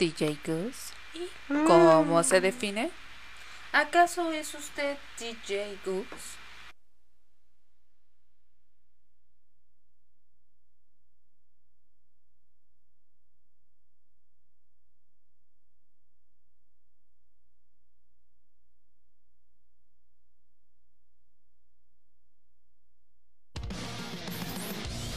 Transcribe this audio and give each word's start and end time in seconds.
DJ 0.00 0.38
Goose. 0.46 0.94
¿Y 1.12 1.28
cómo 1.66 2.22
se 2.22 2.40
define? 2.40 2.90
¿Acaso 3.70 4.32
es 4.32 4.54
usted 4.54 4.96
DJ 5.18 5.78
Goose? 5.84 6.08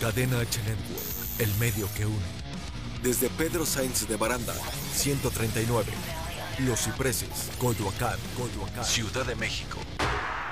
Cadena 0.02 0.42
H 0.42 0.60
Network, 0.64 1.40
el 1.40 1.54
medio 1.58 1.88
que 1.96 2.06
une. 2.06 2.43
Desde 3.04 3.30
Pedro 3.32 3.66
Sainz 3.66 4.08
de 4.08 4.16
Baranda, 4.16 4.54
139. 4.94 5.92
Los 6.60 6.86
Cipreses, 6.86 7.52
Coyoacán, 7.60 8.18
Coyoacán. 8.38 8.86
Ciudad 8.86 9.26
de 9.26 9.36
México. 9.36 9.77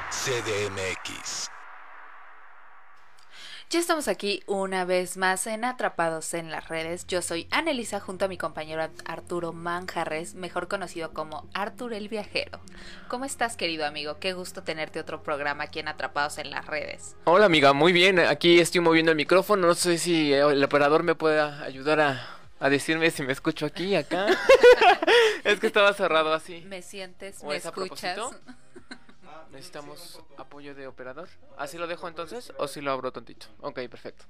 CDMX. 0.10 1.48
Ya 3.70 3.80
estamos 3.80 4.10
aquí 4.10 4.44
una 4.48 4.84
vez 4.84 5.16
más 5.16 5.48
en 5.48 5.64
Atrapados 5.64 6.34
en 6.34 6.52
las 6.52 6.68
redes. 6.68 7.08
Yo 7.08 7.22
soy 7.22 7.48
Anelisa 7.52 8.02
junto 8.02 8.26
a 8.26 8.28
mi 8.28 8.38
compañero 8.38 8.86
Arturo 9.06 9.54
Manjarres, 9.54 10.36
mejor 10.36 10.68
conocido 10.68 11.14
como 11.14 11.48
Artur 11.54 11.94
el 11.94 12.10
Viajero. 12.10 12.60
¿Cómo 13.08 13.24
estás, 13.24 13.56
querido 13.56 13.86
amigo? 13.86 14.18
Qué 14.20 14.34
gusto 14.34 14.62
tenerte 14.62 15.00
otro 15.00 15.24
programa 15.24 15.64
aquí 15.64 15.80
en 15.80 15.88
Atrapados 15.88 16.38
en 16.38 16.52
las 16.52 16.66
redes. 16.66 17.16
Hola 17.24 17.46
amiga, 17.46 17.72
muy 17.72 17.94
bien. 17.94 18.20
Aquí 18.20 18.60
estoy 18.60 18.82
moviendo 18.82 19.12
el 19.12 19.18
micrófono. 19.18 19.68
No 19.68 19.74
sé 19.74 19.98
si 19.98 20.34
el 20.34 20.62
operador 20.62 21.04
me 21.04 21.16
puede 21.16 21.40
ayudar 21.40 22.02
a, 22.02 22.41
a 22.62 22.70
decirme 22.70 23.10
si 23.10 23.24
me 23.24 23.34
escucho 23.34 23.66
aquí, 23.66 23.96
acá. 23.96 24.28
es 25.44 25.60
que 25.60 25.68
estaba 25.68 25.92
cerrado 25.94 26.32
así. 26.34 26.62
¿Me 26.68 26.82
sientes? 26.84 27.40
¿O 27.42 27.48
¿Me 27.48 27.56
es 27.56 27.66
escuchas? 27.66 28.16
propósito? 28.16 28.56
Necesitamos 29.52 30.22
apoyo 30.38 30.76
de 30.76 30.88
operador. 30.88 31.28
¿Así 31.58 31.78
lo 31.78 31.88
dejo 31.88 32.08
entonces 32.08 32.54
o 32.58 32.68
si 32.68 32.80
lo 32.80 32.92
abro 32.92 33.12
tontito? 33.12 33.48
Ok, 33.62 33.80
perfecto. 33.90 34.26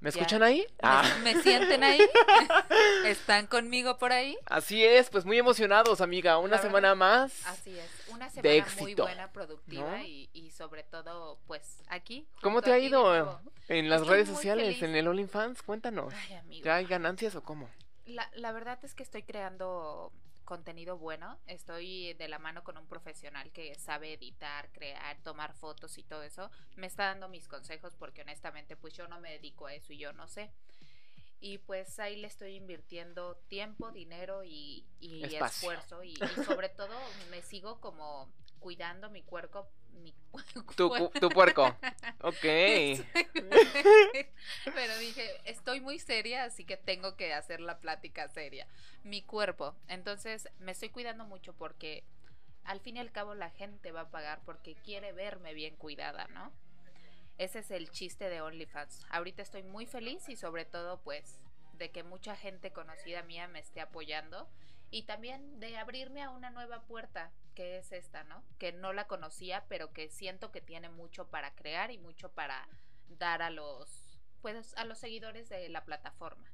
¿Me 0.00 0.10
Ya. 0.10 0.20
escuchan 0.20 0.42
ahí? 0.44 0.58
¿Me, 0.60 0.66
Ah. 0.82 1.16
me 1.24 1.42
sienten 1.42 1.82
ahí? 1.82 2.00
¿Están 3.04 3.46
conmigo 3.46 3.98
por 3.98 4.12
ahí? 4.12 4.36
Así 4.46 4.84
es, 4.84 5.10
pues 5.10 5.24
muy 5.24 5.38
emocionados, 5.38 6.00
amiga. 6.00 6.38
Una 6.38 6.58
semana 6.58 6.94
más. 6.94 7.44
Así 7.46 7.76
es, 7.78 7.90
una 8.08 8.28
De 8.28 8.62
semana 8.62 8.66
muy 8.80 8.94
buena, 8.94 9.32
productiva 9.32 9.96
¿no? 9.98 10.04
y, 10.04 10.30
y 10.32 10.50
sobre 10.50 10.84
todo, 10.84 11.38
pues, 11.46 11.82
aquí. 11.88 12.28
¿Cómo 12.42 12.62
te 12.62 12.72
ha 12.72 12.78
ido 12.78 13.40
en 13.68 13.88
las 13.90 14.02
Estoy 14.02 14.14
redes 14.14 14.28
sociales, 14.28 14.66
feliz. 14.66 14.82
en 14.84 14.94
el 14.96 15.08
OnlyFans? 15.08 15.62
Cuéntanos. 15.62 16.14
Ay, 16.14 16.34
amigo. 16.36 16.64
¿Ya 16.64 16.76
hay 16.76 16.86
ganancias 16.86 17.34
o 17.34 17.42
cómo? 17.42 17.68
La, 18.06 18.30
la 18.36 18.52
verdad 18.52 18.78
es 18.84 18.94
que 18.94 19.02
estoy 19.02 19.22
creando 19.24 20.12
contenido 20.48 20.96
bueno. 20.96 21.38
Estoy 21.46 22.14
de 22.14 22.26
la 22.26 22.38
mano 22.38 22.64
con 22.64 22.78
un 22.78 22.86
profesional 22.86 23.52
que 23.52 23.74
sabe 23.74 24.14
editar, 24.14 24.72
crear, 24.72 25.22
tomar 25.22 25.52
fotos 25.52 25.98
y 25.98 26.04
todo 26.04 26.22
eso. 26.22 26.50
Me 26.74 26.86
está 26.86 27.04
dando 27.04 27.28
mis 27.28 27.46
consejos 27.46 27.94
porque 27.96 28.22
honestamente 28.22 28.74
pues 28.74 28.94
yo 28.94 29.06
no 29.08 29.20
me 29.20 29.32
dedico 29.32 29.66
a 29.66 29.74
eso 29.74 29.92
y 29.92 29.98
yo 29.98 30.14
no 30.14 30.26
sé. 30.26 30.50
Y 31.38 31.58
pues 31.58 31.98
ahí 31.98 32.16
le 32.16 32.28
estoy 32.28 32.54
invirtiendo 32.54 33.36
tiempo, 33.48 33.92
dinero 33.92 34.42
y, 34.42 34.86
y 35.00 35.22
esfuerzo. 35.34 36.02
Y, 36.02 36.14
y 36.14 36.44
sobre 36.44 36.70
todo 36.70 36.96
me 37.30 37.42
sigo 37.42 37.78
como 37.82 38.32
cuidando 38.58 39.10
mi 39.10 39.22
cuerpo. 39.22 39.68
Mi 39.98 40.14
Tu, 40.76 41.10
tu 41.20 41.28
puerco. 41.30 41.66
Ok. 42.20 42.42
Pero 44.74 44.98
dije, 44.98 45.40
estoy 45.44 45.80
muy 45.80 45.98
seria, 45.98 46.44
así 46.44 46.64
que 46.64 46.76
tengo 46.76 47.16
que 47.16 47.34
hacer 47.34 47.60
la 47.60 47.78
plática 47.80 48.28
seria. 48.28 48.66
Mi 49.04 49.22
cuerpo. 49.22 49.74
Entonces, 49.88 50.48
me 50.60 50.72
estoy 50.72 50.90
cuidando 50.90 51.24
mucho 51.24 51.54
porque 51.54 52.04
al 52.64 52.80
fin 52.80 52.96
y 52.96 53.00
al 53.00 53.12
cabo 53.12 53.34
la 53.34 53.50
gente 53.50 53.92
va 53.92 54.02
a 54.02 54.10
pagar 54.10 54.40
porque 54.44 54.74
quiere 54.74 55.12
verme 55.12 55.54
bien 55.54 55.76
cuidada, 55.76 56.28
¿no? 56.28 56.52
Ese 57.38 57.60
es 57.60 57.70
el 57.70 57.90
chiste 57.90 58.28
de 58.28 58.40
OnlyFans. 58.40 59.06
Ahorita 59.10 59.42
estoy 59.42 59.62
muy 59.62 59.86
feliz 59.86 60.28
y 60.28 60.36
sobre 60.36 60.64
todo, 60.64 61.00
pues, 61.00 61.40
de 61.74 61.90
que 61.90 62.02
mucha 62.02 62.36
gente 62.36 62.72
conocida 62.72 63.22
mía 63.22 63.48
me 63.48 63.60
esté 63.60 63.80
apoyando 63.80 64.48
y 64.90 65.04
también 65.04 65.60
de 65.60 65.78
abrirme 65.78 66.22
a 66.22 66.30
una 66.30 66.50
nueva 66.50 66.82
puerta, 66.82 67.30
que 67.58 67.76
es 67.78 67.90
esta, 67.90 68.22
¿no? 68.22 68.44
Que 68.60 68.70
no 68.70 68.92
la 68.92 69.08
conocía, 69.08 69.64
pero 69.68 69.92
que 69.92 70.08
siento 70.08 70.52
que 70.52 70.60
tiene 70.60 70.88
mucho 70.90 71.26
para 71.26 71.56
crear 71.56 71.90
y 71.90 71.98
mucho 71.98 72.30
para 72.30 72.68
dar 73.08 73.42
a 73.42 73.50
los 73.50 74.20
pues 74.42 74.74
a 74.76 74.84
los 74.84 74.96
seguidores 74.98 75.48
de 75.48 75.68
la 75.68 75.84
plataforma. 75.84 76.48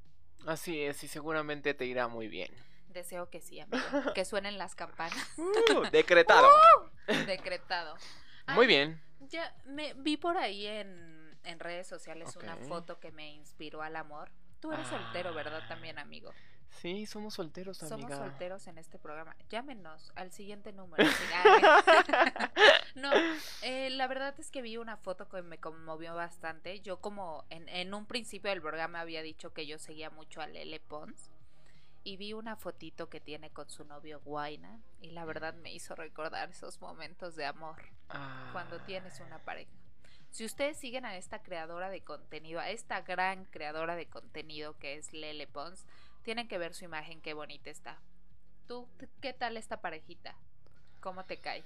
Así 0.47 0.81
es, 0.81 1.05
y 1.05 1.09
seguramente 1.09 1.75
te 1.75 1.85
irá 1.85 2.09
muy 2.09 2.27
bien. 2.29 2.51
Deseo 2.89 3.29
que 3.29 3.43
sí, 3.43 3.61
amigo. 3.61 3.77
Que 4.15 4.25
suenen 4.25 4.57
las 4.57 4.75
campanas. 4.75 5.29
Uh, 5.37 5.83
decretado. 5.93 6.49
Decretado. 7.27 7.97
Ay, 8.47 8.55
Muy 8.55 8.67
bien. 8.67 8.99
Ya 9.29 9.55
me 9.67 9.93
vi 9.93 10.17
por 10.17 10.39
ahí 10.39 10.67
en, 10.67 11.39
en 11.45 11.61
redes 11.61 11.87
sociales 11.87 12.35
una 12.37 12.57
foto 12.57 12.99
que 12.99 13.11
me 13.13 13.31
inspiró 13.35 13.83
al 13.83 13.97
amor. 13.97 14.31
Tú 14.59 14.73
eres 14.73 14.87
Ah. 14.87 14.91
soltero, 15.03 15.35
¿verdad? 15.35 15.63
También, 15.69 15.99
amigo. 15.99 16.33
Sí, 16.81 17.07
somos 17.07 17.35
solteros, 17.35 17.79
Somos 17.79 17.93
amiga. 17.93 18.17
solteros 18.17 18.67
en 18.67 18.77
este 18.79 18.99
programa. 18.99 19.35
Llámenos 19.49 20.12
al 20.17 20.33
siguiente 20.33 20.73
número. 20.73 21.05
Ah, 21.35 22.51
no, 22.95 23.11
eh, 23.62 23.91
la 23.91 24.07
verdad 24.07 24.35
es 24.39 24.51
que 24.51 24.62
vi 24.62 24.77
una 24.77 24.97
foto 24.97 25.29
que 25.29 25.43
me 25.43 25.59
conmovió 25.59 26.15
bastante. 26.15 26.81
Yo 26.81 27.01
como 27.01 27.45
en, 27.51 27.69
en 27.69 27.95
un 27.95 28.07
principio 28.07 28.51
del 28.51 28.61
programa 28.61 29.01
había 29.01 29.23
dicho 29.23 29.53
que 29.53 29.67
yo 29.67 29.79
seguía 29.79 30.11
mucho 30.11 30.41
a 30.41 30.47
Lele 30.47 30.81
Pons. 30.81 31.31
Y 32.07 32.19
vi 32.19 32.35
una 32.35 32.55
fotito 32.57 33.09
que 33.09 33.19
tiene 33.21 33.51
con 33.51 33.71
su 33.71 33.85
novio 33.85 34.21
Guaina. 34.21 34.79
Y 35.01 35.11
la 35.12 35.25
verdad 35.25 35.55
me 35.55 35.73
hizo 35.73 35.95
recordar 35.95 36.51
esos 36.51 36.81
momentos 36.81 37.35
de 37.35 37.47
amor 37.47 37.77
Ah. 38.11 38.51
cuando 38.53 38.79
tienes 38.83 39.19
una 39.21 39.39
pareja. 39.39 39.71
Si 40.31 40.45
ustedes 40.45 40.77
siguen 40.77 41.06
a 41.06 41.17
esta 41.17 41.43
creadora 41.43 41.89
de 41.91 42.03
contenido, 42.03 42.61
a 42.61 42.69
esta 42.69 43.01
gran 43.03 43.45
creadora 43.47 43.95
de 43.97 44.06
contenido 44.06 44.77
que 44.79 44.97
es 44.97 45.12
Lele 45.12 45.47
Pons, 45.47 45.87
tienen 46.25 46.49
que 46.49 46.59
ver 46.59 46.75
su 46.75 46.85
imagen, 46.85 47.21
qué 47.21 47.35
bonita 47.35 47.71
está. 47.71 47.99
¿Tú 48.67 48.89
qué 49.21 49.33
tal 49.33 49.57
esta 49.57 49.81
parejita? 49.81 50.35
¿Cómo 51.01 51.25
te 51.25 51.37
cae? 51.37 51.62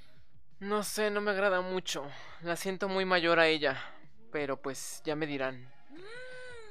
No 0.60 0.82
sé, 0.82 1.10
no 1.10 1.20
me 1.20 1.30
agrada 1.30 1.60
mucho. 1.60 2.04
La 2.42 2.56
siento 2.56 2.88
muy 2.88 3.04
mayor 3.04 3.38
a 3.38 3.46
ella. 3.46 3.80
Pero 4.32 4.60
pues 4.60 5.00
ya 5.04 5.14
me 5.14 5.26
dirán 5.26 5.66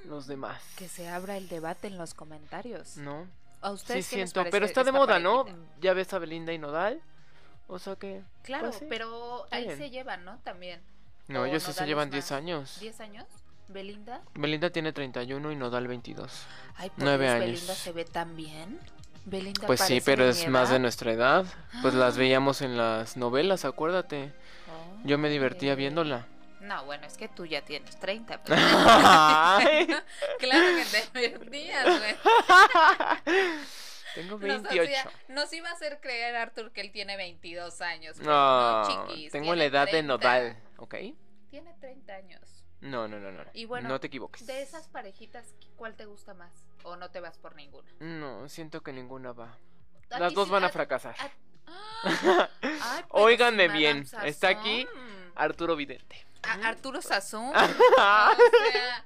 los 0.05 0.27
demás. 0.27 0.61
Que 0.75 0.87
se 0.87 1.07
abra 1.07 1.37
el 1.37 1.47
debate 1.47 1.87
en 1.87 1.97
los 1.97 2.13
comentarios. 2.13 2.97
¿No? 2.97 3.27
¿A 3.61 3.69
Sí 3.69 3.73
ustedes 3.73 3.97
les 3.97 4.05
siento. 4.05 4.43
Pero 4.51 4.65
está 4.65 4.83
de 4.83 4.91
moda, 4.91 5.17
¿no? 5.17 5.45
parejita? 5.45 5.79
Ya 5.79 5.93
ves 5.93 6.13
a 6.13 6.19
Belinda 6.19 6.53
y 6.53 6.57
Nodal. 6.57 7.01
O 7.67 7.79
sea 7.79 7.95
que. 7.95 8.21
Claro, 8.43 8.67
pues 8.67 8.79
sí. 8.79 8.85
pero 8.89 9.47
ahí 9.49 9.63
bien. 9.65 9.77
se 9.77 9.89
llevan, 9.89 10.23
¿no? 10.25 10.37
También. 10.39 10.81
No, 11.27 11.41
o 11.41 11.45
ellos 11.45 11.63
sí 11.63 11.73
se 11.73 11.85
llevan 11.85 12.09
es 12.09 12.11
10 12.11 12.23
más. 12.25 12.31
años. 12.31 12.81
¿10 12.81 12.99
años? 13.01 13.27
¿Belinda? 13.69 14.21
Belinda 14.35 14.69
tiene 14.69 14.93
31 14.93 15.51
y 15.51 15.55
Nodal 15.55 15.87
22. 15.87 16.45
Ay, 16.77 16.91
Nueve 16.97 17.25
Dios, 17.25 17.35
años. 17.35 17.45
Belinda 17.51 17.75
se 17.75 17.91
ve 17.91 18.05
tan 18.05 18.35
bien. 18.35 18.79
Belinda 19.25 19.67
Pues 19.67 19.81
sí, 19.81 19.99
pero 19.99 20.23
de 20.23 20.31
es 20.31 20.45
mi 20.45 20.51
más 20.51 20.69
de 20.69 20.75
edad. 20.75 20.81
nuestra 20.81 21.11
edad. 21.11 21.45
Pues 21.81 21.93
las 21.93 22.15
veíamos 22.17 22.61
en 22.61 22.77
las 22.77 23.17
novelas, 23.17 23.65
acuérdate. 23.65 24.31
Oh, 24.69 24.97
Yo 25.05 25.17
me 25.17 25.29
divertía 25.29 25.73
ok. 25.73 25.77
viéndola. 25.79 26.27
No, 26.61 26.85
bueno, 26.85 27.05
es 27.05 27.17
que 27.17 27.27
tú 27.27 27.45
ya 27.45 27.61
tienes 27.61 27.97
30. 27.99 28.41
pero- 28.43 28.55
Ay. 28.59 29.87
claro 30.39 30.65
que 30.75 30.85
te 31.11 31.19
divertías, 31.27 31.85
güey. 31.85 32.15
Tengo 34.15 34.31
Nos, 34.39 34.63
28. 34.63 34.81
hacía- 34.81 35.11
nos 35.27 35.53
iba 35.53 35.69
a 35.69 35.73
hacer 35.73 35.99
creer, 36.01 36.35
Arthur, 36.35 36.71
que 36.71 36.81
él 36.81 36.91
tiene 36.91 37.17
22 37.17 37.81
años. 37.81 38.17
No, 38.19 38.83
no, 38.87 39.07
chiquis, 39.07 39.31
tengo 39.31 39.53
la 39.53 39.65
edad 39.65 39.85
de 39.85 39.91
30. 39.91 40.07
Nodal, 40.07 40.57
¿ok? 40.77 40.95
Tiene 41.51 41.73
30 41.79 42.15
años. 42.15 42.56
No, 42.81 43.07
no, 43.07 43.19
no, 43.19 43.31
no. 43.31 43.43
Y 43.53 43.65
bueno, 43.65 43.89
no 43.89 43.99
te 43.99 44.07
equivoques. 44.07 44.45
De 44.45 44.61
esas 44.61 44.87
parejitas, 44.87 45.55
¿cuál 45.75 45.95
te 45.95 46.05
gusta 46.05 46.33
más? 46.33 46.51
¿O 46.83 46.95
no 46.95 47.09
te 47.09 47.19
vas 47.19 47.37
por 47.37 47.55
ninguna? 47.55 47.89
No, 47.99 48.47
siento 48.49 48.81
que 48.81 48.93
ninguna 48.93 49.33
va. 49.33 49.57
¿A 50.11 50.19
Las 50.19 50.33
dos 50.33 50.45
sí- 50.47 50.51
van 50.51 50.63
a 50.63 50.67
a- 50.67 50.69
fracasar. 50.69 51.15
a- 51.19 51.31
¡Ah! 51.69 52.49
Ay, 52.61 53.03
Óiganme 53.09 53.67
bien, 53.67 54.05
está 54.23 54.49
aquí. 54.49 54.87
Arturo 55.35 55.75
Vidente. 55.75 56.25
A- 56.43 56.67
Arturo 56.69 57.01
Sazón. 57.01 57.51
o 57.55 57.59
sea, 57.95 59.05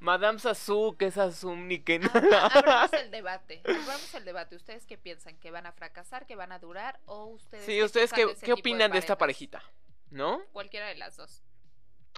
Madame 0.00 0.38
Sasu, 0.38 0.94
que 0.98 1.06
es 1.06 1.14
Sasum, 1.14 1.66
ni 1.66 1.78
que 1.80 2.00
a- 2.12 2.46
abramos 2.46 2.92
el 2.92 3.10
debate. 3.10 3.62
Abramos 3.64 4.14
el 4.14 4.24
debate. 4.24 4.56
¿Ustedes 4.56 4.84
qué 4.86 4.98
piensan? 4.98 5.36
¿Que 5.38 5.50
van 5.50 5.64
a 5.66 5.72
fracasar? 5.72 6.26
¿Que 6.26 6.36
van 6.36 6.52
a 6.52 6.58
durar? 6.58 7.00
¿O 7.06 7.24
ustedes 7.26 7.64
Sí, 7.64 7.82
¿ustedes 7.82 8.12
qué, 8.12 8.34
qué 8.42 8.52
opinan 8.52 8.90
de 8.90 8.98
esta 8.98 9.16
parejita? 9.16 9.62
¿No? 10.10 10.42
Cualquiera 10.52 10.88
de 10.88 10.96
las 10.96 11.16
dos. 11.16 11.42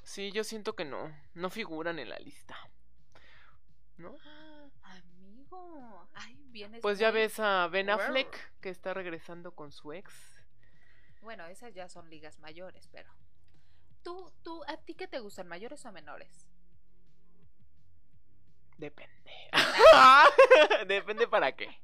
Sí, 0.06 0.30
yo 0.30 0.44
siento 0.44 0.76
que 0.76 0.84
no. 0.84 1.12
No 1.34 1.50
figuran 1.50 1.98
en 1.98 2.08
la 2.08 2.18
lista. 2.20 2.56
¿No? 3.96 4.14
Ah, 4.24 4.68
Amigo. 4.84 6.08
Ay, 6.14 6.38
vienes 6.50 6.80
Pues 6.80 7.00
ya 7.00 7.10
ves 7.10 7.40
a 7.40 7.66
Ben. 7.66 7.90
Affleck, 7.90 8.60
que 8.60 8.68
está 8.68 8.94
regresando 8.94 9.56
con 9.56 9.72
su 9.72 9.92
ex. 9.92 10.14
Bueno, 11.22 11.44
esas 11.46 11.74
ya 11.74 11.88
son 11.88 12.08
ligas 12.08 12.38
mayores, 12.38 12.88
pero. 12.92 13.12
¿Tú, 14.04 14.32
tú, 14.44 14.62
a 14.68 14.76
ti 14.76 14.94
qué 14.94 15.08
te 15.08 15.18
gustan, 15.18 15.48
mayores 15.48 15.84
o 15.84 15.90
menores? 15.90 16.46
Depende. 18.78 19.50
Depende 20.86 21.26
para 21.26 21.50
qué. 21.56 21.82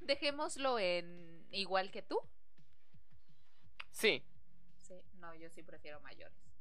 Dejémoslo 0.00 0.78
en 0.78 1.46
igual 1.50 1.90
que 1.90 2.00
tú. 2.00 2.18
Sí. 3.90 4.24
Sí, 4.78 4.94
no, 5.16 5.34
yo 5.34 5.50
sí 5.50 5.62
prefiero 5.62 6.00
mayores. 6.00 6.51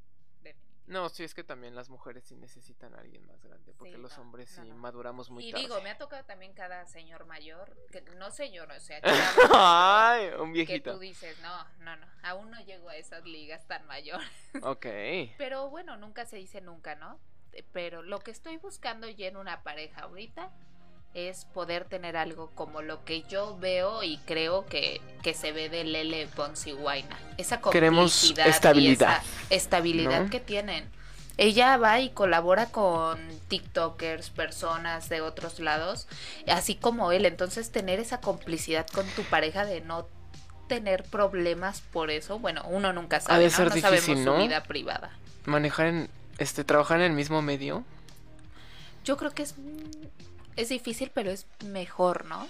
No, 0.88 1.08
sí, 1.10 1.24
es 1.24 1.34
que 1.34 1.44
también 1.44 1.74
las 1.76 1.90
mujeres 1.90 2.26
sí 2.26 2.36
necesitan 2.36 2.94
a 2.96 3.00
alguien 3.00 3.26
más 3.26 3.42
grande, 3.42 3.74
porque 3.78 3.94
Sí, 3.96 4.02
los 4.02 4.16
no, 4.18 4.24
hombres 4.24 4.50
sí 4.50 4.62
no. 4.68 4.76
maduramos 4.76 5.30
muy 5.30 5.46
Y 5.48 5.52
tarde. 5.52 5.64
digo, 5.64 5.82
me 5.82 5.92
ha 5.92 5.98
tocado 5.98 6.26
también 6.26 6.54
cada 6.54 6.86
señor 6.86 7.26
mayor, 7.28 7.76
que 7.92 8.02
no 8.18 8.30
señor, 8.32 8.70
o 8.72 8.80
sea, 8.80 9.00
Ay, 9.54 10.28
un 10.40 10.50
que 10.54 10.66
viejito. 10.66 10.94
tú 10.94 11.00
dices, 11.00 11.40
no, 11.42 11.64
no, 11.80 11.96
no, 11.96 12.08
aún 12.24 12.52
no 12.52 12.60
llego 12.66 12.90
a 12.90 12.96
esas 12.98 13.24
ligas 13.26 13.66
tan 13.68 13.86
mayores. 13.88 14.28
Ok. 14.64 14.86
Pero 15.38 15.70
bueno, 15.70 15.96
nunca 15.98 16.26
se 16.26 16.36
dice 16.38 16.60
nunca, 16.62 16.96
¿no? 16.96 17.20
Pero 17.74 18.02
lo 18.02 18.20
que 18.20 18.32
estoy 18.32 18.58
buscando 18.58 19.08
ya 19.10 19.28
en 19.28 19.38
una 19.38 19.64
pareja 19.64 20.02
ahorita 20.02 20.52
es 21.14 21.46
poder 21.46 21.86
tener 21.86 22.16
algo 22.16 22.52
como 22.56 22.82
lo 22.82 23.04
que 23.04 23.24
yo 23.24 23.58
veo 23.60 24.04
y 24.04 24.18
creo 24.20 24.66
que, 24.66 25.02
que 25.22 25.34
se 25.34 25.52
ve 25.52 25.70
de 25.70 25.84
Lele 25.84 26.28
Pons 26.28 26.68
y 26.68 26.72
Guaina. 26.72 27.18
Esa 27.38 27.60
Queremos 27.62 28.14
complicidad 28.14 28.46
y 28.46 28.50
estabilidad, 28.50 29.18
esa 29.18 29.56
estabilidad 29.56 30.24
¿no? 30.24 30.30
que 30.30 30.40
tienen. 30.40 30.86
Ella 31.38 31.78
va 31.78 32.00
y 32.00 32.10
colabora 32.10 32.68
con 32.68 33.20
TikTokers, 33.48 34.30
personas 34.30 35.10
de 35.10 35.22
otros 35.22 35.60
lados, 35.60 36.08
así 36.48 36.76
como 36.76 37.12
él. 37.12 37.26
Entonces 37.26 37.72
tener 37.72 38.00
esa 38.00 38.22
complicidad 38.22 38.88
con 38.88 39.08
tu 39.08 39.24
pareja 39.24 39.66
de 39.66 39.82
no 39.82 40.08
tener 40.68 41.04
problemas 41.04 41.82
por 41.82 42.12
eso, 42.12 42.40
bueno, 42.40 42.64
uno 42.70 42.94
nunca 42.94 43.20
sabe, 43.20 43.44
de 43.44 43.50
¿no? 43.50 43.56
ser 43.58 43.68
no 43.70 43.76
difícil, 43.76 44.00
sabemos 44.04 44.26
¿no? 44.26 44.36
su 44.36 44.44
vida 44.44 44.64
privada. 44.64 45.12
Manejar 45.44 45.88
en, 45.88 46.10
este, 46.38 46.64
trabajar 46.64 47.00
en 47.00 47.08
el 47.08 47.12
mismo 47.12 47.42
medio. 47.42 47.84
Yo 49.04 49.18
creo 49.18 49.32
que 49.32 49.44
es, 49.44 49.56
es 50.56 50.70
difícil, 50.70 51.12
pero 51.14 51.32
es 51.32 51.46
mejor, 51.66 52.26
¿no? 52.26 52.48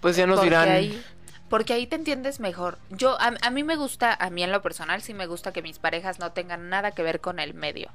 Pues 0.00 0.16
ya 0.16 0.26
nos 0.26 0.36
porque 0.36 0.50
dirán. 0.50 0.68
Ahí, 0.68 1.04
porque 1.48 1.72
ahí 1.72 1.86
te 1.86 1.96
entiendes 1.96 2.40
mejor. 2.40 2.78
Yo, 2.90 3.20
a, 3.20 3.34
a 3.40 3.50
mí 3.50 3.62
me 3.62 3.76
gusta, 3.76 4.14
a 4.14 4.30
mí 4.30 4.42
en 4.42 4.52
lo 4.52 4.62
personal, 4.62 5.02
sí 5.02 5.14
me 5.14 5.26
gusta 5.26 5.52
que 5.52 5.62
mis 5.62 5.78
parejas 5.78 6.18
no 6.18 6.32
tengan 6.32 6.68
nada 6.68 6.92
que 6.92 7.02
ver 7.02 7.20
con 7.20 7.38
el 7.38 7.54
medio. 7.54 7.90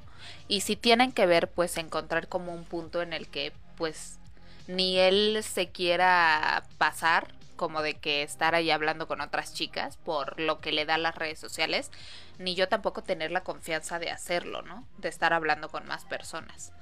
Y 0.47 0.62
si 0.62 0.75
tienen 0.75 1.12
que 1.12 1.25
ver, 1.25 1.50
pues 1.50 1.77
encontrar 1.77 2.27
como 2.27 2.53
un 2.53 2.63
punto 2.63 3.01
en 3.01 3.13
el 3.13 3.27
que, 3.27 3.53
pues, 3.77 4.18
ni 4.68 4.97
él 4.97 5.39
se 5.44 5.69
quiera 5.69 6.63
pasar, 6.77 7.27
como 7.62 7.83
de 7.83 7.94
que 7.94 8.23
estar 8.23 8.56
ahí 8.56 8.71
hablando 8.71 9.07
con 9.07 9.21
otras 9.21 9.53
chicas 9.53 9.95
por 9.97 10.39
lo 10.39 10.59
que 10.62 10.71
le 10.71 10.85
da 10.85 10.97
las 10.97 11.13
redes 11.13 11.38
sociales, 11.38 11.91
ni 12.39 12.56
yo 12.56 12.68
tampoco 12.68 13.03
tener 13.03 13.31
la 13.31 13.44
confianza 13.44 14.00
de 14.00 14.09
hacerlo, 14.09 14.63
¿no? 14.63 14.83
De 14.97 15.09
estar 15.09 15.31
hablando 15.31 15.69
con 15.69 15.85
más 15.85 16.03
personas. 16.06 16.73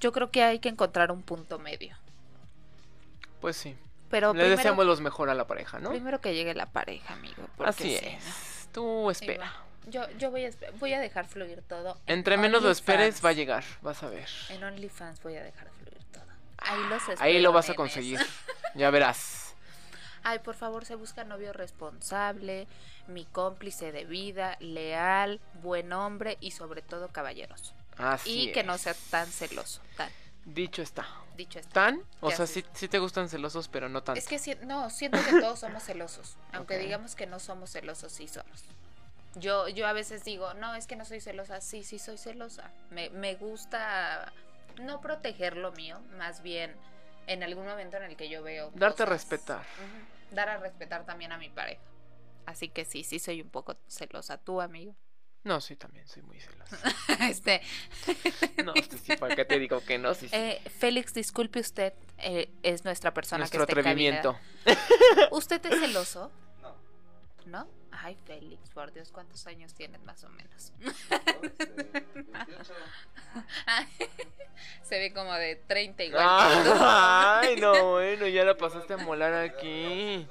Yo 0.00 0.12
creo 0.12 0.30
que 0.30 0.42
hay 0.42 0.58
que 0.58 0.68
encontrar 0.68 1.12
un 1.12 1.22
punto 1.22 1.58
medio. 1.58 1.96
Pues 3.40 3.56
sí. 3.56 3.76
Pero 4.10 4.28
Le 4.28 4.40
primero, 4.40 4.56
deseamos 4.56 4.86
los 4.86 5.00
mejor 5.00 5.30
a 5.30 5.34
la 5.34 5.46
pareja, 5.46 5.78
¿no? 5.78 5.90
primero 5.90 6.20
que 6.20 6.34
llegue 6.34 6.54
la 6.54 6.66
pareja, 6.66 7.14
amigo. 7.14 7.46
Así 7.64 7.96
sí, 7.96 8.04
es. 8.04 8.68
Tú 8.72 9.10
espera. 9.10 9.52
Yo, 9.86 10.08
yo 10.18 10.30
voy, 10.30 10.44
a, 10.44 10.50
voy 10.78 10.92
a 10.94 11.00
dejar 11.00 11.26
fluir 11.26 11.62
todo. 11.62 11.98
en 12.06 12.18
Entre 12.18 12.36
menos 12.36 12.62
lo 12.62 12.70
esperes, 12.70 13.24
va 13.24 13.30
a 13.30 13.32
llegar. 13.32 13.64
Vas 13.82 14.02
a 14.02 14.08
ver. 14.08 14.28
En 14.48 14.62
OnlyFans 14.62 15.22
voy 15.22 15.36
a 15.36 15.42
dejar 15.42 15.68
fluir 15.70 16.02
todo. 16.12 16.24
Ahí 16.58 16.80
los 16.88 17.20
Ahí 17.20 17.40
lo 17.40 17.52
vas 17.52 17.70
a 17.70 17.74
conseguir. 17.74 18.18
Ya 18.74 18.90
verás. 18.90 19.54
Ay, 20.22 20.40
por 20.40 20.54
favor, 20.54 20.84
se 20.84 20.96
busca 20.96 21.24
novio 21.24 21.52
responsable, 21.52 22.66
mi 23.06 23.24
cómplice 23.24 23.90
de 23.90 24.04
vida, 24.04 24.56
leal, 24.60 25.40
buen 25.62 25.92
hombre 25.92 26.36
y 26.40 26.50
sobre 26.50 26.82
todo 26.82 27.08
caballeroso. 27.08 27.74
Así 28.02 28.48
y 28.48 28.52
que 28.52 28.62
no 28.62 28.78
sea 28.78 28.94
tan 29.10 29.26
celoso, 29.26 29.80
tan. 29.96 30.10
Dicho 30.44 30.82
está. 30.82 31.06
Dicho 31.36 31.58
está. 31.58 31.72
¿Tan? 31.72 32.02
O 32.20 32.28
¿Qué 32.28 32.36
sea, 32.36 32.46
sí, 32.46 32.64
sí 32.74 32.88
te 32.88 32.98
gustan 32.98 33.28
celosos, 33.28 33.68
pero 33.68 33.88
no 33.88 34.02
tanto. 34.02 34.18
Es 34.18 34.26
que 34.26 34.38
si- 34.38 34.54
no, 34.62 34.90
siento 34.90 35.18
que 35.24 35.40
todos 35.40 35.60
somos 35.60 35.82
celosos. 35.82 36.36
Aunque 36.52 36.78
digamos 36.78 37.14
que 37.14 37.26
no 37.26 37.38
somos 37.38 37.70
celosos, 37.70 38.12
sí 38.12 38.26
somos. 38.26 38.64
Yo, 39.36 39.68
yo 39.68 39.86
a 39.86 39.92
veces 39.92 40.24
digo, 40.24 40.54
no, 40.54 40.74
es 40.74 40.86
que 40.86 40.96
no 40.96 41.04
soy 41.04 41.20
celosa. 41.20 41.60
Sí, 41.60 41.84
sí 41.84 41.98
soy 41.98 42.18
celosa. 42.18 42.70
Me, 42.90 43.10
me 43.10 43.36
gusta 43.36 44.32
no 44.80 45.00
proteger 45.00 45.56
lo 45.56 45.72
mío, 45.72 46.00
más 46.16 46.42
bien 46.42 46.74
en 47.26 47.42
algún 47.42 47.64
momento 47.66 47.96
en 47.96 48.04
el 48.04 48.16
que 48.16 48.28
yo 48.28 48.42
veo. 48.42 48.70
Darte 48.74 49.04
a 49.04 49.06
respetar. 49.06 49.62
Dar 50.32 50.48
a 50.48 50.56
respetar 50.56 51.04
también 51.04 51.32
a 51.32 51.38
mi 51.38 51.48
pareja. 51.48 51.80
Así 52.46 52.68
que 52.68 52.84
sí, 52.84 53.04
sí 53.04 53.18
soy 53.18 53.40
un 53.42 53.50
poco 53.50 53.76
celosa. 53.86 54.36
¿Tú, 54.38 54.60
amigo? 54.60 54.96
No, 55.42 55.60
sí, 55.60 55.74
también 55.76 56.06
soy 56.06 56.22
muy 56.22 56.38
celoso. 56.38 56.76
este, 57.30 57.62
No, 58.64 58.74
sí, 58.74 58.98
sí, 59.04 59.16
¿para 59.16 59.34
qué 59.34 59.44
te 59.44 59.58
digo 59.58 59.82
que 59.84 59.98
no? 59.98 60.12
Sí, 60.14 60.28
sí. 60.28 60.36
eh, 60.36 60.60
Félix, 60.78 61.14
disculpe 61.14 61.60
usted, 61.60 61.94
eh, 62.18 62.50
es 62.62 62.84
nuestra 62.84 63.12
persona 63.14 63.38
Nuestro 63.40 63.66
que 63.66 63.72
está 63.72 63.80
en 63.80 63.86
atrevimiento. 63.86 64.38
¿Usted 65.30 65.64
es 65.66 65.80
celoso? 65.80 66.30
No. 66.60 66.76
¿No? 67.46 67.68
Ay, 67.90 68.16
Félix, 68.26 68.70
por 68.70 68.92
Dios, 68.92 69.10
¿cuántos 69.12 69.46
años 69.46 69.74
tienes 69.74 70.02
más 70.04 70.22
o 70.24 70.28
menos? 70.30 70.72
Este, 71.42 71.66
28, 71.66 72.74
Se 74.82 74.98
ve 74.98 75.12
como 75.12 75.32
de 75.34 75.56
30 75.56 76.04
igual. 76.04 76.22
Ah, 76.26 77.40
Ay, 77.42 77.56
no, 77.56 77.92
bueno, 77.92 78.26
ya 78.28 78.44
la 78.44 78.56
pasaste 78.56 78.92
a 78.94 78.96
molar 78.98 79.34
aquí. 79.34 80.26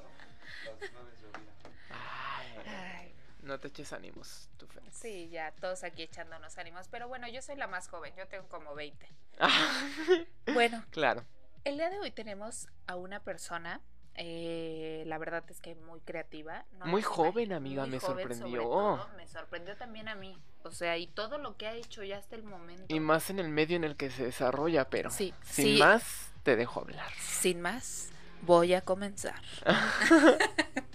las 0.74 0.92
nueve 0.92 1.12
de 1.22 1.40
vida. 1.40 1.50
Ay, 1.90 2.64
Ay, 2.68 3.14
no 3.50 3.60
te 3.60 3.68
eches 3.68 3.92
ánimos, 3.92 4.50
tu 4.58 4.66
Félix. 4.68 4.96
sí, 4.96 5.28
ya 5.30 5.52
todos 5.60 5.84
aquí 5.84 6.04
echándonos 6.04 6.58
ánimos. 6.58 6.88
Pero 6.88 7.08
bueno, 7.10 7.28
yo 7.28 7.42
soy 7.42 7.58
la 7.58 7.68
más 7.68 7.88
joven, 7.90 8.14
yo 8.18 8.28
tengo 8.28 8.48
como 8.48 8.74
20. 8.76 9.08
Bueno, 10.54 10.84
claro. 10.92 11.26
el 11.64 11.78
día 11.78 11.90
de 11.90 12.00
hoy 12.00 12.12
tenemos 12.12 12.68
a 12.88 12.96
una 12.96 13.20
persona, 13.22 13.82
eh, 14.16 15.04
la 15.06 15.18
verdad 15.18 15.44
es 15.50 15.62
que 15.62 15.76
muy 15.76 16.00
creativa. 16.02 16.66
no 16.74 16.86
Muy 16.88 17.02
joven, 17.02 17.54
amiga, 17.54 17.84
muy 17.84 17.92
me 17.92 18.00
joven 18.00 18.28
sorprendió. 18.28 18.62
todo, 18.64 19.10
me 19.16 19.28
sorprendió 19.28 19.78
también 19.78 20.08
a 20.08 20.16
mí. 20.16 20.38
O 20.64 20.72
sea, 20.72 20.98
y 20.98 21.08
todo 21.08 21.38
lo 21.38 21.56
que 21.58 21.68
ha 21.68 21.74
hecho 21.74 22.04
ya 22.04 22.18
hasta 22.18 22.36
el 22.36 22.44
momento. 22.44 22.94
Y 22.94 23.00
más 23.00 23.30
en 23.30 23.40
el 23.40 23.50
medio 23.50 23.76
en 23.78 23.84
el 23.84 23.96
que 23.96 24.10
se 24.10 24.24
desarrolla, 24.26 24.90
pero 24.90 25.10
Sí, 25.10 25.34
sin 25.44 25.66
sí. 25.76 25.78
más, 25.80 26.32
te 26.44 26.56
dejo 26.56 26.82
hablar. 26.82 27.12
Sin 27.20 27.62
más, 27.62 28.10
voy 28.42 28.74
a 28.74 28.82
comenzar. 28.82 29.42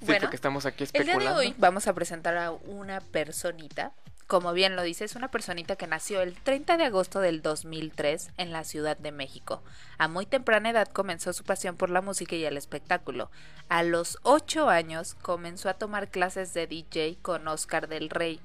Sí, 0.00 0.06
Bueno, 0.06 0.20
porque 0.22 0.36
estamos 0.36 0.66
aquí 0.66 0.84
El 0.84 0.90
día 0.90 1.00
especulando. 1.02 1.40
de 1.40 1.46
hoy 1.46 1.54
vamos 1.58 1.86
a 1.86 1.92
presentar 1.94 2.36
a 2.36 2.50
una 2.52 3.00
personita. 3.00 3.92
Como 4.26 4.54
bien 4.54 4.74
lo 4.74 4.82
dice, 4.82 5.04
es 5.04 5.16
una 5.16 5.30
personita 5.30 5.76
que 5.76 5.86
nació 5.86 6.22
el 6.22 6.34
30 6.34 6.78
de 6.78 6.84
agosto 6.84 7.20
del 7.20 7.42
2003 7.42 8.30
en 8.38 8.52
la 8.52 8.64
Ciudad 8.64 8.96
de 8.96 9.12
México. 9.12 9.62
A 9.98 10.08
muy 10.08 10.24
temprana 10.24 10.70
edad 10.70 10.88
comenzó 10.88 11.34
su 11.34 11.44
pasión 11.44 11.76
por 11.76 11.90
la 11.90 12.00
música 12.00 12.34
y 12.34 12.44
el 12.44 12.56
espectáculo. 12.56 13.30
A 13.68 13.82
los 13.82 14.18
8 14.22 14.70
años 14.70 15.14
comenzó 15.14 15.68
a 15.68 15.74
tomar 15.74 16.08
clases 16.08 16.54
de 16.54 16.66
DJ 16.66 17.18
con 17.20 17.46
Oscar 17.48 17.86
del 17.86 18.08
Rey, 18.08 18.40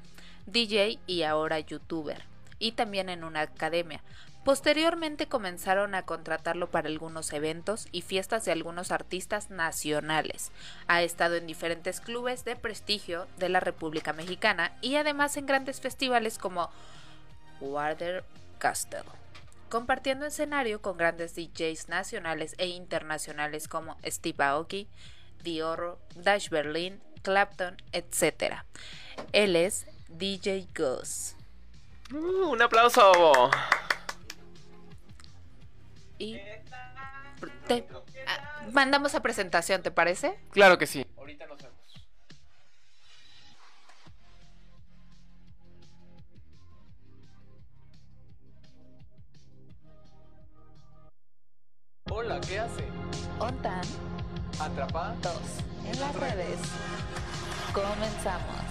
DJ 0.48 1.00
y 1.08 1.24
ahora 1.24 1.60
youtuber, 1.60 2.26
y 2.60 2.74
también 2.74 3.08
en 3.08 3.24
una 3.24 3.42
academia. 3.42 4.04
Posteriormente 4.44 5.28
comenzaron 5.28 5.96
a 5.96 6.06
contratarlo 6.06 6.70
para 6.70 6.88
algunos 6.88 7.34
eventos 7.34 7.88
y 7.92 8.02
fiestas 8.02 8.46
de 8.46 8.54
algunos 8.54 8.92
artistas 8.92 9.50
nacionales. 9.50 10.52
Ha 10.88 11.02
estado 11.02 11.36
en 11.36 11.46
diferentes 11.46 12.00
clubes 12.00 12.46
de 12.46 12.56
prestigio 12.56 13.28
de 13.38 13.50
la 13.50 13.60
República 13.60 14.14
Mexicana 14.14 14.72
y 14.82 14.96
además 14.96 15.36
en 15.36 15.46
grandes 15.46 15.82
festivales 15.82 16.38
como 16.38 16.70
Water 17.60 18.24
Castle, 18.60 19.04
compartiendo 19.70 20.26
escenario 20.26 20.82
con 20.82 20.98
grandes 20.98 21.36
DJs 21.36 21.90
nacionales 21.90 22.56
e 22.58 22.68
internacionales 22.68 23.68
como 23.68 23.98
Steve 24.06 24.44
Aoki, 24.44 24.88
Dior, 25.44 26.00
Dash 26.16 26.50
Berlin, 26.50 27.02
Clapton, 27.24 27.76
etc. 27.92 28.64
Él 29.34 29.58
es 29.58 29.86
DJ 30.08 30.68
Gus. 30.76 31.36
Uh, 32.12 32.52
un 32.52 32.62
aplauso. 32.62 33.52
Y 36.20 36.38
te- 37.68 37.88
ah, 38.28 38.62
mandamos 38.72 39.16
a 39.16 39.22
presentación, 39.22 39.82
¿te 39.82 39.90
parece? 39.92 40.38
Claro 40.52 40.78
que 40.78 40.86
sí. 40.86 41.06
Ahorita 41.18 41.46
nos 41.48 41.58
vemos. 41.58 41.80
Hola, 52.12 52.40
¿qué 52.42 52.60
hace? 52.60 52.84
Ontan 53.40 53.82
¿Atrapa? 54.60 55.16
2 55.22 55.34
en 55.94 56.00
las 56.00 56.16
redes. 56.16 56.60
Comenzamos. 57.74 58.69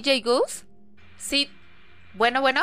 DJ 0.00 0.20
Goose? 0.22 0.64
Sí. 1.18 1.50
Bueno, 2.14 2.40
bueno. 2.40 2.62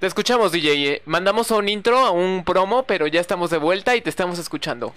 Te 0.00 0.06
escuchamos, 0.06 0.52
DJ. 0.52 0.88
eh. 0.94 1.02
Mandamos 1.04 1.50
un 1.50 1.68
intro, 1.68 2.12
un 2.12 2.44
promo, 2.44 2.84
pero 2.84 3.06
ya 3.06 3.20
estamos 3.20 3.50
de 3.50 3.58
vuelta 3.58 3.94
y 3.94 4.00
te 4.00 4.08
estamos 4.10 4.38
escuchando. 4.38 4.94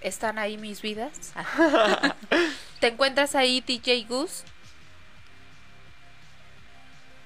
¿Están 0.00 0.38
ahí 0.38 0.58
mis 0.58 0.82
vidas? 0.82 1.32
Ah. 1.36 2.14
¿Te 2.80 2.88
encuentras 2.88 3.34
ahí, 3.36 3.60
DJ 3.60 4.04
Gus? 4.08 4.42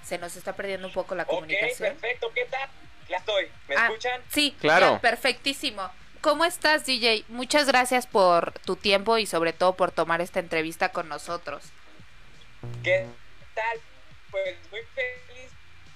Se 0.04 0.18
nos 0.18 0.36
está 0.36 0.52
perdiendo 0.54 0.86
un 0.86 0.92
poco 0.92 1.14
la 1.14 1.22
Ok, 1.24 1.30
comunicación. 1.30 1.94
perfecto, 1.94 2.30
¿qué 2.34 2.44
tal? 2.44 2.68
Ya 3.08 3.16
estoy, 3.16 3.46
¿me 3.68 3.74
Ah, 3.76 3.86
escuchan? 3.86 4.20
Sí, 4.28 4.54
Claro. 4.60 4.92
ya, 4.94 5.00
perfectísimo. 5.00 5.82
¿Cómo 6.20 6.44
estás, 6.44 6.84
DJ? 6.84 7.24
Muchas 7.28 7.66
gracias 7.66 8.06
por 8.06 8.52
tu 8.64 8.76
tiempo 8.76 9.18
y 9.18 9.26
sobre 9.26 9.52
todo 9.52 9.74
por 9.76 9.92
tomar 9.92 10.20
esta 10.20 10.40
entrevista 10.40 10.90
con 10.90 11.08
nosotros. 11.08 11.62
¿Qué 12.82 13.06
tal? 13.54 13.80
Pues 14.30 14.56
muy 14.70 14.80
feliz 14.94 15.50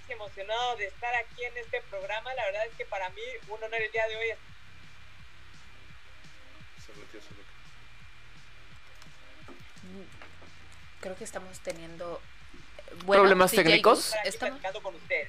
y 0.09 0.13
emocionado 0.13 0.77
de 0.77 0.87
estar 0.87 1.15
aquí 1.15 1.45
en 1.45 1.57
este 1.59 1.81
programa. 1.91 2.33
La 2.35 2.45
verdad 2.47 2.67
es 2.67 2.75
que 2.77 2.85
para 2.87 3.09
mí 3.11 3.23
un 3.49 3.63
honor 3.63 3.81
el 3.81 3.91
día 3.93 4.07
de 4.09 4.17
hoy 4.17 4.31
es 4.31 4.39
Se 6.87 6.93
metió 6.93 7.21
su 7.21 7.29
loca. 7.31 7.51
Creo 11.01 11.17
que 11.17 11.25
estamos 11.25 11.59
teniendo 11.61 12.21
eh, 12.79 12.95
bueno, 13.07 13.23
¿Problemas 13.23 13.51
DJ 13.51 13.65
técnicos? 13.65 14.15
Estamos 14.25 14.51
platicando 14.51 14.83
con 14.83 14.95
ustedes. 14.95 15.29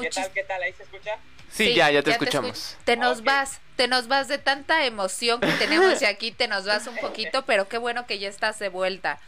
¿Qué 0.00 0.10
tal? 0.10 0.32
¿Qué 0.32 0.44
tal? 0.44 0.62
¿Ahí 0.62 0.72
se 0.72 0.82
escucha? 0.84 1.18
Sí, 1.50 1.74
ya, 1.74 1.90
ya 1.90 2.02
te 2.02 2.10
escuch- 2.10 2.14
escuchamos. 2.14 2.76
Te 2.84 2.96
nos 2.96 3.20
Ok. 3.20 3.26
vas, 3.26 3.60
te 3.76 3.86
nos 3.86 4.08
vas 4.08 4.26
de 4.28 4.38
tanta 4.38 4.84
emoción 4.86 5.40
que 5.40 5.52
tenemos 5.52 6.00
y 6.02 6.04
aquí 6.06 6.32
te 6.32 6.48
nos 6.48 6.64
vas 6.66 6.86
un 6.86 6.96
poquito, 7.00 7.44
pero 7.46 7.68
qué 7.68 7.78
bueno 7.78 8.06
que 8.06 8.18
ya 8.18 8.28
estás 8.28 8.58
de 8.58 8.68
vuelta. 8.70 9.20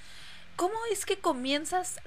¿Cómo 0.56 0.74
es 0.90 1.04
que 1.04 1.18
comienzas 1.18 2.00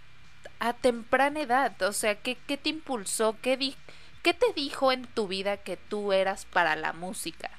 a 0.60 0.74
temprana 0.74 1.41
edad? 1.41 1.79
O 1.84 1.94
sea, 1.94 2.15
¿qué, 2.15 2.36
qué 2.48 2.58
te 2.58 2.70
impulsó? 2.70 3.38
¿Qué, 3.41 3.58
di- 3.58 3.77
¿Qué 4.24 4.34
te 4.34 4.51
dijo 4.53 4.91
en 4.91 5.06
tu 5.06 5.27
vida 5.27 5.58
que 5.58 5.77
tú 5.77 6.12
eras 6.13 6.46
para 6.46 6.75
la 6.75 6.94
música? 6.94 7.50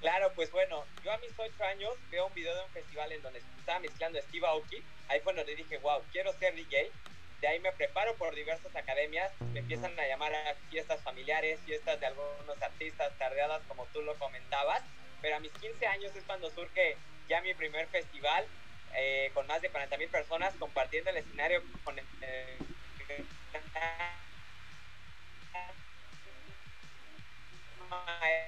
Claro, 0.00 0.30
pues 0.34 0.50
bueno, 0.52 0.84
yo 1.04 1.12
a 1.12 1.18
mis 1.18 1.32
8 1.36 1.64
años 1.64 1.92
veo 2.10 2.26
un 2.26 2.34
video 2.34 2.54
de 2.54 2.62
un 2.64 2.70
festival 2.70 3.10
en 3.12 3.22
donde 3.22 3.38
estaba 3.38 3.78
mezclando 3.80 4.20
Steve 4.22 4.46
Aoki. 4.46 4.82
Ahí 5.08 5.20
fue 5.20 5.34
donde 5.34 5.54
dije, 5.54 5.78
wow, 5.78 6.02
quiero 6.12 6.32
ser 6.34 6.54
DJ. 6.54 6.90
De 7.40 7.48
ahí 7.48 7.60
me 7.60 7.72
preparo 7.72 8.14
por 8.16 8.34
diversas 8.34 8.74
academias. 8.74 9.30
Me 9.52 9.60
empiezan 9.60 9.98
a 9.98 10.06
llamar 10.06 10.34
a 10.34 10.54
fiestas 10.70 11.00
familiares, 11.02 11.60
fiestas 11.64 11.98
de 12.00 12.06
algunos 12.06 12.60
artistas, 12.62 13.12
tardeadas 13.18 13.62
como 13.68 13.84
tú 13.92 14.02
lo 14.02 14.14
comentabas. 14.18 14.82
Pero 15.22 15.36
a 15.36 15.40
mis 15.40 15.52
15 15.52 15.86
años 15.86 16.14
es 16.14 16.24
cuando 16.24 16.50
surge 16.50 16.96
ya 17.28 17.40
mi 17.42 17.54
primer 17.54 17.86
festival 17.88 18.44
eh, 18.96 19.30
con 19.34 19.46
más 19.46 19.60
de 19.60 19.68
40 19.68 19.96
mil 19.98 20.08
personas 20.08 20.54
compartiendo 20.58 21.10
el 21.10 21.18
escenario 21.18 21.62
con 21.84 21.98
el, 21.98 22.04
eh, 22.22 22.58
maestro 27.90 28.46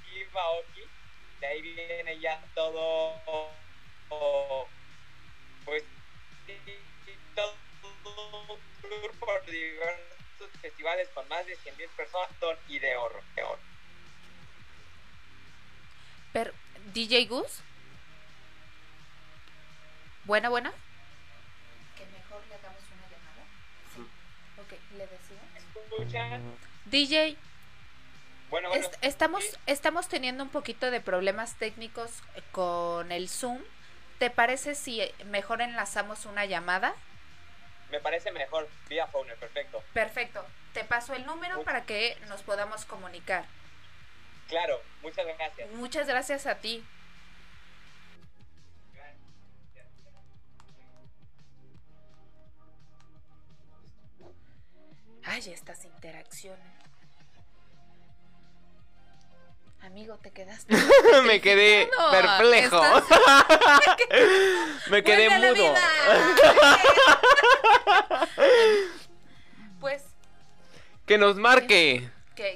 Steve 0.00 0.30
Aoki. 0.34 0.82
De 1.40 1.46
ahí 1.46 1.62
viene 1.62 2.18
ya 2.20 2.40
todo, 2.54 3.20
pues, 5.64 5.84
todo 7.34 7.52
tour 8.80 9.18
por 9.18 9.44
diversos 9.46 10.50
festivales 10.60 11.08
con 11.14 11.28
más 11.28 11.44
de 11.46 11.56
100 11.56 11.76
mil 11.76 11.88
personas 11.90 12.28
y 12.68 12.78
de 12.78 12.96
oro, 12.96 13.20
DJ 16.98 17.26
Gus. 17.26 17.60
Buena, 20.24 20.48
buena. 20.48 20.72
Que 21.96 22.04
mejor 22.06 22.42
le 22.48 22.54
hagamos 22.56 22.82
una 22.92 23.06
llamada. 23.08 23.44
Sí. 23.94 24.02
Ok, 24.60 24.72
le 24.96 25.06
decimos. 25.06 25.44
¿Escuchan? 25.92 26.42
DJ, 26.86 27.36
Bueno, 28.50 28.70
bueno. 28.70 28.84
est- 28.84 28.96
estamos, 29.02 29.44
estamos 29.66 30.08
teniendo 30.08 30.42
un 30.42 30.50
poquito 30.50 30.90
de 30.90 31.00
problemas 31.00 31.54
técnicos 31.54 32.10
con 32.50 33.12
el 33.12 33.28
Zoom. 33.28 33.60
¿Te 34.18 34.30
parece 34.30 34.74
si 34.74 35.00
mejor 35.26 35.60
enlazamos 35.60 36.26
una 36.26 36.46
llamada? 36.46 36.94
Me 37.92 38.00
parece 38.00 38.32
mejor 38.32 38.68
vía 38.88 39.06
phone, 39.06 39.28
perfecto. 39.38 39.84
Perfecto. 39.94 40.44
Te 40.74 40.82
paso 40.82 41.14
el 41.14 41.24
número 41.26 41.62
para 41.62 41.84
que 41.84 42.18
nos 42.28 42.42
podamos 42.42 42.84
comunicar. 42.84 43.44
Claro, 44.48 44.80
muchas 45.02 45.26
gracias. 45.26 45.70
Muchas 45.72 46.06
gracias 46.08 46.46
a 46.46 46.54
ti. 46.56 46.82
Ay, 55.24 55.42
estas 55.52 55.84
interacciones. 55.84 56.64
Amigo, 59.82 60.16
te 60.22 60.30
quedaste. 60.32 60.74
Me 61.26 61.40
quedé 61.42 61.90
perplejo. 62.10 62.80
Me 64.90 65.04
quedé 65.04 65.28
¡Vuelve 65.28 65.34
a 65.34 65.38
la 65.38 65.52
mudo. 65.52 65.74
pues, 69.80 70.02
Que 71.06 71.18
nos 71.18 71.36
marque. 71.36 72.10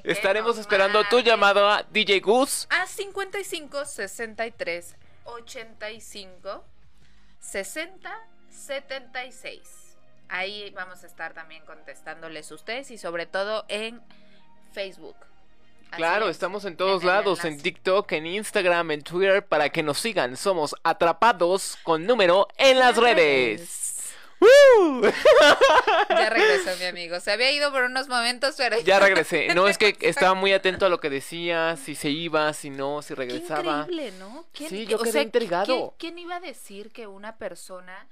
Estaremos 0.05 0.59
esperando 0.59 1.03
tu 1.05 1.21
llamado 1.21 1.69
a 1.69 1.83
DJ 1.85 2.21
Gus. 2.21 2.67
A 2.71 2.87
55 2.87 3.85
63 3.85 4.97
85 5.25 6.65
60 7.41 8.29
76. 8.51 9.97
Ahí 10.29 10.71
vamos 10.71 11.03
a 11.05 11.07
estar 11.07 11.35
también 11.35 11.65
contestándoles 11.67 12.51
ustedes 12.53 12.91
y 12.91 12.99
sobre 12.99 13.27
todo 13.27 13.65
en 13.69 14.01
Facebook. 14.73 15.17
Así 15.91 15.97
Claro, 15.99 16.27
es. 16.29 16.37
estamos 16.37 16.65
en 16.65 16.77
todos 16.77 17.03
En 17.03 17.09
lados, 17.09 17.45
en. 17.45 17.61
TikTok, 17.61 18.11
en 18.13 18.27
Instagram, 18.27 18.93
en 18.93 19.03
Twitter, 19.03 19.45
para 19.47 19.69
que 19.69 19.83
nos 19.83 19.99
sigan. 19.99 20.37
Somos 20.39 20.75
atrapados 20.85 21.77
con 21.83 22.07
número 22.07 22.49
en 22.57 22.79
las 22.79 22.97
redes. 22.97 23.82
Ya 26.11 26.31
regresó 26.31 26.77
mi 26.79 26.85
amigo. 26.87 27.21
Se 27.21 27.33
había 27.33 27.51
ido 27.53 27.71
por 27.73 27.85
unos 27.85 28.09
momentos, 28.09 28.55
pero 28.57 28.79
Ya 28.81 28.99
regresé. 29.01 29.55
No, 29.55 29.69
es 29.69 29.79
que 29.79 29.97
estaba 30.01 30.35
muy 30.35 30.53
atento 30.53 30.87
a 30.87 30.89
lo 30.89 31.01
que 31.01 31.11
decía, 31.11 31.77
si 31.77 31.95
se 31.95 32.11
iba, 32.11 32.53
si 32.53 32.71
no, 32.71 33.03
si 33.03 33.09
Qué 33.09 33.15
regresaba. 33.17 33.81
increíble, 33.83 34.13
¿no? 34.19 34.47
¿Quién- 34.53 34.71
Sí, 34.71 34.87
yo 34.87 34.99
quedé 34.99 35.13
sea, 35.13 35.23
intrigado. 35.23 35.95
¿quién, 35.99 36.15
quién 36.15 36.19
iba 36.19 36.37
a 36.37 36.41
decir 36.41 36.93
que 36.93 37.07
una 37.07 37.37
persona 37.39 38.09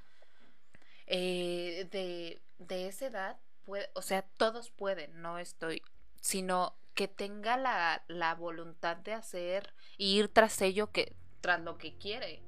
eh, 1.06 1.88
de, 1.90 2.40
de 2.58 2.88
esa 2.88 3.06
edad 3.06 3.36
puede, 3.64 3.90
o 3.94 4.02
sea, 4.02 4.22
todos 4.36 4.70
pueden, 4.70 5.20
no 5.22 5.38
estoy, 5.38 5.82
sino 6.20 6.76
que 6.94 7.08
tenga 7.08 7.56
la, 7.56 8.02
la 8.08 8.34
voluntad 8.34 8.96
de 8.96 9.14
hacer 9.14 9.72
y 9.96 10.18
ir 10.18 10.28
tras 10.28 10.60
ello 10.60 10.90
que 10.92 11.14
tras 11.40 11.60
lo 11.60 11.78
que 11.78 11.96
quiere. 11.96 12.42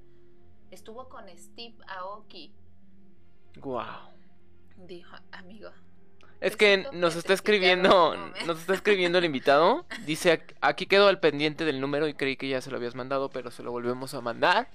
Estuvo 0.71 1.09
con 1.09 1.27
Steve 1.39 1.77
Aoki, 1.87 2.55
Wow. 3.57 3.85
dijo, 4.77 5.17
amigo. 5.33 5.71
Es 6.41 6.57
que 6.57 6.89
nos 6.93 7.15
está 7.15 7.35
escribiendo, 7.35 8.17
nos 8.47 8.59
está 8.59 8.75
escribiendo 8.75 9.19
el 9.19 9.25
invitado. 9.25 9.87
Dice, 10.07 10.41
"Ac- 10.41 10.55
aquí 10.61 10.87
quedó 10.87 11.07
al 11.07 11.21
pendiente 11.21 11.65
del 11.65 11.81
número 11.81 12.09
y 12.09 12.15
creí 12.15 12.37
que 12.37 12.49
ya 12.49 12.61
se 12.61 12.71
lo 12.71 12.79
habías 12.79 12.97
mandado, 12.97 13.29
pero 13.31 13.51
se 13.53 13.63
lo 13.63 13.71
volvemos 13.71 14.13
a 14.15 14.21
mandar. 14.21 14.67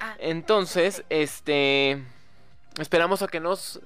Ah, 0.00 0.16
Entonces, 0.18 1.02
perfecto. 1.02 1.14
este, 1.22 2.02
esperamos 2.80 3.20
a 3.20 3.28
que 3.28 3.38
nos 3.40 3.80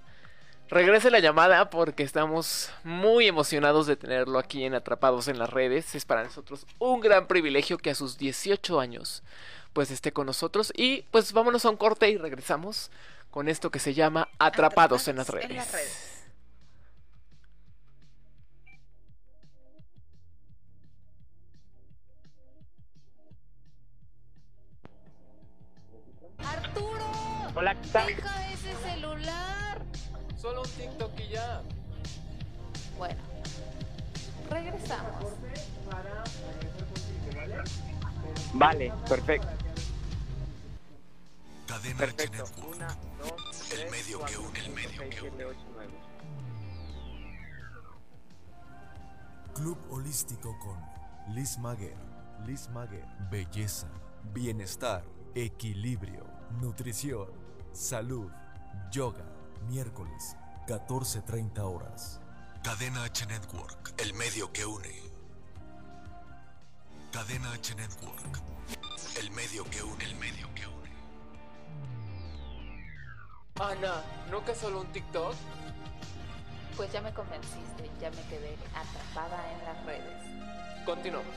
regrese 0.68 1.10
la 1.10 1.18
llamada 1.18 1.70
porque 1.70 2.04
estamos 2.04 2.70
muy 2.84 3.26
emocionados 3.26 3.86
de 3.88 3.96
tenerlo 3.96 4.38
aquí 4.38 4.64
en 4.64 4.74
Atrapados 4.74 5.26
en 5.26 5.38
las 5.40 5.50
redes. 5.50 5.94
Es 5.96 6.04
para 6.04 6.22
nosotros 6.22 6.66
un 6.78 7.00
gran 7.00 7.26
privilegio 7.26 7.78
que 7.78 7.90
a 7.90 7.94
sus 7.96 8.16
18 8.16 8.78
años 8.78 9.24
pues 9.72 9.90
esté 9.90 10.12
con 10.12 10.26
nosotros 10.26 10.72
y 10.76 11.02
pues 11.10 11.32
vámonos 11.32 11.64
a 11.64 11.70
un 11.70 11.76
corte 11.76 12.08
y 12.10 12.16
regresamos 12.16 12.90
con 13.30 13.48
esto 13.48 13.70
que 13.70 13.78
se 13.78 13.94
llama 13.94 14.28
Atrapados, 14.38 15.08
en 15.08 15.16
las 15.16 15.28
redes. 15.28 15.50
En 15.50 15.56
las 15.56 15.72
redes. 15.72 16.24
Arturo, 26.38 27.04
Hola, 27.54 27.74
¿qué 27.74 27.88
tal? 27.88 28.06
deja 28.06 28.52
ese 28.52 28.74
celular. 28.88 29.82
Solo 30.40 30.62
un 30.62 30.68
TikTok 30.70 31.20
y 31.20 31.28
ya. 31.28 31.62
Bueno, 32.96 33.20
regresamos. 34.50 35.32
Vale, 38.54 38.92
perfecto. 39.08 39.48
Cadena 41.68 42.04
H 42.04 42.16
Perfecto. 42.16 42.44
Network. 42.44 42.74
Una, 42.76 42.88
dos, 43.18 43.70
El 43.72 43.76
tres, 43.78 43.90
medio 43.90 44.24
que 44.24 44.38
une, 44.38 44.58
el 44.58 44.70
medio 44.70 44.88
seis, 44.98 45.10
que 45.14 45.20
siete, 45.20 45.36
une. 45.36 45.44
ocho. 45.44 45.66
Club 49.54 49.78
Holístico 49.90 50.58
con 50.60 50.78
Liz 51.34 51.58
Maguer. 51.58 51.96
Liz 52.46 52.68
Maguer. 52.70 53.04
Belleza, 53.30 53.88
bienestar, 54.32 55.04
equilibrio, 55.34 56.24
nutrición, 56.60 57.28
salud, 57.72 58.30
yoga. 58.90 59.24
Miércoles, 59.68 60.36
14.30 60.68 61.58
horas. 61.60 62.20
Cadena 62.62 63.02
H 63.04 63.26
Network, 63.26 63.94
el 63.98 64.14
medio 64.14 64.52
que 64.52 64.64
une. 64.64 64.94
Cadena 67.12 67.52
H 67.52 67.74
Network. 67.74 68.40
El 69.20 69.30
medio 69.32 69.64
que 69.64 69.82
une, 69.82 70.04
el 70.04 70.14
medio 70.16 70.54
que 70.54 70.66
une. 70.66 70.77
Ana, 73.60 74.04
¿no 74.30 74.44
que 74.44 74.54
solo 74.54 74.82
un 74.82 74.86
TikTok? 74.92 75.34
Pues 76.76 76.92
ya 76.92 77.00
me 77.00 77.12
convenciste, 77.12 77.90
ya 78.00 78.08
me 78.10 78.22
quedé 78.28 78.56
atrapada 78.72 79.52
en 79.52 79.64
las 79.64 79.84
redes. 79.84 80.84
Continuamos. 80.86 81.34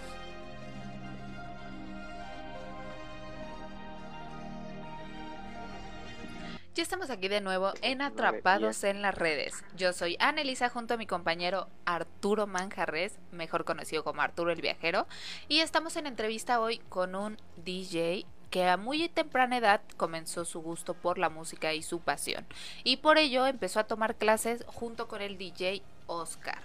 Ya 6.75 6.83
estamos 6.83 7.09
aquí 7.09 7.27
de 7.27 7.41
nuevo 7.41 7.73
en 7.81 8.03
Atrapados 8.03 8.83
en 8.83 9.01
las 9.01 9.15
redes. 9.15 9.65
Yo 9.75 9.91
soy 9.91 10.15
Anelisa 10.19 10.69
junto 10.69 10.93
a 10.93 10.97
mi 10.97 11.07
compañero 11.07 11.67
Arturo 11.85 12.45
Manjarres, 12.45 13.17
mejor 13.31 13.65
conocido 13.65 14.03
como 14.03 14.21
Arturo 14.21 14.51
el 14.51 14.61
Viajero, 14.61 15.07
y 15.47 15.59
estamos 15.59 15.95
en 15.95 16.05
entrevista 16.05 16.61
hoy 16.61 16.77
con 16.87 17.15
un 17.15 17.37
DJ 17.57 18.25
que 18.51 18.67
a 18.67 18.77
muy 18.77 19.10
temprana 19.10 19.58
edad 19.58 19.81
comenzó 19.98 20.46
su 20.46 20.62
gusto 20.62 20.93
por 20.93 21.17
la 21.17 21.29
música 21.29 21.74
y 21.74 21.81
su 21.81 22.01
pasión, 22.01 22.46
y 22.84 22.98
por 22.98 23.17
ello 23.17 23.48
empezó 23.48 23.79
a 23.79 23.86
tomar 23.86 24.15
clases 24.15 24.63
junto 24.67 25.08
con 25.08 25.22
el 25.22 25.39
DJ 25.39 25.81
Oscar, 26.05 26.60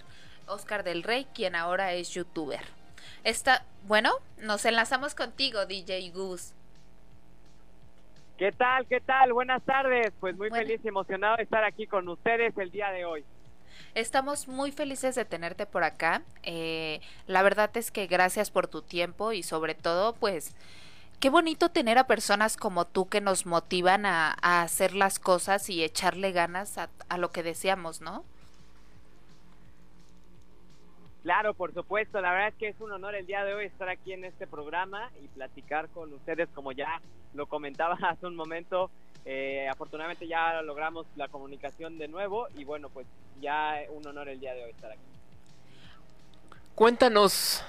Oscar 0.47 0.85
del 0.85 1.03
Rey, 1.03 1.27
quien 1.33 1.55
ahora 1.55 1.95
es 1.95 2.11
youtuber. 2.11 2.61
Está, 3.25 3.65
bueno, 3.87 4.13
nos 4.43 4.65
enlazamos 4.65 5.15
contigo, 5.15 5.65
DJ 5.65 6.11
Goose. 6.11 6.55
¿Qué 8.37 8.53
tal? 8.53 8.87
¿Qué 8.87 9.01
tal? 9.01 9.33
Buenas 9.33 9.63
tardes. 9.63 10.13
Pues 10.21 10.37
muy 10.37 10.51
feliz 10.51 10.81
y 10.85 10.89
emocionado 10.89 11.37
de 11.37 11.45
estar 11.45 11.65
aquí 11.65 11.87
con 11.87 12.07
ustedes 12.09 12.57
el 12.59 12.71
día 12.71 12.91
de 12.91 13.07
hoy. 13.07 13.25
Estamos 13.95 14.47
muy 14.47 14.73
felices 14.73 15.15
de 15.15 15.25
tenerte 15.25 15.65
por 15.65 15.85
acá. 15.85 16.23
Eh, 16.43 17.01
la 17.27 17.43
verdad 17.43 17.75
es 17.77 17.91
que 17.91 18.07
gracias 18.07 18.51
por 18.51 18.69
tu 18.69 18.83
tiempo 18.83 19.33
y 19.33 19.43
sobre 19.43 19.75
todo, 19.75 20.15
pues, 20.15 20.55
qué 21.21 21.31
bonito 21.31 21.71
tener 21.71 21.99
a 21.99 22.07
personas 22.07 22.57
como 22.57 22.87
tú 22.87 23.09
que 23.09 23.21
nos 23.21 23.47
motivan 23.47 24.07
a, 24.07 24.37
a 24.43 24.63
hacer 24.63 24.95
las 24.95 25.19
cosas 25.19 25.69
y 25.71 25.83
echarle 25.83 26.33
ganas 26.33 26.79
a, 26.79 26.91
a 27.09 27.19
lo 27.19 27.31
que 27.31 27.43
deseamos, 27.43 28.01
¿no? 28.01 28.25
Claro, 31.27 31.55
por 31.55 31.75
supuesto. 31.75 32.21
La 32.21 32.31
verdad 32.31 32.49
es 32.51 32.55
que 32.55 32.69
es 32.69 32.81
un 32.81 32.93
honor 32.93 33.17
el 33.17 33.27
día 33.27 33.45
de 33.45 33.53
hoy 33.53 33.65
estar 33.67 33.89
aquí 33.89 34.13
en 34.13 34.25
este 34.25 34.47
programa 34.47 35.11
y 35.21 35.27
platicar 35.27 35.89
con 35.89 36.13
ustedes, 36.13 36.49
como 36.55 36.71
ya 36.71 37.01
lo 37.35 37.47
comentaba 37.47 37.95
hace 38.03 38.27
un 38.27 38.37
momento. 38.37 38.91
Eh, 39.25 39.67
afortunadamente 39.69 40.29
ya 40.29 40.63
logramos 40.63 41.05
la 41.17 41.27
comunicación 41.27 41.99
de 41.99 42.07
nuevo 42.07 42.47
y 42.55 42.63
bueno, 42.63 42.91
pues 42.91 43.09
ya 43.41 43.75
un 43.91 44.07
honor 44.07 44.29
el 44.29 44.39
día 44.39 44.55
de 44.55 44.63
hoy 44.63 44.71
estar 44.71 44.93
aquí. 44.93 45.01
Cuéntanos, 46.77 47.65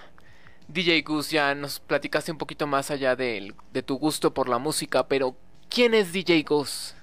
DJ 0.67 1.01
Gus, 1.01 1.31
ya 1.31 1.55
nos 1.55 1.79
platicaste 1.79 2.31
un 2.31 2.37
poquito 2.37 2.67
más 2.67 2.91
allá 2.91 3.15
del- 3.15 3.55
de, 3.71 3.83
tu 3.83 3.97
gusto 3.97 4.33
por 4.33 4.49
la 4.49 4.57
música, 4.57 5.07
pero 5.07 5.35
¿quién 5.69 5.93
es 5.93 6.11
DJ 6.11 6.43
Gus? 6.43 6.95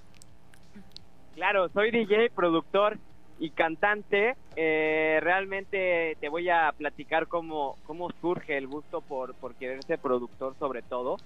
Claro, 1.35 1.69
soy 1.71 1.91
DJ, 1.91 2.31
productor 2.35 2.99
y 3.39 3.51
cantante. 3.51 4.35
Eh, 4.55 5.19
realmente 5.23 6.17
te 6.21 6.29
voy 6.29 6.49
a 6.49 6.73
platicar 6.77 7.27
cómo, 7.27 7.77
cómo 7.85 8.11
surge 8.21 8.57
el 8.57 8.69
gusto 8.69 9.01
por, 9.01 9.35
por 9.35 9.55
querer 9.57 9.83
ser 9.85 9.99
productor 9.99 10.55
sobre 10.59 10.83
todo. 10.83 11.17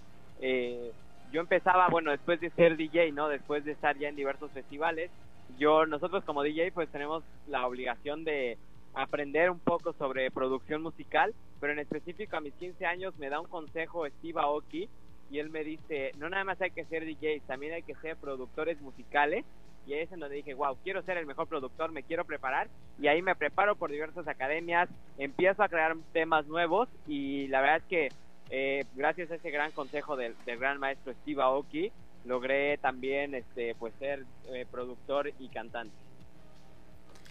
Eh, 0.40 0.92
yo 1.32 1.40
empezaba, 1.40 1.88
bueno, 1.88 2.10
después 2.10 2.40
de 2.40 2.50
ser 2.50 2.76
DJ, 2.76 3.12
¿no? 3.12 3.28
Después 3.28 3.64
de 3.64 3.72
estar 3.72 3.98
ya 3.98 4.08
en 4.08 4.16
diversos 4.16 4.50
festivales, 4.52 5.10
yo, 5.58 5.86
nosotros 5.86 6.24
como 6.24 6.42
DJ 6.42 6.70
pues 6.72 6.88
tenemos 6.90 7.22
la 7.46 7.66
obligación 7.66 8.24
de 8.24 8.56
aprender 8.94 9.50
un 9.50 9.58
poco 9.58 9.92
sobre 9.94 10.30
producción 10.30 10.82
musical, 10.82 11.34
pero 11.60 11.72
en 11.72 11.78
específico 11.78 12.36
a 12.36 12.40
mis 12.40 12.54
15 12.54 12.86
años 12.86 13.16
me 13.18 13.28
da 13.28 13.40
un 13.40 13.48
consejo 13.48 14.06
Steve 14.06 14.40
Aoki 14.40 14.88
y 15.30 15.38
él 15.38 15.50
me 15.50 15.64
dice, 15.64 16.12
no 16.18 16.28
nada 16.28 16.44
más 16.44 16.60
hay 16.60 16.70
que 16.70 16.84
ser 16.86 17.04
DJs, 17.04 17.42
también 17.46 17.74
hay 17.74 17.82
que 17.82 17.94
ser 17.96 18.16
productores 18.16 18.80
musicales 18.80 19.44
y 19.86 19.94
ahí 19.94 20.00
es 20.00 20.12
en 20.12 20.20
donde 20.20 20.36
dije, 20.36 20.54
wow, 20.54 20.76
quiero 20.84 21.02
ser 21.02 21.16
el 21.16 21.26
mejor 21.26 21.46
productor, 21.48 21.92
me 21.92 22.02
quiero 22.02 22.24
preparar 22.24 22.68
y 23.00 23.06
ahí 23.08 23.22
me 23.22 23.34
preparo 23.34 23.76
por 23.76 23.90
diversas 23.90 24.26
academias, 24.28 24.88
empiezo 25.16 25.62
a 25.62 25.68
crear 25.68 25.96
temas 26.12 26.46
nuevos 26.46 26.88
y 27.06 27.48
la 27.48 27.60
verdad 27.60 27.76
es 27.78 27.84
que 27.84 28.08
eh, 28.50 28.84
gracias 28.94 29.30
a 29.30 29.36
ese 29.36 29.50
gran 29.50 29.72
consejo 29.72 30.16
del, 30.16 30.34
gran 30.44 30.78
maestro 30.78 31.12
Steve 31.22 31.42
Aoki 31.42 31.92
logré 32.24 32.78
también 32.78 33.34
este 33.34 33.74
pues 33.74 33.94
ser 33.98 34.24
eh, 34.52 34.66
productor 34.70 35.32
y 35.38 35.48
cantante. 35.48 35.94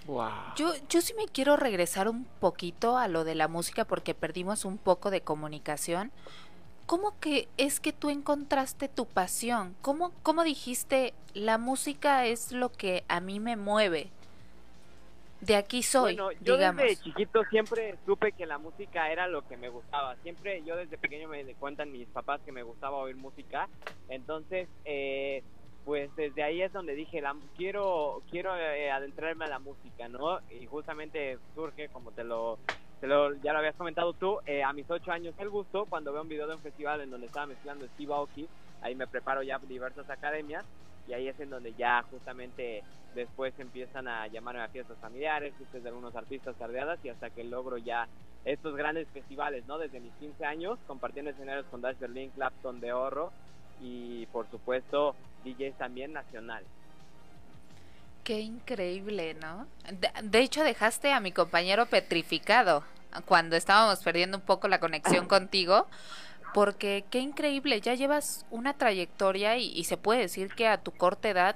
Wow. 0.08 0.30
Yo, 0.56 0.74
yo 0.90 1.02
sí 1.02 1.14
me 1.16 1.26
quiero 1.26 1.58
regresar 1.58 2.08
un 2.08 2.24
poquito 2.40 2.98
a 2.98 3.08
lo 3.08 3.24
de 3.26 3.36
la 3.36 3.48
música 3.48 3.86
porque 3.86 4.14
perdimos 4.16 4.66
un 4.66 4.78
poco 4.78 5.12
de 5.12 5.22
comunicación. 5.22 6.12
¿Cómo 6.86 7.20
que 7.20 7.50
es 7.58 7.82
que 7.82 7.92
tú 7.92 8.10
encontraste 8.10 8.88
tu 8.88 9.06
pasión? 9.06 9.76
¿Cómo, 9.82 10.14
cómo 10.24 10.46
dijiste, 10.46 11.14
la 11.34 11.58
música 11.58 12.26
es 12.26 12.54
lo 12.54 12.72
que 12.72 13.04
a 13.10 13.20
mí 13.20 13.42
me 13.42 13.58
mueve? 13.58 14.10
De 15.42 15.56
aquí 15.56 15.84
soy, 15.84 16.16
Bueno, 16.16 16.32
yo 16.42 16.56
digamos. 16.56 16.82
desde 16.82 17.04
chiquito 17.04 17.44
siempre 17.52 17.96
supe 18.06 18.32
que 18.32 18.46
la 18.46 18.58
música 18.58 19.12
era 19.12 19.28
lo 19.28 19.48
que 19.48 19.58
me 19.58 19.70
gustaba. 19.70 20.16
Siempre 20.24 20.64
yo 20.64 20.76
desde 20.78 20.98
pequeño 20.98 21.28
me 21.28 21.44
cuentan 21.56 21.92
mis 21.92 22.08
papás 22.08 22.40
que 22.46 22.52
me 22.52 22.64
gustaba 22.64 22.98
oír 22.98 23.18
música. 23.18 23.68
Entonces, 24.10 24.68
eh, 24.86 25.44
pues 25.88 26.14
desde 26.18 26.44
ahí 26.44 26.62
es 26.62 26.74
donde 26.74 26.96
dije, 26.96 27.22
la, 27.22 27.34
quiero 27.56 28.22
quiero 28.30 28.54
eh, 28.58 28.92
adentrarme 28.92 29.46
a 29.46 29.48
la 29.48 29.60
música, 29.60 30.10
¿no? 30.10 30.38
Y 30.50 30.66
justamente 30.66 31.38
surge, 31.56 31.88
como 31.88 32.12
te 32.12 32.26
lo, 32.26 32.60
te 33.00 33.08
lo 33.08 33.34
ya 33.36 33.54
lo 33.54 33.60
habías 33.60 33.78
comentado 33.78 34.12
tú, 34.12 34.38
eh, 34.46 34.62
a 34.64 34.74
mis 34.74 34.92
ocho 34.92 35.14
años 35.14 35.34
el 35.40 35.50
gusto, 35.50 35.86
cuando 35.86 36.12
veo 36.12 36.24
un 36.24 36.28
video 36.28 36.46
de 36.46 36.56
un 36.56 36.62
festival 36.62 37.00
en 37.00 37.10
donde 37.10 37.28
estaba 37.28 37.46
mezclando 37.46 37.88
Steve 37.88 38.14
Aoki, 38.14 38.50
ahí 38.82 38.96
me 38.96 39.08
preparo 39.08 39.44
ya 39.44 39.60
diversas 39.60 40.10
academias 40.10 40.66
y 41.08 41.14
ahí 41.14 41.30
es 41.30 41.40
en 41.40 41.52
donde 41.52 41.74
ya 41.76 42.04
justamente 42.12 42.84
después 43.16 43.58
empiezan 43.58 44.10
a 44.10 44.28
llamarme 44.28 44.64
a 44.64 44.68
fiestas 44.68 44.98
familiares, 44.98 45.54
fiestas 45.56 45.84
de 45.84 45.88
algunos 45.88 46.14
artistas 46.18 46.58
tardeadas 46.58 47.00
y 47.02 47.08
hasta 47.08 47.30
que 47.30 47.46
logro 47.46 47.78
ya 47.78 48.10
estos 48.44 48.76
grandes 48.76 49.08
festivales, 49.14 49.66
¿no? 49.68 49.78
Desde 49.78 50.02
mis 50.02 50.14
15 50.16 50.44
años, 50.44 50.80
compartiendo 50.86 51.32
escenarios 51.32 51.66
con 51.68 51.80
Dash 51.80 51.98
Berlin, 51.98 52.30
Clapton 52.32 52.82
de 52.82 52.92
Oro 52.92 53.32
y 53.82 54.26
por 54.28 54.50
supuesto 54.50 55.16
DJs 55.44 55.78
también 55.78 56.14
nacionales. 56.14 56.68
Qué 58.24 58.42
increíble, 58.42 59.36
¿no? 59.36 59.68
De, 59.92 60.10
de 60.22 60.40
hecho, 60.40 60.64
dejaste 60.64 61.14
a 61.14 61.20
mi 61.20 61.32
compañero 61.32 61.86
petrificado 61.86 62.84
cuando 63.26 63.56
estábamos 63.56 64.04
perdiendo 64.04 64.38
un 64.38 64.44
poco 64.44 64.68
la 64.68 64.80
conexión 64.80 65.28
contigo, 65.30 65.88
porque 66.54 67.06
qué 67.10 67.20
increíble, 67.20 67.80
ya 67.82 67.94
llevas 67.94 68.46
una 68.52 68.74
trayectoria 68.74 69.58
y, 69.58 69.72
y 69.72 69.86
se 69.86 69.98
puede 69.98 70.22
decir 70.22 70.54
que 70.54 70.68
a 70.68 70.78
tu 70.78 70.92
corta 70.92 71.30
edad 71.30 71.56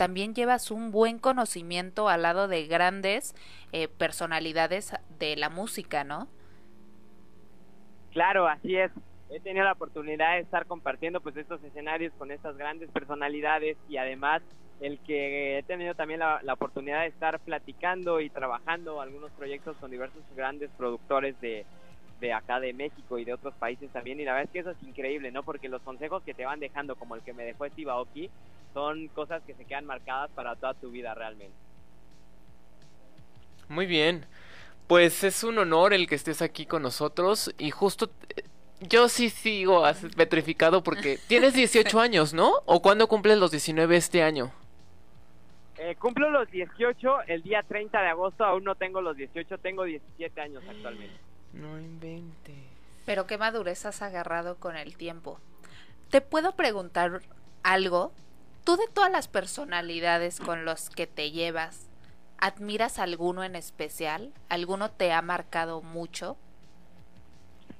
también 0.00 0.34
llevas 0.34 0.70
un 0.70 0.92
buen 0.92 1.18
conocimiento 1.18 2.08
al 2.08 2.22
lado 2.22 2.48
de 2.48 2.66
grandes 2.66 3.34
eh, 3.72 3.86
personalidades 3.86 4.94
de 5.18 5.36
la 5.36 5.50
música, 5.50 6.04
¿no? 6.04 6.26
Claro, 8.12 8.48
así 8.48 8.76
es. 8.76 8.90
He 9.30 9.40
tenido 9.40 9.64
la 9.64 9.72
oportunidad 9.72 10.34
de 10.34 10.40
estar 10.40 10.66
compartiendo 10.66 11.20
pues 11.20 11.36
estos 11.36 11.62
escenarios 11.62 12.12
con 12.18 12.30
estas 12.30 12.56
grandes 12.56 12.90
personalidades 12.90 13.76
y 13.88 13.96
además 13.96 14.42
el 14.80 14.98
que 15.00 15.58
he 15.58 15.62
tenido 15.62 15.94
también 15.94 16.20
la, 16.20 16.40
la 16.42 16.54
oportunidad 16.54 17.02
de 17.02 17.08
estar 17.08 17.38
platicando 17.40 18.20
y 18.20 18.30
trabajando 18.30 19.00
algunos 19.00 19.30
proyectos 19.32 19.76
con 19.76 19.90
diversos 19.90 20.22
grandes 20.34 20.70
productores 20.76 21.38
de, 21.40 21.64
de 22.20 22.32
acá 22.32 22.60
de 22.60 22.72
México 22.72 23.18
y 23.18 23.24
de 23.24 23.34
otros 23.34 23.54
países 23.54 23.90
también 23.90 24.20
y 24.20 24.24
la 24.24 24.32
verdad 24.32 24.46
es 24.46 24.52
que 24.52 24.58
eso 24.60 24.70
es 24.70 24.82
increíble, 24.82 25.32
¿no? 25.32 25.42
Porque 25.42 25.68
los 25.68 25.82
consejos 25.82 26.22
que 26.22 26.34
te 26.34 26.44
van 26.44 26.60
dejando 26.60 26.96
como 26.96 27.14
el 27.14 27.22
que 27.22 27.32
me 27.32 27.44
dejó 27.44 27.66
Steve 27.66 27.90
Aoki 27.90 28.30
son 28.72 29.08
cosas 29.08 29.42
que 29.44 29.54
se 29.54 29.64
quedan 29.64 29.86
marcadas 29.86 30.30
para 30.32 30.54
toda 30.56 30.74
tu 30.74 30.90
vida 30.90 31.14
realmente. 31.14 31.56
Muy 33.68 33.86
bien. 33.86 34.26
Pues 34.86 35.22
es 35.22 35.44
un 35.44 35.58
honor 35.58 35.92
el 35.92 36.08
que 36.08 36.16
estés 36.16 36.42
aquí 36.42 36.66
con 36.66 36.82
nosotros 36.82 37.54
y 37.58 37.70
justo 37.70 38.10
yo 38.80 39.08
sí 39.08 39.30
sigo 39.30 39.84
petrificado 40.16 40.82
porque 40.82 41.18
tienes 41.28 41.54
18 41.54 42.00
años, 42.00 42.34
¿no? 42.34 42.52
¿O 42.66 42.82
cuándo 42.82 43.08
cumples 43.08 43.38
los 43.38 43.50
19 43.50 43.96
este 43.96 44.22
año? 44.22 44.52
Eh, 45.78 45.96
cumplo 45.96 46.28
los 46.28 46.50
18 46.50 47.22
el 47.26 47.42
día 47.42 47.62
30 47.62 48.02
de 48.02 48.08
agosto, 48.08 48.44
aún 48.44 48.64
no 48.64 48.74
tengo 48.74 49.00
los 49.00 49.16
18, 49.16 49.58
tengo 49.58 49.84
17 49.84 50.40
años 50.40 50.62
actualmente. 50.68 51.14
No 51.54 51.78
inventes. 51.78 52.54
Pero 53.06 53.26
qué 53.26 53.38
madurez 53.38 53.86
has 53.86 54.02
agarrado 54.02 54.56
con 54.56 54.76
el 54.76 54.96
tiempo. 54.96 55.40
¿Te 56.10 56.20
puedo 56.20 56.52
preguntar 56.52 57.22
algo? 57.62 58.12
¿Tú 58.64 58.76
de 58.76 58.88
todas 58.88 59.10
las 59.10 59.26
personalidades 59.28 60.38
con 60.38 60.64
los 60.64 60.90
que 60.90 61.06
te 61.06 61.30
llevas, 61.30 61.88
admiras 62.38 62.98
alguno 62.98 63.42
en 63.42 63.56
especial? 63.56 64.32
¿Alguno 64.48 64.90
te 64.90 65.12
ha 65.12 65.22
marcado 65.22 65.80
mucho? 65.80 66.36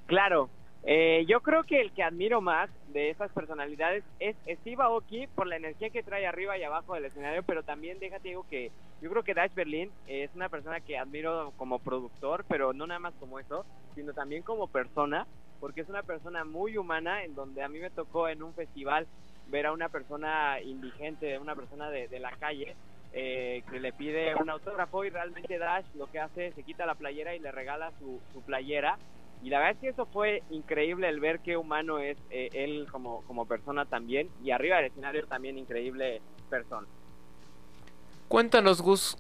Claro, 0.07 0.49
eh, 0.83 1.25
yo 1.29 1.41
creo 1.41 1.63
que 1.65 1.81
el 1.81 1.93
que 1.93 2.03
admiro 2.03 2.41
más 2.41 2.71
de 2.89 3.11
esas 3.11 3.31
personalidades 3.33 4.03
es 4.19 4.37
Steve 4.61 4.83
Aoki 4.83 5.27
por 5.29 5.47
la 5.47 5.57
energía 5.57 5.91
que 5.91 6.03
trae 6.03 6.27
arriba 6.27 6.57
y 6.57 6.63
abajo 6.63 6.95
del 6.95 7.05
escenario, 7.05 7.43
pero 7.43 7.63
también 7.63 7.99
déjate 7.99 8.29
digo 8.29 8.47
que 8.49 8.71
yo 9.03 9.11
creo 9.11 9.23
que 9.23 9.35
Dash 9.35 9.55
Berlin 9.55 9.91
es 10.07 10.35
una 10.35 10.49
persona 10.49 10.81
que 10.81 10.99
admiro 10.99 11.53
como 11.57 11.79
productor, 11.79 12.45
pero 12.49 12.73
no 12.73 12.87
nada 12.87 13.01
más 13.01 13.15
como 13.15 13.39
eso, 13.39 13.65
sino 13.95 14.13
también 14.13 14.43
como 14.43 14.69
persona. 14.69 15.27
porque 15.61 15.83
es 15.83 15.89
una 15.91 16.03
persona 16.03 16.45
muy 16.45 16.79
humana, 16.79 17.23
en 17.23 17.35
donde 17.35 17.63
a 17.63 17.69
mí 17.69 17.79
me 17.79 17.91
tocó 17.91 18.29
en 18.29 18.43
un 18.43 18.55
festival 18.55 19.07
ver 19.49 19.67
a 19.67 19.73
una 19.73 19.91
persona 19.91 20.59
indigente, 20.63 21.39
una 21.39 21.55
persona 21.55 21.91
de, 21.91 22.09
de 22.09 22.19
la 22.19 22.33
calle, 22.33 22.75
eh, 23.13 23.63
que 23.71 23.81
le 23.81 23.93
pide 23.93 24.35
un 24.37 24.49
autógrafo 24.49 25.05
y 25.05 25.11
realmente 25.11 25.59
Dash 25.59 25.85
lo 25.95 26.07
que 26.07 26.21
hace 26.21 26.47
es 26.47 26.55
se 26.55 26.63
quita 26.63 26.87
la 26.87 26.95
playera 26.95 27.35
y 27.35 27.41
le 27.41 27.53
regala 27.53 27.93
su 27.99 28.21
playera. 28.47 28.99
Y 29.43 29.49
la 29.49 29.59
verdad 29.59 29.73
es 29.73 29.79
que 29.79 29.89
eso 29.89 30.07
fue 30.07 30.43
increíble 30.51 31.09
el 31.09 31.21
ver 31.21 31.41
qué 31.41 31.57
humano 31.57 31.99
es 31.99 32.19
eh, 32.31 32.51
él 32.53 32.87
como, 32.91 33.23
como 33.23 33.47
persona 33.47 33.87
también. 33.87 34.29
Y 34.43 34.51
arriba 34.51 34.77
del 34.77 34.87
escenario 34.87 35.27
también 35.27 35.59
increíble 35.59 36.21
persona. 36.51 36.87
Cuéntanos, 38.29 38.83
Gus, 38.83 39.17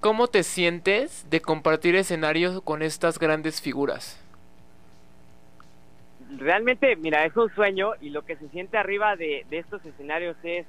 ¿cómo 0.00 0.28
te 0.28 0.42
sientes 0.42 1.28
de 1.28 1.40
compartir 1.40 1.96
escenarios 1.96 2.62
con 2.62 2.82
estas 2.82 3.18
grandes 3.18 3.60
figuras? 3.60 4.22
Realmente, 6.36 6.94
mira, 6.96 7.24
es 7.24 7.36
un 7.36 7.52
sueño 7.54 7.92
y 8.00 8.10
lo 8.10 8.24
que 8.24 8.36
se 8.36 8.48
siente 8.50 8.78
arriba 8.78 9.16
de, 9.16 9.44
de 9.50 9.58
estos 9.58 9.84
escenarios 9.84 10.36
es 10.42 10.66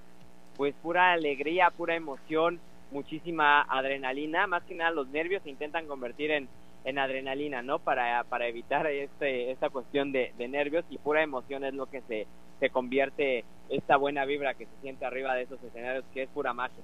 pues 0.55 0.73
pura 0.81 1.13
alegría, 1.13 1.69
pura 1.69 1.95
emoción, 1.95 2.59
muchísima 2.91 3.61
adrenalina, 3.61 4.47
más 4.47 4.63
que 4.63 4.75
nada 4.75 4.91
los 4.91 5.07
nervios 5.09 5.43
se 5.43 5.49
intentan 5.49 5.87
convertir 5.87 6.31
en, 6.31 6.47
en 6.85 6.99
adrenalina, 6.99 7.61
¿no? 7.61 7.79
Para, 7.79 8.23
para 8.23 8.47
evitar 8.47 8.87
este, 8.87 9.51
esta 9.51 9.69
cuestión 9.69 10.11
de, 10.11 10.33
de 10.37 10.47
nervios 10.47 10.85
y 10.89 10.97
pura 10.97 11.21
emoción 11.23 11.63
es 11.63 11.73
lo 11.73 11.85
que 11.87 12.01
se, 12.07 12.27
se 12.59 12.69
convierte 12.69 13.45
esta 13.69 13.97
buena 13.97 14.25
vibra 14.25 14.53
que 14.55 14.65
se 14.65 14.81
siente 14.81 15.05
arriba 15.05 15.35
de 15.35 15.43
esos 15.43 15.61
escenarios, 15.63 16.03
que 16.13 16.23
es 16.23 16.29
pura 16.29 16.53
magia. 16.53 16.83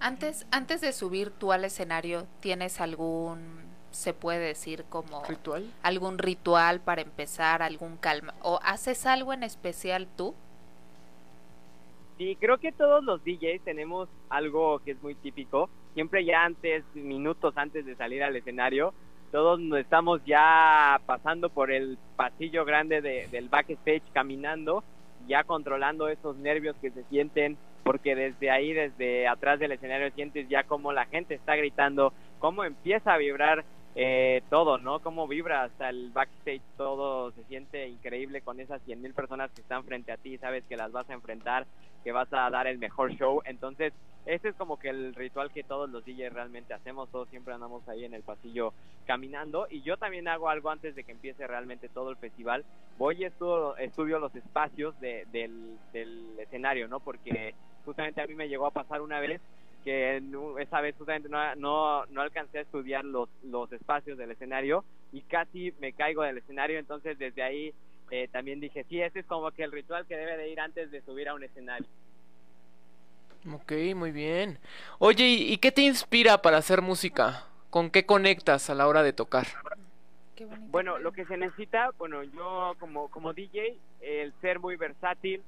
Antes, 0.00 0.46
antes 0.50 0.80
de 0.80 0.92
subir 0.92 1.30
tú 1.30 1.52
al 1.52 1.64
escenario, 1.64 2.26
¿tienes 2.40 2.80
algún, 2.80 3.62
se 3.92 4.12
puede 4.12 4.40
decir 4.40 4.84
como 4.88 5.24
¿Ritual? 5.24 5.70
algún 5.82 6.18
ritual 6.18 6.80
para 6.80 7.02
empezar, 7.02 7.62
algún 7.62 7.96
calma? 7.96 8.34
¿O 8.42 8.58
haces 8.64 9.06
algo 9.06 9.32
en 9.32 9.44
especial 9.44 10.08
tú? 10.16 10.34
Sí, 12.22 12.36
creo 12.38 12.56
que 12.58 12.70
todos 12.70 13.02
los 13.02 13.20
DJs 13.24 13.62
tenemos 13.64 14.08
algo 14.28 14.78
que 14.84 14.92
es 14.92 15.02
muy 15.02 15.16
típico. 15.16 15.68
Siempre 15.92 16.24
ya 16.24 16.44
antes, 16.44 16.84
minutos 16.94 17.52
antes 17.56 17.84
de 17.84 17.96
salir 17.96 18.22
al 18.22 18.36
escenario, 18.36 18.94
todos 19.32 19.58
estamos 19.76 20.24
ya 20.24 21.00
pasando 21.04 21.48
por 21.48 21.72
el 21.72 21.98
pasillo 22.14 22.64
grande 22.64 23.00
de, 23.00 23.26
del 23.32 23.48
backstage 23.48 24.04
caminando, 24.12 24.84
ya 25.26 25.42
controlando 25.42 26.06
esos 26.06 26.36
nervios 26.36 26.76
que 26.80 26.92
se 26.92 27.02
sienten, 27.08 27.58
porque 27.82 28.14
desde 28.14 28.52
ahí, 28.52 28.72
desde 28.72 29.26
atrás 29.26 29.58
del 29.58 29.72
escenario, 29.72 30.12
sientes 30.12 30.48
ya 30.48 30.62
cómo 30.62 30.92
la 30.92 31.06
gente 31.06 31.34
está 31.34 31.56
gritando, 31.56 32.12
cómo 32.38 32.62
empieza 32.62 33.14
a 33.14 33.18
vibrar 33.18 33.64
eh, 33.94 34.42
todo, 34.48 34.78
¿no? 34.78 35.00
Cómo 35.00 35.26
vibra 35.28 35.64
hasta 35.64 35.90
el 35.90 36.10
backstage, 36.12 36.62
todo 36.76 37.32
se 37.32 37.44
siente 37.44 37.88
increíble 37.88 38.40
con 38.40 38.60
esas 38.60 38.80
100 38.82 39.02
mil 39.02 39.12
personas 39.12 39.50
que 39.52 39.60
están 39.60 39.84
frente 39.84 40.12
a 40.12 40.16
ti, 40.16 40.38
sabes 40.38 40.64
que 40.64 40.76
las 40.76 40.92
vas 40.92 41.10
a 41.10 41.14
enfrentar, 41.14 41.66
que 42.02 42.12
vas 42.12 42.32
a 42.32 42.50
dar 42.50 42.66
el 42.66 42.78
mejor 42.78 43.12
show, 43.12 43.42
entonces 43.44 43.92
ese 44.24 44.50
es 44.50 44.54
como 44.54 44.78
que 44.78 44.88
el 44.88 45.14
ritual 45.14 45.50
que 45.50 45.64
todos 45.64 45.90
los 45.90 46.04
DJs 46.04 46.32
realmente 46.32 46.74
hacemos, 46.74 47.10
todos 47.10 47.28
siempre 47.28 47.54
andamos 47.54 47.86
ahí 47.88 48.04
en 48.04 48.14
el 48.14 48.22
pasillo 48.22 48.72
caminando. 49.04 49.66
Y 49.68 49.82
yo 49.82 49.96
también 49.96 50.28
hago 50.28 50.48
algo 50.48 50.70
antes 50.70 50.94
de 50.94 51.02
que 51.02 51.10
empiece 51.10 51.44
realmente 51.46 51.88
todo 51.88 52.10
el 52.10 52.16
festival, 52.16 52.64
voy 52.98 53.16
y 53.18 53.24
estudio, 53.24 53.76
estudio 53.78 54.20
los 54.20 54.34
espacios 54.36 54.98
de, 55.00 55.26
del, 55.32 55.76
del 55.92 56.38
escenario, 56.38 56.86
¿no? 56.86 57.00
Porque 57.00 57.54
justamente 57.84 58.22
a 58.22 58.26
mí 58.26 58.34
me 58.34 58.48
llegó 58.48 58.66
a 58.66 58.70
pasar 58.70 59.00
una 59.00 59.18
vez 59.18 59.40
que 59.82 60.22
esa 60.60 60.80
vez 60.80 60.94
justamente 60.96 61.28
no, 61.28 61.56
no, 61.56 62.06
no 62.06 62.20
alcancé 62.20 62.58
a 62.58 62.62
estudiar 62.62 63.04
los, 63.04 63.28
los 63.42 63.72
espacios 63.72 64.16
del 64.16 64.30
escenario 64.30 64.84
y 65.10 65.22
casi 65.22 65.74
me 65.80 65.92
caigo 65.92 66.22
del 66.22 66.38
escenario, 66.38 66.78
entonces 66.78 67.18
desde 67.18 67.42
ahí 67.42 67.74
eh, 68.12 68.28
también 68.30 68.60
dije, 68.60 68.84
sí, 68.90 69.00
ese 69.00 69.20
es 69.20 69.26
como 69.26 69.50
que 69.52 69.64
el 69.64 69.72
ritual 69.72 70.06
que 70.06 70.18
debe 70.18 70.36
de 70.36 70.50
ir 70.50 70.60
antes 70.60 70.90
de 70.90 71.00
subir 71.00 71.30
a 71.30 71.34
un 71.34 71.44
escenario. 71.44 71.86
Ok, 73.50 73.72
muy 73.96 74.12
bien. 74.12 74.58
Oye, 74.98 75.24
¿y, 75.24 75.52
y 75.54 75.56
qué 75.56 75.72
te 75.72 75.80
inspira 75.80 76.42
para 76.42 76.58
hacer 76.58 76.82
música? 76.82 77.46
¿Con 77.70 77.90
qué 77.90 78.04
conectas 78.04 78.68
a 78.68 78.74
la 78.74 78.86
hora 78.86 79.02
de 79.02 79.14
tocar? 79.14 79.46
Bueno, 80.68 80.98
lo 80.98 81.12
que 81.12 81.24
se 81.24 81.38
necesita, 81.38 81.90
bueno, 81.96 82.22
yo 82.22 82.74
como, 82.78 83.08
como 83.08 83.32
DJ, 83.32 83.78
el 84.02 84.34
ser 84.42 84.60
muy 84.60 84.76
versátil, 84.76 85.42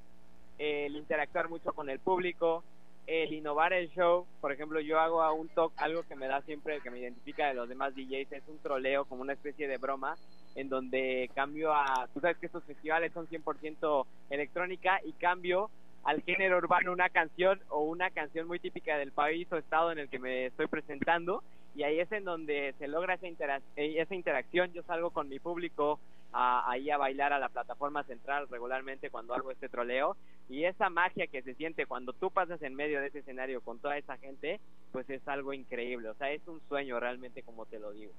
el 0.59 0.97
interactuar 0.97 1.51
mucho 1.51 1.75
con 1.75 1.91
el 1.91 1.99
público, 1.99 2.65
el 3.07 3.31
innovar 3.35 3.75
el 3.75 3.91
show. 3.91 4.27
Por 4.41 4.53
ejemplo, 4.53 4.81
yo 4.81 5.01
hago 5.01 5.21
a 5.21 5.33
un 5.33 5.49
talk 5.49 5.75
algo 5.77 6.03
que 6.05 6.17
me 6.17 6.29
da 6.29 6.41
siempre, 6.43 6.81
que 6.81 6.91
me 6.91 6.99
identifica 6.99 7.47
de 7.49 7.55
los 7.55 7.69
demás 7.69 7.95
DJs, 7.95 8.33
es 8.33 8.49
un 8.49 8.59
troleo, 8.61 9.05
como 9.05 9.21
una 9.21 9.35
especie 9.35 9.69
de 9.69 9.77
broma, 9.77 10.17
en 10.55 10.69
donde 10.69 11.31
cambio 11.35 11.73
a, 11.73 12.09
tú 12.13 12.21
sabes 12.21 12.39
que 12.39 12.47
estos 12.47 12.65
festivales 12.65 13.13
son 13.13 13.27
100% 13.29 14.07
electrónica 14.31 15.01
y 15.05 15.13
cambio 15.15 15.71
al 16.03 16.23
género 16.23 16.59
urbano 16.59 16.93
una 16.93 17.09
canción 17.11 17.61
o 17.69 17.83
una 17.85 18.11
canción 18.11 18.47
muy 18.47 18.61
típica 18.61 18.97
del 18.99 19.13
país 19.13 19.51
o 19.51 19.57
estado 19.57 19.91
en 19.93 19.99
el 19.99 20.09
que 20.11 20.19
me 20.19 20.47
estoy 20.47 20.67
presentando 20.67 21.43
y 21.75 21.83
ahí 21.83 21.99
es 21.99 22.13
en 22.13 22.25
donde 22.25 22.75
se 22.79 22.87
logra 22.89 23.15
esa, 23.15 23.27
interac- 23.27 23.63
eh, 23.77 23.95
esa 24.01 24.15
interacción. 24.15 24.73
Yo 24.73 24.83
salgo 24.85 25.11
con 25.11 25.29
mi 25.29 25.41
público 25.41 26.01
a- 26.33 26.71
ahí 26.71 26.91
a 26.91 26.99
bailar 26.99 27.33
a 27.33 27.39
la 27.39 27.49
plataforma 27.49 28.05
central 28.05 28.47
regularmente 28.49 29.11
cuando 29.11 29.35
hago 29.35 29.51
este 29.51 29.69
troleo 29.69 30.17
y 30.49 30.65
esa 30.65 30.91
magia 30.91 31.27
que 31.27 31.43
se 31.43 31.55
siente 31.55 31.87
cuando 31.87 32.13
tú 32.13 32.31
pasas 32.31 32.61
en 32.63 32.75
medio 32.75 33.01
de 33.01 33.09
ese 33.09 33.21
escenario 33.21 33.61
con 33.63 33.81
toda 33.81 33.97
esa 33.99 34.17
gente, 34.19 34.61
pues 34.93 35.09
es 35.11 35.27
algo 35.27 35.53
increíble. 35.53 36.09
O 36.11 36.15
sea, 36.15 36.31
es 36.33 36.47
un 36.47 36.61
sueño 36.69 37.01
realmente 37.01 37.43
como 37.43 37.67
te 37.67 37.79
lo 37.79 37.93
digo. 37.93 38.13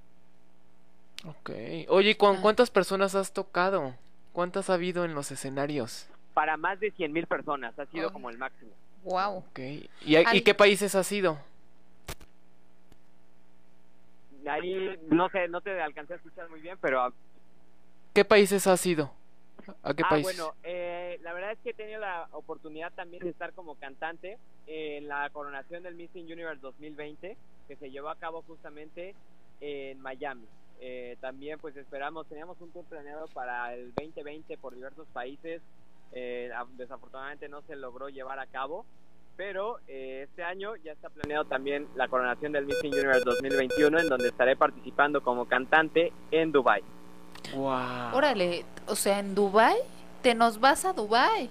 Ok. 1.28 1.50
Oye, 1.88 2.10
¿y 2.10 2.14
¿con 2.14 2.36
Ah. 2.36 2.38
cuántas 2.42 2.70
personas 2.70 3.14
has 3.14 3.32
tocado? 3.32 3.94
¿Cuántas 4.32 4.70
ha 4.70 4.74
habido 4.74 5.04
en 5.04 5.14
los 5.14 5.30
escenarios? 5.32 6.08
Para 6.34 6.56
más 6.56 6.78
de 6.80 6.90
100 6.90 7.12
mil 7.12 7.26
personas 7.26 7.78
ha 7.78 7.86
sido 7.86 8.08
Oh. 8.08 8.12
como 8.12 8.30
el 8.30 8.38
máximo. 8.38 8.70
Wow. 9.04 9.38
Ok. 9.38 9.58
¿Y, 10.04 10.16
a- 10.16 10.22
y 10.22 10.24
Al- 10.26 10.42
qué 10.44 10.54
países 10.54 10.94
has 10.94 11.10
ido? 11.12 11.38
Ahí 14.48 14.96
no 15.08 15.28
sé, 15.30 15.48
no 15.48 15.60
te 15.60 15.80
alcancé 15.80 16.12
a 16.12 16.16
escuchar 16.16 16.48
muy 16.48 16.60
bien, 16.60 16.78
pero 16.80 17.12
¿Qué 18.14 18.24
países 18.24 18.66
has 18.66 18.84
ido? 18.86 19.10
¿A 19.82 19.92
qué 19.94 20.02
ah, 20.04 20.08
países? 20.08 20.36
bueno, 20.38 20.54
eh, 20.62 21.18
la 21.22 21.32
verdad 21.32 21.50
es 21.52 21.58
que 21.58 21.70
he 21.70 21.74
tenido 21.74 22.00
la 22.00 22.28
oportunidad 22.32 22.92
también 22.92 23.24
de 23.24 23.30
estar 23.30 23.52
como 23.52 23.74
cantante 23.74 24.38
en 24.68 25.08
la 25.08 25.28
coronación 25.30 25.82
del 25.82 25.96
Miss 25.96 26.10
Universe 26.14 26.60
2020 26.60 27.36
que 27.66 27.76
se 27.76 27.90
llevó 27.90 28.08
a 28.10 28.16
cabo 28.16 28.42
justamente 28.46 29.14
en 29.60 30.00
Miami. 30.00 30.46
Eh, 30.80 31.16
también 31.20 31.58
pues 31.58 31.76
esperamos, 31.76 32.26
teníamos 32.26 32.60
un 32.60 32.70
tour 32.70 32.84
planeado 32.84 33.26
para 33.28 33.74
el 33.74 33.94
2020 33.94 34.58
por 34.58 34.74
diversos 34.74 35.06
países, 35.12 35.62
eh, 36.12 36.50
desafortunadamente 36.76 37.48
no 37.48 37.62
se 37.62 37.76
logró 37.76 38.08
llevar 38.08 38.38
a 38.38 38.46
cabo, 38.46 38.84
pero 39.36 39.78
eh, 39.88 40.26
este 40.28 40.42
año 40.42 40.76
ya 40.76 40.92
está 40.92 41.08
planeado 41.10 41.44
también 41.44 41.86
la 41.94 42.08
coronación 42.08 42.52
del 42.52 42.66
Miss 42.66 42.82
Universe 42.82 43.22
2021 43.24 44.00
en 44.00 44.08
donde 44.08 44.28
estaré 44.28 44.56
participando 44.56 45.22
como 45.22 45.46
cantante 45.46 46.12
en 46.30 46.52
Dubai. 46.52 46.82
Wow. 47.54 48.14
Órale, 48.14 48.64
o 48.86 48.96
sea, 48.96 49.18
en 49.18 49.34
Dubai, 49.34 49.76
te 50.22 50.34
nos 50.34 50.58
vas 50.58 50.84
a 50.84 50.92
Dubai. 50.92 51.50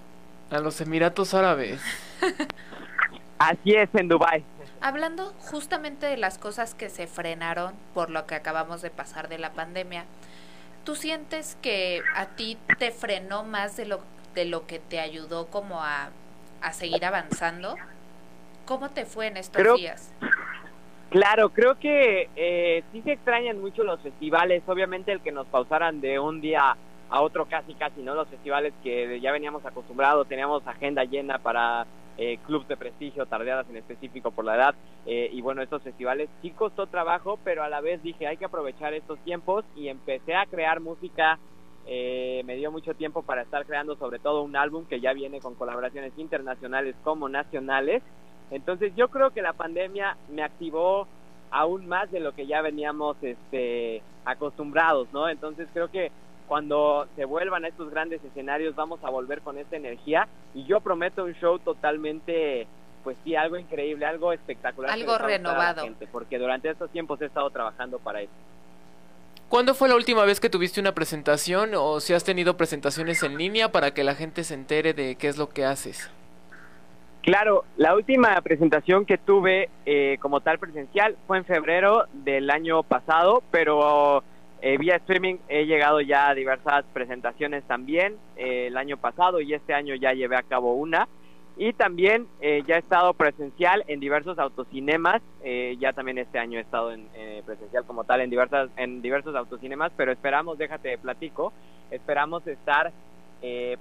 A 0.50 0.60
los 0.60 0.80
Emiratos 0.80 1.34
Árabes. 1.34 1.80
Así 3.38 3.74
es 3.74 3.92
en 3.94 4.08
Dubai. 4.08 4.44
Hablando 4.80 5.32
justamente 5.38 6.06
de 6.06 6.16
las 6.16 6.38
cosas 6.38 6.74
que 6.74 6.90
se 6.90 7.06
frenaron 7.06 7.74
por 7.94 8.10
lo 8.10 8.26
que 8.26 8.34
acabamos 8.34 8.82
de 8.82 8.90
pasar 8.90 9.28
de 9.28 9.38
la 9.38 9.50
pandemia, 9.52 10.04
¿tú 10.84 10.94
sientes 10.94 11.56
que 11.62 12.02
a 12.14 12.26
ti 12.36 12.58
te 12.78 12.90
frenó 12.92 13.42
más 13.42 13.76
de 13.76 13.86
lo, 13.86 14.00
de 14.34 14.44
lo 14.44 14.66
que 14.66 14.78
te 14.78 15.00
ayudó 15.00 15.46
como 15.46 15.82
a, 15.82 16.10
a 16.60 16.72
seguir 16.72 17.04
avanzando? 17.04 17.76
¿Cómo 18.66 18.90
te 18.90 19.06
fue 19.06 19.28
en 19.28 19.36
estos 19.36 19.62
Creo- 19.62 19.76
días? 19.76 20.12
Claro, 21.08 21.50
creo 21.50 21.76
que 21.76 22.28
eh, 22.34 22.82
sí 22.92 23.00
se 23.02 23.12
extrañan 23.12 23.60
mucho 23.60 23.84
los 23.84 24.00
festivales. 24.02 24.62
Obviamente 24.66 25.12
el 25.12 25.20
que 25.22 25.32
nos 25.32 25.46
pausaran 25.46 26.00
de 26.00 26.18
un 26.18 26.40
día 26.40 26.76
a 27.08 27.20
otro 27.22 27.46
casi 27.46 27.74
casi, 27.74 28.02
¿no? 28.02 28.14
Los 28.14 28.28
festivales 28.28 28.74
que 28.82 29.20
ya 29.20 29.30
veníamos 29.32 29.64
acostumbrados, 29.64 30.26
teníamos 30.26 30.66
agenda 30.66 31.04
llena 31.04 31.38
para 31.38 31.86
eh, 32.16 32.38
clubs 32.42 32.66
de 32.68 32.76
prestigio, 32.76 33.26
tardeadas 33.26 33.68
en 33.68 33.76
específico 33.76 34.32
por 34.32 34.44
la 34.44 34.56
edad. 34.56 34.76
eh, 35.04 35.28
y 35.32 35.40
bueno, 35.42 35.62
estos 35.62 35.82
festivales 35.82 36.30
sí 36.40 36.52
costó 36.52 36.86
trabajo, 36.88 37.38
pero 37.44 37.62
a 37.62 37.68
la 37.68 37.80
vez 37.80 38.02
dije 38.02 38.26
hay 38.26 38.36
que 38.38 38.44
aprovechar 38.46 38.94
estos 38.94 39.20
tiempos 39.22 39.64
y 39.74 39.88
empecé 39.88 40.34
a 40.34 40.46
crear 40.46 40.80
música. 40.80 41.40
eh, 41.84 42.42
me 42.44 42.56
dio 42.56 42.72
mucho 42.72 42.94
tiempo 42.94 43.22
para 43.22 43.42
estar 43.42 43.64
creando 43.64 43.96
sobre 43.96 44.18
todo 44.20 44.42
un 44.42 44.56
álbum 44.56 44.86
que 44.86 45.00
ya 45.00 45.12
viene 45.12 45.40
con 45.40 45.54
colaboraciones 45.54 46.16
internacionales 46.18 46.96
como 47.00 47.28
nacionales. 47.28 48.02
Entonces 48.50 48.92
yo 48.94 49.08
creo 49.08 49.30
que 49.30 49.42
la 49.42 49.52
pandemia 49.52 50.16
me 50.26 50.42
activó 50.42 51.08
aún 51.50 51.86
más 51.86 52.10
de 52.10 52.20
lo 52.20 52.32
que 52.32 52.46
ya 52.46 52.60
veníamos 52.62 53.16
este, 53.22 54.04
acostumbrados, 54.24 55.12
¿no? 55.12 55.28
Entonces 55.28 55.68
creo 55.72 55.88
que 55.88 56.12
cuando 56.46 57.06
se 57.16 57.24
vuelvan 57.24 57.64
a 57.64 57.68
estos 57.68 57.90
grandes 57.90 58.22
escenarios 58.24 58.74
vamos 58.74 59.02
a 59.02 59.10
volver 59.10 59.40
con 59.40 59.58
esta 59.58 59.76
energía 59.76 60.28
y 60.54 60.64
yo 60.64 60.80
prometo 60.80 61.24
un 61.24 61.34
show 61.34 61.58
totalmente, 61.58 62.66
pues 63.04 63.16
sí, 63.24 63.36
algo 63.36 63.56
increíble, 63.56 64.06
algo 64.06 64.32
espectacular. 64.32 64.90
Algo 64.90 65.18
renovado. 65.18 65.82
gente, 65.82 66.06
porque 66.10 66.38
durante 66.38 66.70
estos 66.70 66.90
tiempos 66.90 67.20
he 67.20 67.26
estado 67.26 67.50
trabajando 67.50 67.98
para 67.98 68.22
eso. 68.22 68.32
¿Cuándo 69.48 69.74
fue 69.74 69.88
la 69.88 69.94
última 69.94 70.24
vez 70.24 70.40
que 70.40 70.50
tuviste 70.50 70.80
una 70.80 70.92
presentación 70.92 71.70
o 71.76 72.00
si 72.00 72.14
has 72.14 72.24
tenido 72.24 72.56
presentaciones 72.56 73.22
en 73.22 73.38
línea 73.38 73.70
para 73.70 73.94
que 73.94 74.02
la 74.02 74.14
gente 74.16 74.42
se 74.42 74.54
entere 74.54 74.92
de 74.92 75.14
qué 75.14 75.28
es 75.28 75.38
lo 75.38 75.50
que 75.50 75.64
haces? 75.64 76.10
Claro, 77.22 77.64
la 77.76 77.94
última 77.94 78.40
presentación 78.40 79.04
que 79.04 79.18
tuve 79.18 79.68
eh, 79.84 80.16
como 80.20 80.40
tal 80.40 80.58
presencial 80.58 81.16
fue 81.26 81.38
en 81.38 81.44
febrero 81.44 82.06
del 82.12 82.50
año 82.50 82.84
pasado, 82.84 83.42
pero 83.50 84.22
eh, 84.62 84.78
vía 84.78 84.96
streaming 84.96 85.36
he 85.48 85.66
llegado 85.66 86.00
ya 86.00 86.28
a 86.28 86.34
diversas 86.34 86.84
presentaciones 86.92 87.64
también 87.64 88.16
eh, 88.36 88.68
el 88.68 88.76
año 88.76 88.96
pasado 88.96 89.40
y 89.40 89.52
este 89.54 89.74
año 89.74 89.94
ya 89.94 90.12
llevé 90.12 90.36
a 90.36 90.42
cabo 90.42 90.74
una. 90.74 91.08
Y 91.58 91.72
también 91.72 92.26
eh, 92.42 92.62
ya 92.66 92.76
he 92.76 92.78
estado 92.78 93.14
presencial 93.14 93.82
en 93.86 93.98
diversos 93.98 94.38
autocinemas, 94.38 95.22
eh, 95.42 95.76
ya 95.80 95.94
también 95.94 96.18
este 96.18 96.38
año 96.38 96.58
he 96.58 96.62
estado 96.62 96.92
en, 96.92 97.08
eh, 97.14 97.42
presencial 97.46 97.84
como 97.86 98.04
tal 98.04 98.20
en, 98.20 98.28
diversas, 98.28 98.68
en 98.76 99.00
diversos 99.00 99.34
autocinemas, 99.34 99.90
pero 99.96 100.12
esperamos, 100.12 100.58
déjate 100.58 100.90
de 100.90 100.98
platico, 100.98 101.54
esperamos 101.90 102.46
estar 102.46 102.92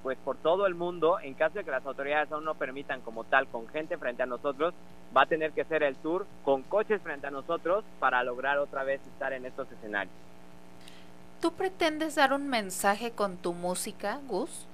pues 0.03 0.15
por 0.23 0.37
todo 0.37 0.67
el 0.67 0.75
mundo, 0.75 1.17
en 1.19 1.33
caso 1.33 1.57
de 1.57 1.63
que 1.63 1.71
las 1.71 1.83
autoridades 1.87 2.31
aún 2.31 2.43
no 2.43 2.53
permitan 2.53 3.01
como 3.01 3.23
tal 3.23 3.47
con 3.47 3.67
gente 3.67 3.97
frente 3.97 4.21
a 4.21 4.27
nosotros, 4.27 4.75
va 5.15 5.23
a 5.23 5.25
tener 5.25 5.53
que 5.53 5.63
ser 5.63 5.81
el 5.81 5.95
tour 5.95 6.27
con 6.43 6.61
coches 6.61 7.01
frente 7.01 7.25
a 7.25 7.31
nosotros 7.31 7.83
para 7.97 8.23
lograr 8.23 8.59
otra 8.59 8.83
vez 8.83 9.01
estar 9.07 9.33
en 9.33 9.43
estos 9.43 9.71
escenarios. 9.71 10.13
¿Tú 11.41 11.53
pretendes 11.53 12.15
dar 12.15 12.33
un 12.33 12.47
mensaje 12.47 13.11
con 13.11 13.37
tu 13.37 13.53
música, 13.53 14.19
Gus? 14.27 14.67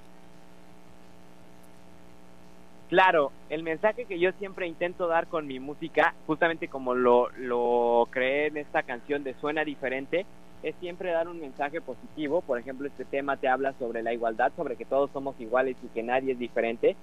Claro, 2.88 3.32
el 3.48 3.62
mensaje 3.62 4.04
que 4.04 4.18
yo 4.18 4.32
siempre 4.38 4.66
intento 4.66 5.06
dar 5.06 5.26
con 5.26 5.46
mi 5.46 5.58
música, 5.58 6.14
justamente 6.26 6.68
como 6.68 6.94
lo, 6.94 7.30
lo 7.38 8.06
creé 8.10 8.48
en 8.48 8.58
esta 8.58 8.82
canción 8.82 9.24
de 9.24 9.34
Suena 9.40 9.64
Diferente, 9.64 10.26
es 10.62 10.74
siempre 10.78 11.10
dar 11.10 11.28
un 11.28 11.40
mensaje 11.40 11.80
positivo. 11.80 12.42
Por 12.42 12.58
ejemplo, 12.58 12.86
este 12.86 13.04
tema 13.04 13.36
te 13.36 13.48
habla 13.48 13.72
sobre 13.78 14.02
la 14.02 14.12
igualdad, 14.12 14.52
sobre 14.56 14.76
que 14.76 14.84
todos 14.84 15.10
somos 15.12 15.40
iguales 15.40 15.76
y 15.82 15.88
que 15.88 16.02
nadie 16.02 16.32
es 16.32 16.38
diferente. 16.38 16.96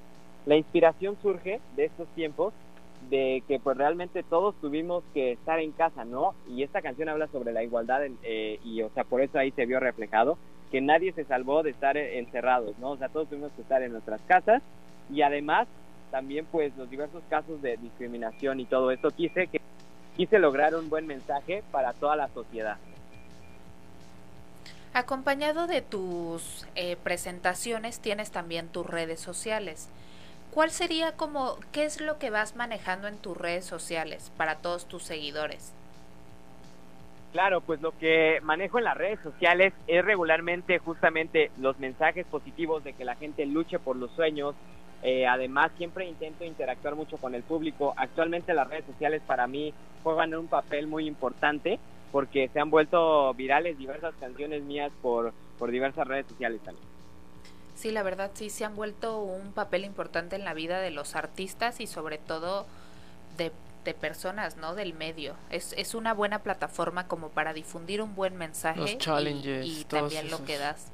La 0.45 0.55
inspiración 0.55 1.17
surge 1.21 1.59
de 1.75 1.85
estos 1.85 2.07
tiempos 2.09 2.53
de 3.09 3.43
que 3.47 3.59
pues 3.59 3.77
realmente 3.77 4.23
todos 4.23 4.55
tuvimos 4.61 5.03
que 5.13 5.33
estar 5.33 5.59
en 5.59 5.71
casa, 5.71 6.05
¿no? 6.05 6.35
Y 6.47 6.63
esta 6.63 6.81
canción 6.81 7.09
habla 7.09 7.27
sobre 7.27 7.51
la 7.51 7.63
igualdad 7.63 8.01
eh, 8.23 8.59
y 8.63 8.81
o 8.81 8.89
sea, 8.91 9.03
por 9.03 9.21
eso 9.21 9.39
ahí 9.39 9.51
se 9.51 9.65
vio 9.65 9.79
reflejado 9.79 10.37
que 10.71 10.81
nadie 10.81 11.11
se 11.13 11.25
salvó 11.25 11.63
de 11.63 11.71
estar 11.71 11.97
encerrados, 11.97 12.77
¿no? 12.79 12.91
O 12.91 12.97
sea, 12.97 13.09
todos 13.09 13.29
tuvimos 13.29 13.51
que 13.53 13.63
estar 13.63 13.81
en 13.81 13.91
nuestras 13.91 14.21
casas 14.21 14.61
y 15.11 15.21
además 15.21 15.67
también 16.11 16.45
pues 16.51 16.75
los 16.77 16.89
diversos 16.89 17.23
casos 17.29 17.61
de 17.61 17.77
discriminación 17.77 18.59
y 18.59 18.65
todo 18.65 18.91
esto 18.91 19.09
quise 19.11 19.47
que 19.47 19.61
quise 20.15 20.37
lograr 20.37 20.75
un 20.75 20.89
buen 20.89 21.07
mensaje 21.07 21.63
para 21.71 21.93
toda 21.93 22.15
la 22.15 22.27
sociedad. 22.29 22.77
Acompañado 24.93 25.67
de 25.67 25.81
tus 25.81 26.67
eh, 26.75 26.97
presentaciones 27.03 27.99
tienes 27.99 28.31
también 28.31 28.67
tus 28.67 28.85
redes 28.85 29.19
sociales. 29.19 29.87
¿Cuál 30.59 30.71
sería 30.71 31.13
como, 31.13 31.55
qué 31.71 31.85
es 31.85 32.01
lo 32.01 32.19
que 32.19 32.31
vas 32.31 32.57
manejando 32.57 33.07
en 33.07 33.17
tus 33.17 33.37
redes 33.37 33.63
sociales 33.63 34.29
para 34.35 34.55
todos 34.55 34.89
tus 34.89 35.03
seguidores? 35.03 35.71
Claro, 37.31 37.61
pues 37.61 37.79
lo 37.79 37.93
que 37.93 38.39
manejo 38.43 38.77
en 38.77 38.83
las 38.83 38.97
redes 38.97 39.21
sociales 39.23 39.71
es 39.87 40.03
regularmente 40.03 40.77
justamente 40.79 41.49
los 41.55 41.79
mensajes 41.79 42.25
positivos 42.25 42.83
de 42.83 42.91
que 42.91 43.05
la 43.05 43.15
gente 43.15 43.45
luche 43.45 43.79
por 43.79 43.95
los 43.95 44.11
sueños. 44.11 44.53
Eh, 45.01 45.25
además, 45.25 45.71
siempre 45.77 46.05
intento 46.09 46.43
interactuar 46.43 46.93
mucho 46.93 47.17
con 47.19 47.35
el 47.35 47.43
público. 47.43 47.93
Actualmente 47.95 48.53
las 48.53 48.67
redes 48.67 48.85
sociales 48.85 49.21
para 49.25 49.47
mí 49.47 49.73
juegan 50.03 50.35
un 50.35 50.49
papel 50.49 50.87
muy 50.87 51.07
importante 51.07 51.79
porque 52.11 52.49
se 52.49 52.59
han 52.59 52.69
vuelto 52.69 53.33
virales 53.33 53.77
diversas 53.77 54.13
canciones 54.19 54.61
mías 54.63 54.91
por, 55.01 55.33
por 55.57 55.71
diversas 55.71 56.05
redes 56.05 56.25
sociales 56.27 56.59
también. 56.65 56.88
Sí, 57.79 57.91
la 57.91 58.03
verdad 58.03 58.31
sí 58.33 58.49
se 58.49 58.65
han 58.65 58.75
vuelto 58.75 59.19
un 59.21 59.53
papel 59.53 59.85
importante 59.85 60.35
en 60.35 60.43
la 60.43 60.53
vida 60.53 60.81
de 60.81 60.91
los 60.91 61.15
artistas 61.15 61.79
y 61.79 61.87
sobre 61.87 62.17
todo 62.17 62.65
de, 63.37 63.53
de 63.85 63.93
personas, 63.93 64.57
¿no? 64.57 64.75
Del 64.75 64.93
medio. 64.93 65.35
Es, 65.49 65.73
es 65.77 65.95
una 65.95 66.13
buena 66.13 66.39
plataforma 66.39 67.07
como 67.07 67.29
para 67.29 67.53
difundir 67.53 68.01
un 68.01 68.15
buen 68.15 68.35
mensaje 68.35 68.81
Los 68.81 68.91
y- 68.91 68.97
challenges, 68.97 69.65
y, 69.65 69.85
todos 69.85 70.11
también 70.13 70.29
lo 70.29 70.43
que 70.43 70.57
das. 70.57 70.87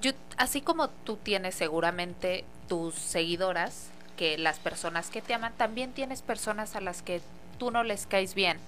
Yo, 0.00 0.12
así 0.36 0.60
como 0.60 0.88
tú 0.90 1.16
tienes 1.16 1.56
seguramente 1.56 2.44
tus 2.68 2.94
seguidoras, 2.94 3.88
que 4.16 4.38
las 4.38 4.60
personas 4.60 5.10
que 5.10 5.22
te 5.22 5.34
aman, 5.34 5.52
también 5.56 5.92
tienes 5.92 6.22
personas 6.22 6.76
a 6.76 6.80
las 6.80 7.02
que 7.02 7.20
tú 7.58 7.72
no 7.72 7.82
les 7.82 8.06
caes 8.06 8.34
bien. 8.34 8.58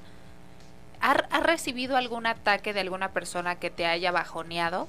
¿Ha, 1.01 1.13
ha 1.13 1.41
recibido 1.41 1.97
algún 1.97 2.27
ataque 2.27 2.73
de 2.73 2.81
alguna 2.81 3.13
persona 3.13 3.55
que 3.61 3.71
te 3.71 3.87
haya 3.87 4.11
bajoneado? 4.11 4.89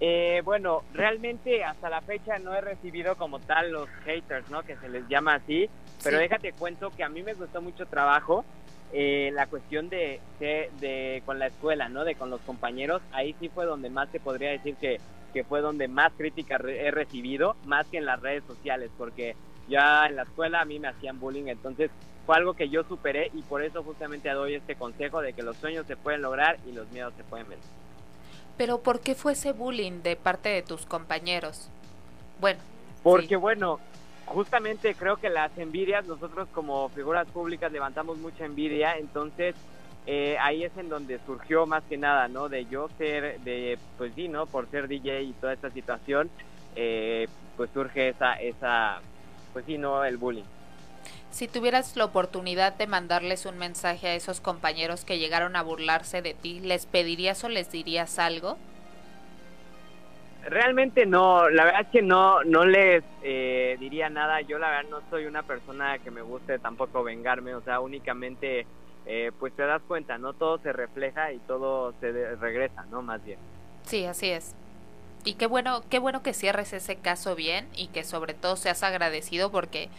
Eh, 0.00 0.42
bueno, 0.44 0.84
realmente 0.92 1.64
hasta 1.64 1.90
la 1.90 2.00
fecha 2.02 2.38
no 2.38 2.54
he 2.54 2.60
recibido 2.60 3.16
como 3.16 3.40
tal 3.40 3.70
los 3.72 3.88
haters, 4.04 4.48
¿no? 4.50 4.62
Que 4.62 4.76
se 4.76 4.88
les 4.88 5.06
llama 5.08 5.34
así. 5.34 5.68
Pero 6.04 6.18
Sí. 6.18 6.22
déjate 6.22 6.52
cuento 6.52 6.90
que 6.90 7.02
a 7.02 7.08
mí 7.08 7.22
me 7.22 7.34
costó 7.34 7.60
mucho 7.60 7.86
trabajo 7.86 8.44
eh, 8.92 9.30
la 9.34 9.46
cuestión 9.46 9.88
de, 9.88 10.20
de, 10.38 10.70
de- 10.80 11.22
con 11.26 11.38
la 11.38 11.48
escuela, 11.48 11.88
¿no? 11.88 12.04
De 12.04 12.14
con 12.14 12.30
los 12.30 12.40
compañeros. 12.42 13.02
Ahí 13.10 13.34
sí 13.38 13.48
fue 13.48 13.66
donde 13.66 13.90
más 13.90 14.08
te 14.10 14.18
podría 14.20 14.50
decir 14.50 14.76
que, 14.76 14.98
que 15.32 15.44
fue 15.44 15.60
donde 15.60 15.88
más 15.88 16.12
crítica 16.16 16.56
re- 16.58 16.86
he 16.86 16.90
recibido, 16.90 17.56
más 17.64 17.86
que 17.88 17.98
en 17.98 18.06
las 18.06 18.20
redes 18.20 18.44
sociales, 18.44 18.90
porque 18.96 19.34
ya 19.66 20.06
en 20.06 20.16
la 20.16 20.22
escuela 20.22 20.60
a 20.60 20.64
mí 20.64 20.78
me 20.78 20.88
hacían 20.88 21.18
bullying, 21.18 21.48
entonces 21.48 21.90
fue 22.24 22.36
algo 22.36 22.54
que 22.54 22.70
yo 22.70 22.82
superé 22.84 23.28
y 23.34 23.42
por 23.42 23.62
eso 23.62 23.82
justamente 23.82 24.30
doy 24.30 24.54
este 24.54 24.74
consejo 24.76 25.20
de 25.20 25.34
que 25.34 25.42
los 25.42 25.56
sueños 25.58 25.86
se 25.86 25.96
pueden 25.96 26.22
lograr 26.22 26.58
y 26.64 26.72
los 26.72 26.88
miedos 26.90 27.12
se 27.14 27.24
pueden 27.24 27.48
vencer. 27.48 27.68
Pero 28.58 28.82
¿por 28.82 29.00
qué 29.00 29.14
fue 29.14 29.32
ese 29.32 29.52
bullying 29.52 30.02
de 30.02 30.16
parte 30.16 30.48
de 30.50 30.62
tus 30.62 30.84
compañeros? 30.84 31.70
Bueno, 32.40 32.58
Porque 33.02 33.28
Sí. 33.28 33.34
bueno, 33.36 33.78
justamente 34.26 34.94
creo 34.94 35.16
que 35.16 35.30
las 35.30 35.56
envidias, 35.56 36.04
nosotros 36.06 36.48
como 36.52 36.88
figuras 36.90 37.26
públicas 37.28 37.70
levantamos 37.72 38.18
mucha 38.18 38.44
envidia, 38.44 38.98
entonces 38.98 39.54
eh, 40.06 40.36
ahí 40.40 40.64
es 40.64 40.76
en 40.76 40.88
donde 40.88 41.20
surgió 41.24 41.64
más 41.66 41.84
que 41.84 41.96
nada, 41.96 42.28
¿no? 42.28 42.48
De 42.48 42.64
yo 42.66 42.88
ser, 42.98 43.40
de, 43.40 43.78
pues 43.96 44.12
sí, 44.14 44.26
¿no? 44.28 44.46
Por 44.46 44.68
ser 44.70 44.88
DJ 44.88 45.22
y 45.22 45.32
toda 45.34 45.52
esta 45.52 45.70
situación, 45.70 46.28
eh, 46.74 47.28
pues 47.56 47.70
surge 47.72 48.08
esa, 48.08 48.34
esa, 48.34 49.00
pues 49.52 49.64
sí, 49.66 49.78
¿no? 49.78 50.04
El 50.04 50.16
bullying. 50.16 50.44
Si 51.38 51.46
tuvieras 51.46 51.96
la 51.96 52.04
oportunidad 52.04 52.72
de 52.74 52.88
mandarles 52.88 53.46
un 53.46 53.58
mensaje 53.58 54.08
a 54.08 54.14
esos 54.16 54.40
compañeros 54.40 55.04
que 55.04 55.18
llegaron 55.20 55.54
a 55.54 55.62
burlarse 55.62 56.20
de 56.20 56.34
ti, 56.34 56.58
¿les 56.58 56.84
pedirías 56.86 57.44
o 57.44 57.48
les 57.48 57.70
dirías 57.70 58.18
algo? 58.18 58.58
Realmente 60.42 61.06
no, 61.06 61.48
la 61.50 61.64
verdad 61.64 61.82
es 61.82 61.88
que 61.88 62.02
no, 62.02 62.42
no 62.44 62.64
les 62.64 63.04
eh, 63.22 63.76
diría 63.78 64.08
nada. 64.08 64.40
Yo 64.40 64.58
la 64.58 64.70
verdad 64.70 64.90
no 64.90 65.02
soy 65.10 65.26
una 65.26 65.42
persona 65.44 65.98
que 66.00 66.10
me 66.10 66.22
guste 66.22 66.58
tampoco 66.58 67.04
vengarme, 67.04 67.54
o 67.54 67.62
sea, 67.62 67.80
únicamente, 67.80 68.66
eh, 69.04 69.32
pues 69.38 69.54
te 69.54 69.62
das 69.64 69.82
cuenta, 69.82 70.18
¿no? 70.18 70.34
Todo 70.34 70.58
se 70.58 70.72
refleja 70.72 71.32
y 71.32 71.40
todo 71.40 71.92
se 72.00 72.12
de- 72.12 72.36
regresa, 72.36 72.84
¿no? 72.86 73.02
Más 73.02 73.22
bien. 73.24 73.38
Sí, 73.82 74.04
así 74.04 74.28
es. 74.30 74.54
Y 75.24 75.34
qué 75.34 75.46
bueno, 75.46 75.82
qué 75.90 75.98
bueno 75.98 76.22
que 76.22 76.34
cierres 76.34 76.72
ese 76.72 76.96
caso 76.96 77.34
bien 77.34 77.68
y 77.74 77.88
que 77.88 78.04
sobre 78.04 78.34
todo 78.34 78.56
seas 78.56 78.82
agradecido 78.82 79.50
porque 79.50 79.90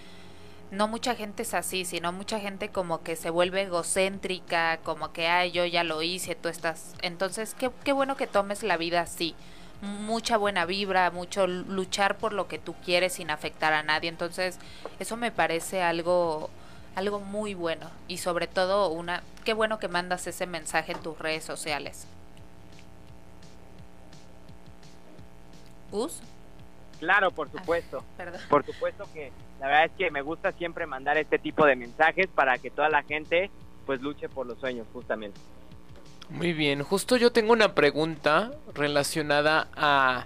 no 0.71 0.87
mucha 0.87 1.15
gente 1.15 1.43
es 1.43 1.53
así, 1.53 1.85
sino 1.85 2.11
mucha 2.11 2.39
gente 2.39 2.69
como 2.69 3.01
que 3.03 3.15
se 3.15 3.29
vuelve 3.29 3.63
egocéntrica, 3.63 4.77
como 4.83 5.11
que, 5.11 5.27
ay, 5.27 5.51
yo 5.51 5.65
ya 5.65 5.83
lo 5.83 6.01
hice, 6.01 6.35
tú 6.35 6.47
estás... 6.47 6.93
Entonces, 7.01 7.55
qué, 7.55 7.71
qué 7.83 7.91
bueno 7.91 8.15
que 8.17 8.27
tomes 8.27 8.63
la 8.63 8.77
vida 8.77 9.01
así. 9.01 9.35
Mucha 9.81 10.37
buena 10.37 10.65
vibra, 10.65 11.09
mucho 11.09 11.47
luchar 11.47 12.17
por 12.17 12.33
lo 12.33 12.47
que 12.47 12.59
tú 12.59 12.75
quieres 12.85 13.13
sin 13.13 13.31
afectar 13.31 13.73
a 13.73 13.81
nadie. 13.83 14.09
Entonces, 14.09 14.59
eso 14.99 15.17
me 15.17 15.31
parece 15.31 15.81
algo 15.81 16.49
algo 16.95 17.19
muy 17.19 17.53
bueno 17.53 17.89
y 18.07 18.17
sobre 18.17 18.47
todo 18.47 18.89
una 18.89 19.23
qué 19.45 19.53
bueno 19.53 19.79
que 19.79 19.87
mandas 19.87 20.27
ese 20.27 20.47
mensaje 20.47 20.91
en 20.91 20.99
tus 21.01 21.17
redes 21.17 21.45
sociales. 21.45 22.05
Gus, 25.91 26.19
Claro, 26.99 27.31
por 27.31 27.49
supuesto. 27.49 28.03
perdón. 28.17 28.41
Por 28.49 28.65
supuesto 28.65 29.07
que 29.13 29.31
la 29.59 29.67
verdad 29.67 29.85
es 29.85 29.91
que 29.97 30.11
me 30.11 30.21
gusta 30.21 30.51
siempre 30.53 30.85
mandar 30.85 31.17
este 31.17 31.37
tipo 31.37 31.65
de 31.65 31.75
mensajes 31.75 32.27
para 32.27 32.57
que 32.57 32.69
toda 32.69 32.89
la 32.89 33.03
gente 33.03 33.51
pues 33.85 34.01
luche 34.01 34.29
por 34.29 34.45
los 34.45 34.59
sueños, 34.59 34.87
justamente. 34.93 35.39
Muy 36.29 36.53
bien, 36.53 36.83
justo 36.83 37.17
yo 37.17 37.31
tengo 37.31 37.53
una 37.53 37.73
pregunta 37.73 38.51
relacionada 38.75 39.67
a... 39.75 40.25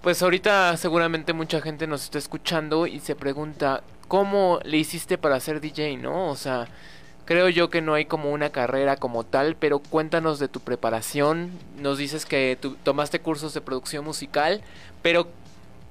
Pues 0.00 0.22
ahorita 0.22 0.76
seguramente 0.76 1.32
mucha 1.32 1.60
gente 1.60 1.86
nos 1.86 2.04
está 2.04 2.18
escuchando 2.18 2.86
y 2.86 3.00
se 3.00 3.16
pregunta, 3.16 3.82
¿cómo 4.06 4.60
le 4.64 4.76
hiciste 4.76 5.18
para 5.18 5.40
ser 5.40 5.60
DJ, 5.60 5.96
no? 5.96 6.28
O 6.28 6.36
sea, 6.36 6.68
creo 7.24 7.48
yo 7.48 7.68
que 7.70 7.80
no 7.80 7.94
hay 7.94 8.04
como 8.04 8.30
una 8.30 8.50
carrera 8.50 8.96
como 8.96 9.24
tal, 9.24 9.56
pero 9.56 9.78
cuéntanos 9.80 10.38
de 10.38 10.48
tu 10.48 10.60
preparación. 10.60 11.50
Nos 11.78 11.98
dices 11.98 12.26
que 12.26 12.56
tú 12.60 12.76
tomaste 12.82 13.18
cursos 13.20 13.54
de 13.54 13.60
producción 13.60 14.04
musical, 14.04 14.62
pero 15.02 15.26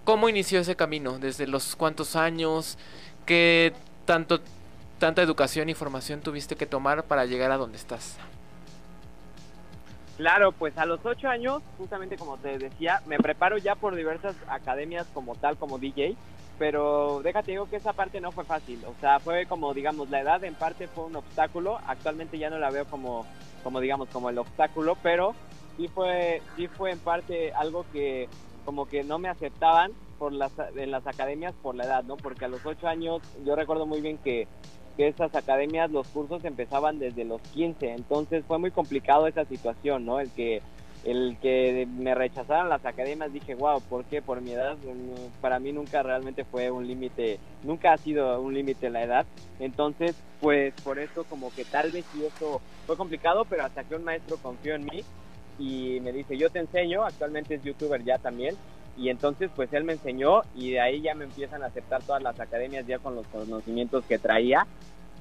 ¿cómo 0.04 0.30
inició 0.30 0.60
ese 0.60 0.76
camino? 0.76 1.20
¿Desde 1.20 1.48
los 1.48 1.76
cuántos 1.76 2.16
años? 2.16 2.78
¿Qué 3.26 3.74
tanto, 4.06 4.40
tanta 5.00 5.22
educación 5.22 5.70
y 5.70 5.74
formación 5.74 6.22
tuviste 6.22 6.56
que 6.56 6.66
tomar 6.66 7.04
para 7.04 7.26
llegar 7.26 7.52
a 7.52 7.58
donde 7.58 7.78
estás? 7.78 8.18
Claro, 10.18 10.52
pues 10.52 10.78
a 10.78 10.86
los 10.86 11.04
ocho 11.06 11.28
años, 11.28 11.64
justamente 11.78 12.18
como 12.18 12.38
te 12.38 12.58
decía, 12.60 13.02
me 13.08 13.18
preparo 13.18 13.58
ya 13.58 13.76
por 13.76 13.96
diversas 13.96 14.36
academias 14.48 15.08
como 15.14 15.36
tal, 15.36 15.58
como 15.58 15.80
DJ, 15.80 16.16
pero 16.60 17.22
déjate 17.24 17.52
digo 17.52 17.68
que 17.68 17.78
esa 17.78 17.94
parte 17.94 18.22
no 18.22 18.32
fue 18.32 18.46
fácil, 18.46 18.80
o 18.86 18.94
sea, 19.02 19.20
fue 19.20 19.48
como, 19.48 19.74
digamos, 19.74 20.12
la 20.12 20.22
edad 20.22 20.44
en 20.44 20.54
parte 20.54 20.88
fue 20.88 21.06
un 21.06 21.16
obstáculo, 21.16 21.80
actualmente 21.88 22.38
ya 22.38 22.52
no 22.52 22.60
la 22.60 22.70
veo 22.70 22.86
como, 22.86 23.26
como 23.64 23.80
digamos, 23.80 24.08
como 24.10 24.30
el 24.30 24.38
obstáculo, 24.38 24.96
pero 25.02 25.34
sí 25.78 25.88
fue, 25.88 26.44
sí 26.56 26.68
fue 26.68 26.92
en 26.92 27.00
parte 27.00 27.52
algo 27.54 27.84
que 27.92 28.30
como 28.66 28.86
que 28.86 29.04
no 29.04 29.20
me 29.20 29.30
aceptaban 29.30 29.92
por 30.18 30.34
las, 30.34 30.52
en 30.76 30.92
las 30.92 31.06
academias 31.08 31.54
por 31.62 31.76
la 31.76 31.86
edad, 31.86 32.04
¿no? 32.04 32.18
Porque 32.18 32.46
a 32.46 32.48
los 32.48 32.66
ocho 32.66 32.88
años, 32.88 33.22
yo 33.46 33.56
recuerdo 33.56 33.86
muy 33.86 34.02
bien 34.02 34.18
que 34.18 34.48
esas 34.98 35.34
academias, 35.36 35.92
los 35.92 36.08
cursos 36.08 36.46
empezaban 36.46 37.00
desde 37.00 37.26
los 37.26 37.42
15, 37.42 37.94
entonces 37.94 38.46
fue 38.46 38.60
muy 38.60 38.72
complicado 38.72 39.28
esa 39.28 39.46
situación, 39.46 40.06
¿no? 40.06 40.20
El 40.20 40.30
que 40.32 40.62
el 41.04 41.38
que 41.42 41.86
me 41.98 42.16
rechazaran 42.16 42.70
las 42.70 42.86
academias 42.86 43.34
dije, 43.34 43.56
wow, 43.56 43.82
¿por 43.82 44.06
qué? 44.06 44.22
Por 44.22 44.40
mi 44.42 44.52
edad, 44.52 44.78
para 45.42 45.60
mí 45.60 45.74
nunca 45.74 46.02
realmente 46.02 46.46
fue 46.46 46.72
un 46.72 46.88
límite, 46.88 47.40
nunca 47.64 47.92
ha 47.92 47.98
sido 47.98 48.40
un 48.40 48.54
límite 48.54 48.90
la 48.90 49.04
edad, 49.04 49.26
entonces 49.60 50.16
pues 50.40 50.74
por 50.82 51.00
eso 51.00 51.26
como 51.26 51.54
que 51.54 51.66
tal 51.66 51.92
vez 51.92 52.06
sí 52.14 52.24
eso 52.26 52.62
fue 52.86 52.96
complicado, 52.96 53.46
pero 53.46 53.66
hasta 53.66 53.84
que 53.84 53.96
un 53.96 54.04
maestro 54.04 54.38
confió 54.38 54.76
en 54.76 54.86
mí 54.86 55.04
y 55.58 56.00
me 56.02 56.12
dice, 56.12 56.38
yo 56.38 56.50
te 56.50 56.60
enseño, 56.60 57.04
actualmente 57.04 57.56
es 57.56 57.64
youtuber 57.64 58.04
ya 58.04 58.18
también, 58.18 58.56
y 58.96 59.10
entonces 59.10 59.50
pues 59.56 59.72
él 59.74 59.84
me 59.84 59.94
enseñó 59.94 60.42
y 60.54 60.72
de 60.72 60.80
ahí 60.80 61.02
ya 61.02 61.16
me 61.16 61.24
empiezan 61.24 61.64
a 61.64 61.68
aceptar 61.68 62.04
todas 62.04 62.22
las 62.22 62.40
academias 62.40 62.86
ya 62.86 63.00
con 63.00 63.16
los 63.16 63.26
conocimientos 63.28 64.06
que 64.06 64.20
traía. 64.20 64.68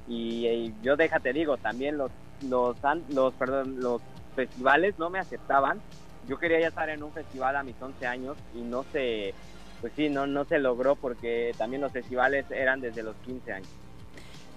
Y, 0.09 0.75
yo 0.83 0.97
déjate 0.97 1.33
digo 1.33 1.57
también 1.57 1.97
los 1.97 2.11
los 2.43 2.77
los 3.09 3.33
perdón 3.35 3.81
los 3.81 4.03
festivales 4.35 4.99
no 4.99 5.11
me 5.11 5.19
aceptaban. 5.19 5.81
Yo 6.29 6.39
quería 6.39 6.61
ya 6.61 6.69
estar 6.69 6.89
en 6.91 7.03
un 7.03 7.13
festival 7.13 7.57
a 7.57 7.63
mis 7.63 7.81
11 7.81 8.07
años 8.07 8.37
y 8.55 8.61
no 8.61 8.85
se 8.93 9.33
pues 9.81 9.93
sí 9.97 10.11
no 10.11 10.27
no 10.27 10.45
se 10.45 10.59
logró 10.59 10.97
porque 10.97 11.53
también 11.57 11.83
los 11.83 11.93
festivales 11.93 12.45
eran 12.51 12.81
desde 12.81 13.03
los 13.03 13.17
15 13.25 13.53
años 13.53 13.82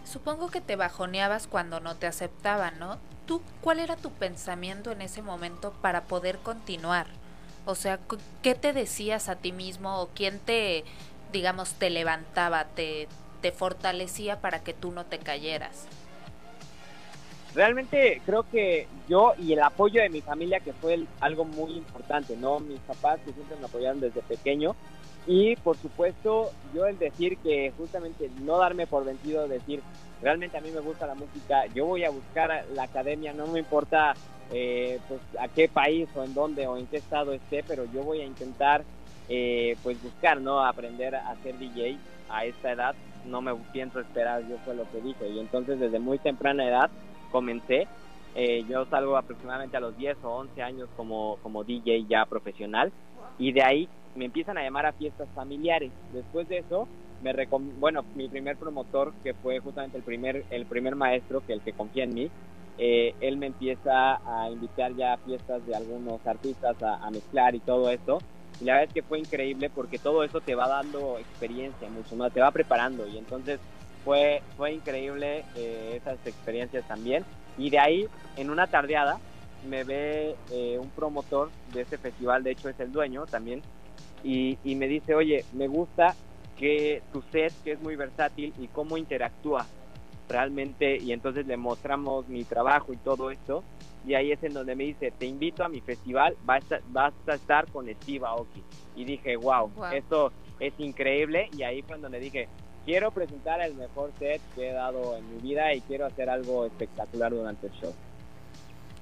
Supongo 0.05 0.49
que 0.49 0.61
te 0.61 0.75
bajoneabas 0.75 1.47
cuando 1.47 1.79
no 1.79 1.95
te 1.95 2.07
aceptaban, 2.07 2.77
¿no? 2.79 2.97
¿Tú 3.25 3.41
cuál 3.61 3.79
era 3.79 3.95
tu 3.95 4.11
pensamiento 4.11 4.91
en 4.91 5.01
ese 5.01 5.21
momento 5.21 5.73
para 5.81 6.03
poder 6.03 6.37
continuar? 6.37 7.07
O 7.65 7.73
sea, 7.73 7.99
¿qué 8.43 8.53
te 8.53 8.71
decías 8.71 9.27
a 9.29 9.35
ti 9.35 9.51
mismo 9.51 9.99
o 9.99 10.09
quién 10.09 10.39
te, 10.39 10.83
digamos, 11.33 11.73
te 11.73 11.89
levantaba, 11.89 12.65
te, 12.65 13.07
te 13.41 13.51
fortalecía 13.51 14.39
para 14.41 14.63
que 14.63 14.73
tú 14.73 14.91
no 14.91 15.05
te 15.05 15.17
cayeras? 15.17 15.87
Realmente 17.55 18.21
creo 18.25 18.45
que 18.51 18.87
yo 19.07 19.33
y 19.39 19.53
el 19.53 19.61
apoyo 19.61 20.01
de 20.01 20.09
mi 20.09 20.21
familia, 20.21 20.59
que 20.59 20.73
fue 20.73 21.05
algo 21.19 21.45
muy 21.45 21.71
importante, 21.71 22.35
¿no? 22.35 22.59
Mis 22.59 22.79
papás 22.81 23.19
siempre 23.23 23.57
me 23.57 23.65
apoyaron 23.65 23.99
desde 24.01 24.21
pequeño. 24.21 24.75
Y 25.27 25.55
por 25.57 25.75
supuesto, 25.77 26.51
yo 26.73 26.85
el 26.85 26.97
decir 26.99 27.37
que 27.37 27.73
justamente 27.77 28.29
no 28.41 28.57
darme 28.57 28.85
por 28.85 29.05
vencido, 29.05 29.47
decir, 29.47 29.81
realmente 30.21 30.57
a 30.57 30.61
mí 30.61 30.69
me 30.71 30.81
gusta 30.81 31.07
la 31.07 31.15
música, 31.15 31.65
yo 31.73 31.85
voy 31.85 32.03
a 32.03 32.11
buscar 32.11 32.65
la 32.73 32.83
academia, 32.83 33.33
no 33.33 33.47
me 33.47 33.59
importa 33.59 34.13
eh, 34.51 34.99
pues 35.07 35.19
a 35.39 35.47
qué 35.47 35.67
país 35.67 36.07
o 36.15 36.23
en 36.23 36.33
dónde 36.33 36.67
o 36.67 36.77
en 36.77 36.85
qué 36.87 36.97
estado 36.97 37.33
esté, 37.33 37.63
pero 37.67 37.85
yo 37.91 38.03
voy 38.03 38.21
a 38.21 38.25
intentar 38.25 38.83
eh, 39.27 39.75
pues 39.81 40.01
buscar, 40.01 40.39
¿no? 40.39 40.63
Aprender 40.63 41.15
a 41.15 41.35
ser 41.41 41.57
DJ 41.57 41.97
a 42.29 42.45
esta 42.45 42.71
edad, 42.71 42.95
no 43.25 43.41
me 43.41 43.55
pienso 43.71 43.99
esperar, 43.99 44.43
yo 44.47 44.57
fue 44.63 44.75
lo 44.75 44.89
que 44.91 45.01
dije, 45.01 45.27
y 45.27 45.39
entonces 45.39 45.79
desde 45.79 45.99
muy 45.99 46.19
temprana 46.19 46.67
edad 46.67 46.91
comencé, 47.31 47.87
eh, 48.35 48.63
yo 48.69 48.85
salgo 48.85 49.17
aproximadamente 49.17 49.77
a 49.77 49.79
los 49.79 49.97
10 49.97 50.17
o 50.23 50.29
11 50.29 50.61
años 50.61 50.89
como, 50.95 51.37
como 51.41 51.63
DJ 51.63 52.05
ya 52.07 52.25
profesional, 52.25 52.91
y 53.39 53.51
de 53.51 53.63
ahí 53.63 53.89
me 54.15 54.25
empiezan 54.25 54.57
a 54.57 54.63
llamar 54.63 54.85
a 54.85 54.93
fiestas 54.93 55.29
familiares, 55.33 55.91
después 56.11 56.47
de 56.47 56.59
eso 56.59 56.87
me 57.21 57.33
bueno, 57.79 58.05
mi 58.13 58.27
primer 58.27 58.57
promotor, 58.57 59.13
que 59.23 59.33
fue 59.33 59.59
justamente 59.59 59.97
el 59.97 60.03
primer, 60.03 60.45
el 60.49 60.65
primer 60.65 60.95
maestro, 60.95 61.41
que 61.41 61.53
el 61.53 61.61
que 61.61 61.73
confía 61.73 62.03
en 62.03 62.13
mí, 62.13 62.29
eh, 62.77 63.15
él 63.21 63.37
me 63.37 63.47
empieza 63.47 64.19
a 64.25 64.49
invitar 64.49 64.93
ya 64.93 65.13
a 65.13 65.17
fiestas 65.17 65.65
de 65.65 65.75
algunos 65.75 66.25
artistas 66.27 66.75
a, 66.83 67.09
mezclar 67.09 67.55
y 67.55 67.59
todo 67.59 67.89
eso. 67.89 68.19
Y 68.59 68.65
la 68.65 68.73
verdad 68.73 68.87
es 68.89 68.93
que 68.93 69.03
fue 69.03 69.19
increíble 69.19 69.69
porque 69.69 69.97
todo 69.97 70.23
eso 70.23 70.41
te 70.41 70.55
va 70.55 70.67
dando 70.67 71.17
experiencia 71.17 71.89
mucho 71.89 72.15
más, 72.15 72.33
te 72.33 72.41
va 72.41 72.51
preparando 72.51 73.07
y 73.07 73.17
entonces 73.17 73.59
fue, 74.03 74.41
fue 74.55 74.73
increíble 74.73 75.43
eh, 75.55 75.93
esas 75.95 76.25
experiencias 76.25 76.85
también. 76.87 77.25
Y 77.57 77.69
de 77.69 77.79
ahí, 77.79 78.07
en 78.35 78.49
una 78.49 78.67
tardeada, 78.67 79.19
me 79.65 79.83
ve 79.83 80.35
eh, 80.51 80.77
un 80.79 80.89
promotor 80.89 81.49
de 81.73 81.81
ese 81.81 81.97
festival, 81.97 82.43
de 82.43 82.51
hecho 82.51 82.69
es 82.69 82.79
el 82.79 82.91
dueño 82.91 83.25
también, 83.25 83.61
y, 84.25 84.57
y 84.63 84.75
me 84.75 84.87
dice, 84.87 85.15
oye, 85.15 85.45
me 85.53 85.67
gusta 85.67 86.15
que 86.57 87.03
tu 87.13 87.21
set, 87.31 87.53
que 87.63 87.73
es 87.73 87.81
muy 87.81 87.95
versátil 87.95 88.53
y 88.59 88.67
cómo 88.67 88.97
interactúa 88.97 89.65
realmente 90.27 90.97
y 90.97 91.11
entonces 91.11 91.45
le 91.45 91.55
mostramos 91.55 92.27
mi 92.27 92.43
trabajo 92.43 92.91
y 92.91 92.97
todo 92.97 93.29
esto 93.29 93.63
y 94.07 94.15
ahí 94.15 94.31
es 94.31 94.43
en 94.43 94.53
donde 94.53 94.75
me 94.75 94.85
dice 94.85 95.11
te 95.11 95.27
invito 95.27 95.63
a 95.63 95.69
mi 95.69 95.81
festival 95.81 96.35
vas 96.45 96.63
a, 96.71 96.79
vas 96.87 97.13
a 97.27 97.33
estar 97.33 97.67
con 97.67 97.87
Steve 98.01 98.25
Aoki 98.25 98.63
y 98.95 99.05
dije 99.05 99.35
wow, 99.35 99.71
esto 99.93 100.31
es 100.59 100.73
increíble 100.79 101.49
y 101.55 101.61
ahí 101.61 101.83
fue 101.83 101.99
donde 101.99 102.19
dije 102.19 102.47
quiero 102.85 103.11
presentar 103.11 103.61
el 103.61 103.75
mejor 103.75 104.11
set 104.17 104.41
que 104.55 104.69
he 104.69 104.73
dado 104.73 105.15
en 105.15 105.35
mi 105.35 105.41
vida 105.41 105.71
y 105.75 105.81
quiero 105.81 106.07
hacer 106.07 106.27
algo 106.27 106.65
espectacular 106.65 107.31
durante 107.31 107.67
el 107.67 107.73
show 107.73 107.93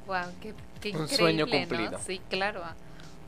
wow 0.05 0.25
qué, 0.41 0.53
qué 0.81 0.97
un 0.97 1.07
sueño 1.07 1.47
cumplido. 1.47 1.97
Sí 1.99 2.19
claro 2.27 2.63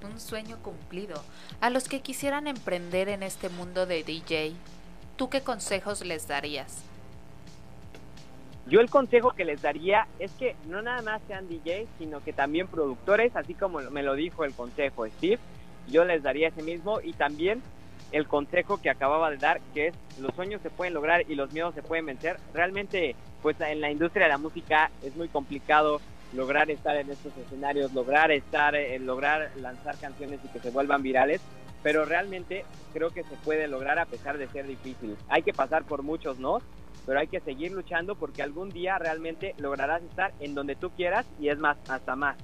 un 0.05 0.19
sueño 0.19 0.57
cumplido 0.61 1.21
a 1.61 1.69
los 1.69 1.87
que 1.87 2.01
quisieran 2.01 2.47
emprender 2.47 3.09
en 3.09 3.23
este 3.23 3.49
mundo 3.49 3.85
de 3.85 4.03
DJ 4.03 4.53
tú 5.15 5.29
qué 5.29 5.41
consejos 5.41 6.05
les 6.05 6.27
darías 6.27 6.83
yo 8.67 8.81
el 8.81 8.89
consejo 8.89 9.31
que 9.31 9.45
les 9.45 9.61
daría 9.61 10.07
es 10.17 10.31
que 10.31 10.55
no 10.67 10.81
nada 10.81 11.03
más 11.03 11.21
sean 11.27 11.47
DJs, 11.47 11.87
sino 11.99 12.23
que 12.23 12.33
también 12.33 12.67
productores, 12.67 13.35
así 13.35 13.53
como 13.53 13.79
me 13.79 14.01
lo 14.01 14.15
dijo 14.15 14.43
el 14.43 14.53
consejo 14.53 15.05
Steve, 15.05 15.39
yo 15.87 16.03
les 16.03 16.23
daría 16.23 16.47
ese 16.47 16.63
mismo 16.63 16.99
y 16.99 17.13
también 17.13 17.61
el 18.11 18.27
consejo 18.27 18.81
que 18.81 18.89
acababa 18.89 19.29
de 19.29 19.37
dar, 19.37 19.61
que 19.73 19.87
es 19.87 19.95
los 20.19 20.33
sueños 20.33 20.61
se 20.61 20.71
pueden 20.71 20.95
lograr 20.95 21.29
y 21.29 21.35
los 21.35 21.51
miedos 21.51 21.75
se 21.75 21.83
pueden 21.83 22.07
vencer. 22.07 22.37
Realmente, 22.53 23.15
pues 23.43 23.59
en 23.61 23.81
la 23.81 23.91
industria 23.91 24.25
de 24.25 24.31
la 24.31 24.37
música 24.37 24.89
es 25.03 25.15
muy 25.15 25.27
complicado 25.27 26.01
lograr 26.35 26.69
estar 26.69 26.95
en 26.97 27.09
estos 27.09 27.35
escenarios, 27.37 27.93
lograr 27.93 28.31
estar, 28.31 28.75
eh, 28.75 28.99
lograr 28.99 29.51
lanzar 29.57 29.97
canciones 29.97 30.39
y 30.43 30.47
que 30.49 30.59
se 30.59 30.71
vuelvan 30.71 31.01
virales, 31.01 31.41
pero 31.81 32.05
realmente 32.05 32.65
creo 32.93 33.09
que 33.09 33.23
se 33.23 33.35
puede 33.37 33.67
lograr 33.67 33.99
a 33.99 34.05
pesar 34.05 34.37
de 34.37 34.47
ser 34.47 34.67
difícil. 34.67 35.15
Hay 35.29 35.43
que 35.43 35.53
pasar 35.53 35.83
por 35.83 36.03
muchos 36.03 36.39
no, 36.39 36.61
pero 37.05 37.19
hay 37.19 37.27
que 37.27 37.39
seguir 37.39 37.71
luchando 37.71 38.15
porque 38.15 38.41
algún 38.41 38.69
día 38.69 38.97
realmente 38.97 39.55
lograrás 39.57 40.01
estar 40.03 40.33
en 40.39 40.55
donde 40.55 40.75
tú 40.75 40.89
quieras 40.91 41.25
y 41.39 41.49
es 41.49 41.57
más, 41.57 41.77
hasta 41.87 42.15
más. 42.15 42.37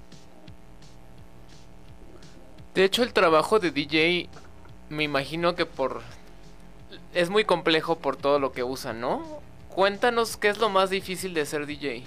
De 2.73 2.85
hecho, 2.85 3.03
el 3.03 3.11
trabajo 3.11 3.59
de 3.59 3.71
DJ, 3.71 4.29
me 4.89 5.03
imagino 5.03 5.55
que 5.55 5.65
por... 5.65 6.01
Es 7.13 7.29
muy 7.29 7.43
complejo 7.43 7.97
por 7.97 8.15
todo 8.15 8.39
lo 8.39 8.53
que 8.53 8.63
usan, 8.63 9.01
¿no? 9.01 9.41
Cuéntanos 9.69 10.37
qué 10.37 10.49
es 10.49 10.57
lo 10.57 10.69
más 10.69 10.89
difícil 10.89 11.33
de 11.33 11.45
ser 11.45 11.65
DJ. 11.65 12.03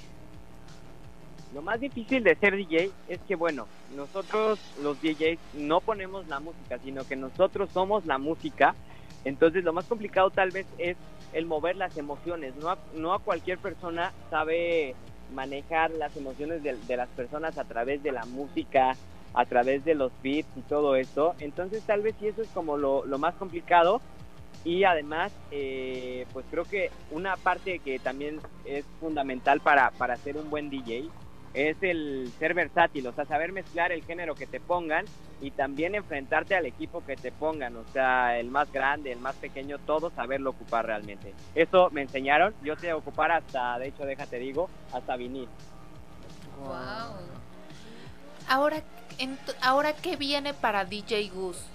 Lo 1.55 1.63
más 1.63 1.79
difícil 1.79 2.25
de 2.25 2.35
ser 2.35 2.57
DJ 2.57 2.91
es 3.07 3.21
que, 3.29 3.37
bueno, 3.37 3.69
nosotros 3.95 4.59
los 4.83 5.01
DJs 5.01 5.39
no 5.55 5.81
ponemos 5.81 6.27
la 6.27 6.41
música, 6.41 6.79
sino 6.81 7.07
que 7.07 7.15
nosotros 7.15 7.71
somos 7.73 8.05
la 8.07 8.19
música. 8.19 8.75
Entonces 9.25 9.63
lo 9.63 9.73
más 9.73 9.85
complicado 9.85 10.31
tal 10.31 10.51
vez 10.51 10.67
es 10.79 10.97
el 11.33 11.47
mover 11.47 11.77
las 11.77 11.97
emociones. 11.97 12.57
No 12.57 12.71
a, 12.71 12.79
no 12.95 13.15
a 13.15 13.21
cualquier 13.21 13.59
persona 13.59 14.13
sabe 14.31 14.97
manejar 15.33 15.93
las 15.93 16.17
emociones 16.17 16.65
de, 16.65 16.97
las 16.97 17.09
personas 17.11 17.57
a 17.57 17.65
través 17.65 18.03
de 18.03 18.11
la 18.11 18.25
música, 18.25 18.97
a 19.33 19.45
través 19.45 19.85
de 19.85 19.95
los 19.95 20.11
beats 20.25 20.49
y 20.57 20.63
todo 20.63 20.97
eso. 20.97 21.37
Entonces 21.39 21.85
tal 21.85 22.03
vez 22.03 22.17
sí 22.19 22.27
eso 22.27 22.43
es 22.43 22.49
como 22.49 22.77
lo, 22.77 23.07
lo 23.07 23.19
más 23.19 23.37
complicado. 23.37 24.01
Y 24.65 24.83
además, 24.83 25.31
eh, 25.53 26.27
pues 26.33 26.47
creo 26.51 26.65
que 26.65 26.91
una 27.13 27.37
parte 27.37 27.79
que 27.79 28.01
también 28.01 28.41
es 28.65 28.85
fundamental 28.99 29.61
para, 29.61 29.91
para 29.93 30.17
ser 30.17 30.37
un 30.37 30.51
buen 30.51 30.69
DJ 30.69 31.11
es 31.55 31.77
el 31.83 32.31
ser 32.39 32.53
versátil, 32.53 33.07
o 33.07 33.13
sea, 33.13 33.25
saber 33.25 33.53
mezclar 33.53 33.93
el 33.93 34.05
género 34.05 34.35
que 34.35 34.47
te 34.47 34.61
pongan 34.61 35.05
y 35.41 35.53
también 35.53 35.95
enfrentarte 35.95 36.57
al 36.57 36.67
equipo 36.67 37.05
que 37.05 37.17
te 37.17 37.31
pongan, 37.31 37.77
o 37.77 37.85
sea, 37.93 38.39
el 38.39 38.51
más 38.51 38.71
grande, 38.73 39.13
el 39.13 39.21
más 39.21 39.37
pequeño, 39.37 39.79
todo 39.79 40.11
saberlo 40.11 40.51
ocupar 40.51 40.87
realmente. 40.87 41.33
Eso 41.55 41.91
me 41.91 42.03
enseñaron, 42.03 42.55
yo 42.63 42.77
sé 42.77 42.93
ocupar 42.93 43.31
hasta, 43.31 43.79
de 43.79 43.89
hecho, 43.89 44.05
déjate 44.05 44.39
digo, 44.39 44.69
hasta 44.93 45.17
vinil. 45.17 45.49
Wow. 46.59 46.75
Ahora, 48.49 48.83
ahora 49.63 49.95
qué 49.95 50.17
viene 50.17 50.55
para 50.55 50.85
DJ 50.85 51.29
Gus? 51.29 51.67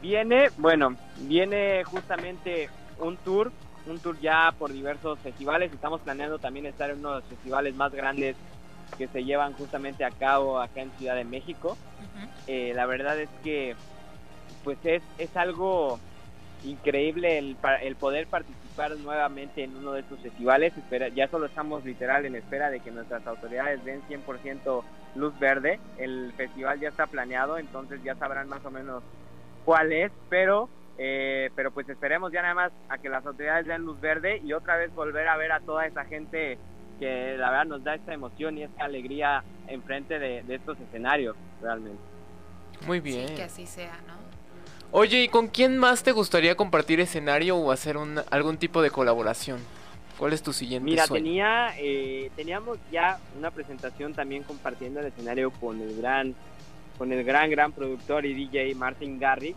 Viene, 0.00 0.50
bueno, 0.56 0.96
viene 1.16 1.82
justamente 1.82 2.70
un 3.00 3.16
tour 3.16 3.50
un 3.88 4.00
tour 4.00 4.18
ya 4.20 4.54
por 4.58 4.72
diversos 4.72 5.18
festivales. 5.20 5.72
Estamos 5.72 6.00
planeando 6.00 6.38
también 6.38 6.66
estar 6.66 6.90
en 6.90 6.98
uno 6.98 7.10
de 7.10 7.16
los 7.16 7.28
festivales 7.28 7.74
más 7.74 7.92
grandes 7.92 8.36
que 8.96 9.08
se 9.08 9.24
llevan 9.24 9.52
justamente 9.54 10.04
a 10.04 10.10
cabo 10.10 10.60
acá 10.60 10.82
en 10.82 10.92
Ciudad 10.92 11.14
de 11.14 11.24
México. 11.24 11.76
Ujú. 11.98 12.28
Eh, 12.46 12.72
la 12.74 12.86
verdad 12.86 13.18
es 13.18 13.30
que 13.42 13.76
pues 14.64 14.78
es, 14.84 15.02
es 15.18 15.34
algo 15.36 16.00
increíble 16.64 17.38
el, 17.38 17.56
el 17.82 17.96
poder 17.96 18.26
participar 18.26 18.96
nuevamente 18.98 19.62
en 19.62 19.74
uno 19.76 19.92
de 19.92 20.00
estos 20.00 20.20
festivales. 20.20 20.76
Espera, 20.76 21.08
ya 21.08 21.28
solo 21.28 21.46
estamos 21.46 21.84
literal 21.84 22.26
en 22.26 22.34
espera 22.34 22.70
de 22.70 22.80
que 22.80 22.90
nuestras 22.90 23.26
autoridades 23.26 23.84
den 23.84 24.02
100% 24.02 24.84
luz 25.14 25.38
verde. 25.38 25.80
El 25.96 26.32
festival 26.36 26.80
ya 26.80 26.88
está 26.88 27.06
planeado, 27.06 27.58
entonces 27.58 28.02
ya 28.02 28.14
sabrán 28.16 28.48
más 28.48 28.64
o 28.64 28.70
menos 28.70 29.02
cuál 29.64 29.92
es, 29.92 30.12
pero 30.28 30.68
eh, 30.98 31.50
pero 31.54 31.70
pues 31.70 31.88
esperemos 31.88 32.32
ya 32.32 32.42
nada 32.42 32.54
más 32.54 32.72
a 32.88 32.98
que 32.98 33.08
las 33.08 33.24
autoridades 33.24 33.66
den 33.66 33.82
luz 33.82 34.00
verde 34.00 34.40
y 34.44 34.52
otra 34.52 34.76
vez 34.76 34.92
volver 34.94 35.28
a 35.28 35.36
ver 35.36 35.52
a 35.52 35.60
toda 35.60 35.86
esa 35.86 36.04
gente 36.04 36.58
que 36.98 37.36
la 37.38 37.50
verdad 37.50 37.66
nos 37.66 37.84
da 37.84 37.94
esta 37.94 38.12
emoción 38.12 38.58
y 38.58 38.64
esta 38.64 38.84
alegría 38.84 39.44
enfrente 39.68 40.18
de, 40.18 40.42
de 40.42 40.54
estos 40.56 40.78
escenarios 40.80 41.36
realmente. 41.62 42.00
Muy 42.86 43.00
bien. 43.00 43.28
Sí, 43.28 43.34
que 43.34 43.42
así 43.44 43.66
sea, 43.66 43.96
¿no? 44.06 44.18
Oye, 44.90 45.22
¿y 45.22 45.28
con 45.28 45.48
quién 45.48 45.76
más 45.76 46.02
te 46.02 46.12
gustaría 46.12 46.56
compartir 46.56 46.98
escenario 46.98 47.56
o 47.56 47.70
hacer 47.70 47.96
un, 47.96 48.20
algún 48.30 48.56
tipo 48.56 48.80
de 48.82 48.90
colaboración? 48.90 49.60
¿Cuál 50.18 50.32
es 50.32 50.42
tu 50.42 50.52
siguiente 50.52 50.84
Mira, 50.90 51.06
sueño? 51.06 51.24
tenía, 51.24 51.74
eh, 51.78 52.30
teníamos 52.34 52.78
ya 52.90 53.18
una 53.36 53.50
presentación 53.50 54.14
también 54.14 54.42
compartiendo 54.42 54.98
el 55.00 55.06
escenario 55.06 55.50
con 55.52 55.80
el 55.80 55.96
gran, 55.96 56.34
con 56.96 57.12
el 57.12 57.22
gran, 57.22 57.50
gran 57.50 57.70
productor 57.72 58.26
y 58.26 58.34
DJ 58.34 58.74
Martin 58.74 59.20
Garrix. 59.20 59.56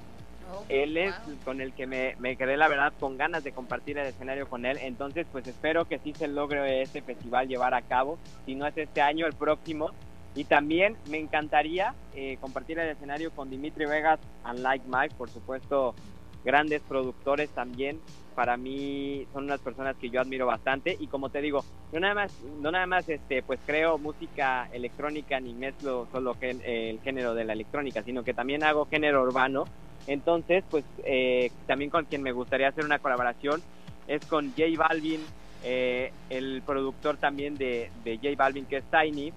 Él 0.70 0.98
es 0.98 1.14
con 1.44 1.62
el 1.62 1.74
que 1.74 1.88
me, 1.88 2.16
me 2.20 2.36
quedé, 2.36 2.58
la 2.58 2.68
verdad, 2.68 2.94
con 3.00 3.18
ganas 3.18 3.44
de 3.44 3.52
compartir 3.52 3.98
el 3.98 4.08
escenario 4.08 4.48
con 4.48 4.66
él. 4.66 4.78
Entonces, 4.82 5.28
pues 5.32 5.48
espero 5.48 5.86
que 5.86 6.00
sí 6.00 6.14
se 6.14 6.28
logre 6.28 6.82
este 6.82 7.02
festival 7.02 7.48
llevar 7.48 7.74
a 7.74 7.82
cabo. 7.82 8.18
Si 8.46 8.56
no 8.56 8.68
es 8.68 8.78
este 8.78 9.02
año, 9.02 9.26
el 9.26 9.34
próximo. 9.34 9.92
Y 10.34 10.46
también 10.46 10.96
me 11.10 11.18
encantaría 11.18 11.94
eh, 12.16 12.38
compartir 12.40 12.80
el 12.80 12.90
escenario 12.90 13.32
con 13.32 13.50
Dimitri 13.50 13.86
Vegas 13.86 14.20
and 14.44 14.60
Like 14.60 14.86
Mike, 14.88 15.16
por 15.18 15.30
supuesto, 15.30 15.94
grandes 16.46 16.82
productores 16.82 17.50
también. 17.50 18.00
Para 18.36 18.56
mí 18.56 19.28
son 19.34 19.44
unas 19.44 19.60
personas 19.60 19.98
que 19.98 20.10
yo 20.10 20.22
admiro 20.22 20.46
bastante 20.46 20.96
y 20.98 21.08
como 21.08 21.30
te 21.30 21.42
digo, 21.42 21.66
no 21.92 22.00
nada 22.00 22.16
más, 22.16 22.32
no 22.62 22.72
nada 22.72 22.88
más 22.88 23.10
este, 23.10 23.44
pues 23.44 23.60
creo 23.66 23.98
música 23.98 24.70
electrónica 24.72 25.40
ni 25.42 25.54
mezclo 25.54 26.08
solo 26.14 26.38
el 26.40 27.00
género 27.02 27.34
de 27.34 27.44
la 27.44 27.52
electrónica, 27.52 28.02
sino 28.04 28.24
que 28.24 28.34
también 28.34 28.64
hago 28.64 28.86
género 28.86 29.22
urbano. 29.24 29.66
Entonces, 30.08 30.64
pues 30.70 30.84
eh, 31.04 31.52
también 31.68 31.90
con 31.90 32.06
quien 32.06 32.22
me 32.22 32.32
gustaría 32.32 32.70
hacer 32.70 32.86
una 32.86 33.00
colaboración 33.00 33.62
es 34.08 34.26
con 34.26 34.50
J 34.52 34.64
Balvin, 34.78 35.22
eh, 35.64 36.12
el 36.30 36.64
productor 36.66 37.18
también 37.18 37.56
de, 37.56 37.92
de 38.04 38.18
J 38.18 38.30
Balvin 38.36 38.66
que 38.66 38.78
es 38.78 38.84
Tiny, 38.86 39.32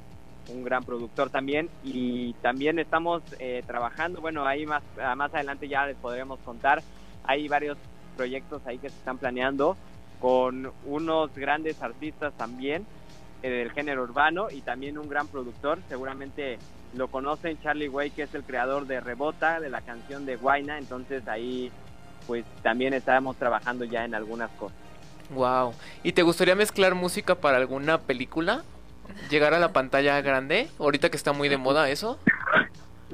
un 0.48 0.64
gran 0.64 0.84
productor 0.84 1.30
también. 1.30 1.68
Y 1.82 2.32
también 2.34 2.78
estamos 2.78 3.22
eh, 3.38 3.62
trabajando, 3.66 4.20
bueno, 4.20 4.46
ahí 4.46 4.66
más, 4.66 4.82
más 5.16 5.32
adelante 5.34 5.68
ya 5.68 5.86
les 5.86 5.96
podremos 5.96 6.38
contar, 6.40 6.82
hay 7.24 7.48
varios 7.48 7.78
proyectos 8.16 8.66
ahí 8.66 8.78
que 8.78 8.90
se 8.90 8.96
están 8.96 9.18
planeando 9.18 9.76
con 10.20 10.72
unos 10.86 11.34
grandes 11.34 11.82
artistas 11.82 12.32
también 12.34 12.86
eh, 13.42 13.50
del 13.50 13.72
género 13.72 14.04
urbano 14.04 14.48
y 14.50 14.62
también 14.62 14.96
un 14.96 15.08
gran 15.08 15.28
productor, 15.28 15.78
seguramente 15.88 16.58
lo 16.96 17.08
conocen, 17.08 17.60
Charlie 17.62 17.88
Way, 17.88 18.10
que 18.10 18.22
es 18.22 18.34
el 18.34 18.44
creador 18.44 18.86
de 18.86 19.00
Rebota, 19.00 19.60
de 19.60 19.70
la 19.70 19.80
canción 19.80 20.26
de 20.26 20.36
Guaina, 20.36 20.78
entonces 20.78 21.26
ahí 21.28 21.70
pues 22.26 22.44
también 22.62 22.94
estamos 22.94 23.36
trabajando 23.36 23.84
ya 23.84 24.04
en 24.04 24.14
algunas 24.14 24.50
cosas. 24.52 24.78
Wow. 25.30 25.74
¿Y 26.02 26.12
te 26.12 26.22
gustaría 26.22 26.54
mezclar 26.54 26.94
música 26.94 27.34
para 27.34 27.56
alguna 27.56 27.98
película? 27.98 28.62
¿Llegar 29.30 29.54
a 29.54 29.58
la 29.58 29.72
pantalla 29.72 30.20
grande? 30.20 30.68
Ahorita 30.78 31.10
que 31.10 31.16
está 31.16 31.32
muy 31.32 31.48
de 31.48 31.56
moda 31.56 31.88
eso. 31.90 32.18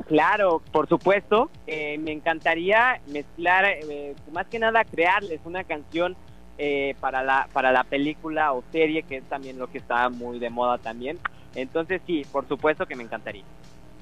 Claro, 0.07 0.63
por 0.73 0.89
supuesto. 0.89 1.51
Eh, 1.67 1.99
me 1.99 2.13
encantaría 2.13 3.01
mezclar, 3.09 3.65
eh, 3.65 4.15
más 4.33 4.47
que 4.47 4.59
nada 4.59 4.85
crearles 4.85 5.41
una 5.45 5.65
canción 5.65 6.17
eh, 6.59 6.95
para 7.01 7.23
la 7.23 7.49
para 7.53 7.73
la 7.73 7.85
película 7.85 8.53
o 8.53 8.63
serie, 8.73 9.03
que 9.03 9.19
es 9.19 9.25
también 9.25 9.59
lo 9.59 9.71
que 9.71 9.79
está 9.79 10.09
muy 10.09 10.39
de 10.39 10.51
moda 10.51 10.79
también. 10.79 11.19
Entonces 11.55 12.01
sí, 12.07 12.25
por 12.31 12.47
supuesto 12.49 12.87
que 12.87 12.97
me 12.97 13.03
encantaría. 13.03 13.45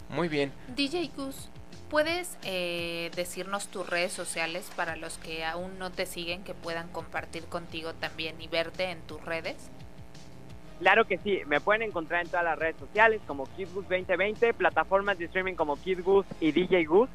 Muy 0.08 0.28
bien. 0.28 0.52
DJ 0.74 1.10
Gus, 1.16 1.48
¿puedes 1.90 2.38
eh, 2.44 3.10
decirnos 3.14 3.68
tus 3.68 3.88
redes 3.88 4.12
sociales 4.12 4.70
para 4.76 4.96
los 4.96 5.18
que 5.18 5.44
aún 5.44 5.78
no 5.78 5.90
te 5.90 6.06
siguen, 6.06 6.44
que 6.44 6.54
puedan 6.54 6.88
compartir 6.88 7.44
contigo 7.44 7.92
también 7.94 8.40
y 8.40 8.48
verte 8.48 8.90
en 8.90 9.00
tus 9.02 9.22
redes? 9.24 9.70
Claro 10.78 11.06
que 11.06 11.18
sí, 11.18 11.40
me 11.46 11.60
pueden 11.60 11.82
encontrar 11.82 12.22
en 12.22 12.28
todas 12.28 12.44
las 12.44 12.58
redes 12.58 12.76
sociales 12.78 13.20
como 13.26 13.46
KidGoose 13.56 13.88
2020, 13.88 14.54
plataformas 14.54 15.18
de 15.18 15.24
streaming 15.24 15.54
como 15.54 15.76
KidGoose 15.76 16.28
y 16.40 16.52
DJ 16.52 16.84
Goose. 16.84 17.12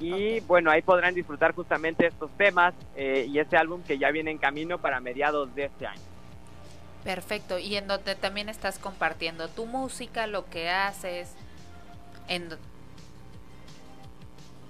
Y 0.00 0.40
bueno, 0.40 0.70
ahí 0.70 0.82
podrán 0.82 1.14
disfrutar 1.14 1.54
justamente 1.54 2.06
estos 2.06 2.30
temas 2.36 2.74
eh, 2.96 3.26
y 3.28 3.38
este 3.38 3.56
álbum 3.56 3.82
que 3.82 3.98
ya 3.98 4.10
viene 4.10 4.30
en 4.30 4.38
camino 4.38 4.78
para 4.78 5.00
mediados 5.00 5.54
de 5.54 5.66
este 5.66 5.86
año. 5.86 6.00
Perfecto, 7.06 7.60
y 7.60 7.76
en 7.76 7.86
donde 7.86 8.16
también 8.16 8.48
estás 8.48 8.80
compartiendo 8.80 9.46
tu 9.46 9.64
música, 9.64 10.26
lo 10.26 10.50
que 10.50 10.70
haces, 10.70 11.32
en 12.26 12.48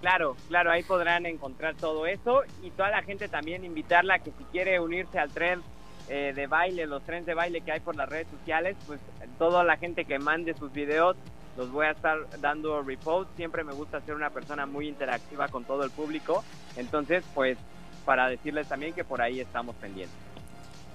Claro, 0.03 0.37
claro, 0.49 0.70
ahí 0.70 0.82
podrán 0.82 1.24
encontrar 1.24 1.76
todo 1.76 2.07
eso 2.07 2.43
y 2.62 2.70
toda 2.72 2.91
la 2.91 3.03
gente 3.03 3.28
también 3.28 3.64
invitarla 3.64 4.16
a 4.16 4.18
que 4.18 4.32
si 4.32 4.45
quiere 4.53 4.78
unirse 4.78 5.18
al 5.18 5.30
tren 5.30 5.62
eh, 6.11 6.34
de 6.37 6.47
baile, 6.47 6.87
los 6.87 7.03
trenes 7.05 7.24
de 7.24 7.32
baile 7.32 7.62
que 7.62 7.72
hay 7.72 7.80
por 7.80 7.97
las 7.97 8.07
redes 8.07 8.28
sociales, 8.28 8.76
pues 8.87 9.01
toda 9.39 9.64
la 9.64 9.78
gente 9.78 10.05
que 10.05 10.18
mande 10.18 10.53
sus 10.53 10.70
videos 10.74 11.16
los 11.57 11.70
voy 11.70 11.87
a 11.87 11.93
estar 11.93 12.18
dando 12.41 12.82
repost. 12.82 13.34
Siempre 13.37 13.64
me 13.64 13.72
gusta 13.72 14.03
ser 14.03 14.14
una 14.14 14.28
persona 14.28 14.66
muy 14.66 14.89
interactiva 14.89 15.49
con 15.49 15.64
todo 15.64 15.84
el 15.84 15.91
público, 15.91 16.45
entonces 16.76 17.24
pues 17.34 17.57
para 18.05 18.28
decirles 18.28 18.68
también 18.68 18.93
que 18.93 19.05
por 19.05 19.22
ahí 19.22 19.41
estamos 19.41 19.74
pendientes. 19.76 20.36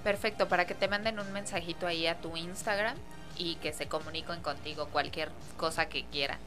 Perfecto, 0.04 0.48
para 0.48 0.66
que 0.66 0.74
te 0.74 0.88
manden 0.88 1.18
un 1.18 1.32
mensajito 1.32 1.86
ahí 1.86 2.06
a 2.06 2.16
tu 2.16 2.36
Instagram 2.36 2.96
y 3.38 3.56
que 3.56 3.72
se 3.72 3.86
comuniquen 3.86 4.40
contigo 4.42 4.88
cualquier 4.92 5.30
cosa 5.56 5.88
que 5.88 6.04
quieran. 6.04 6.38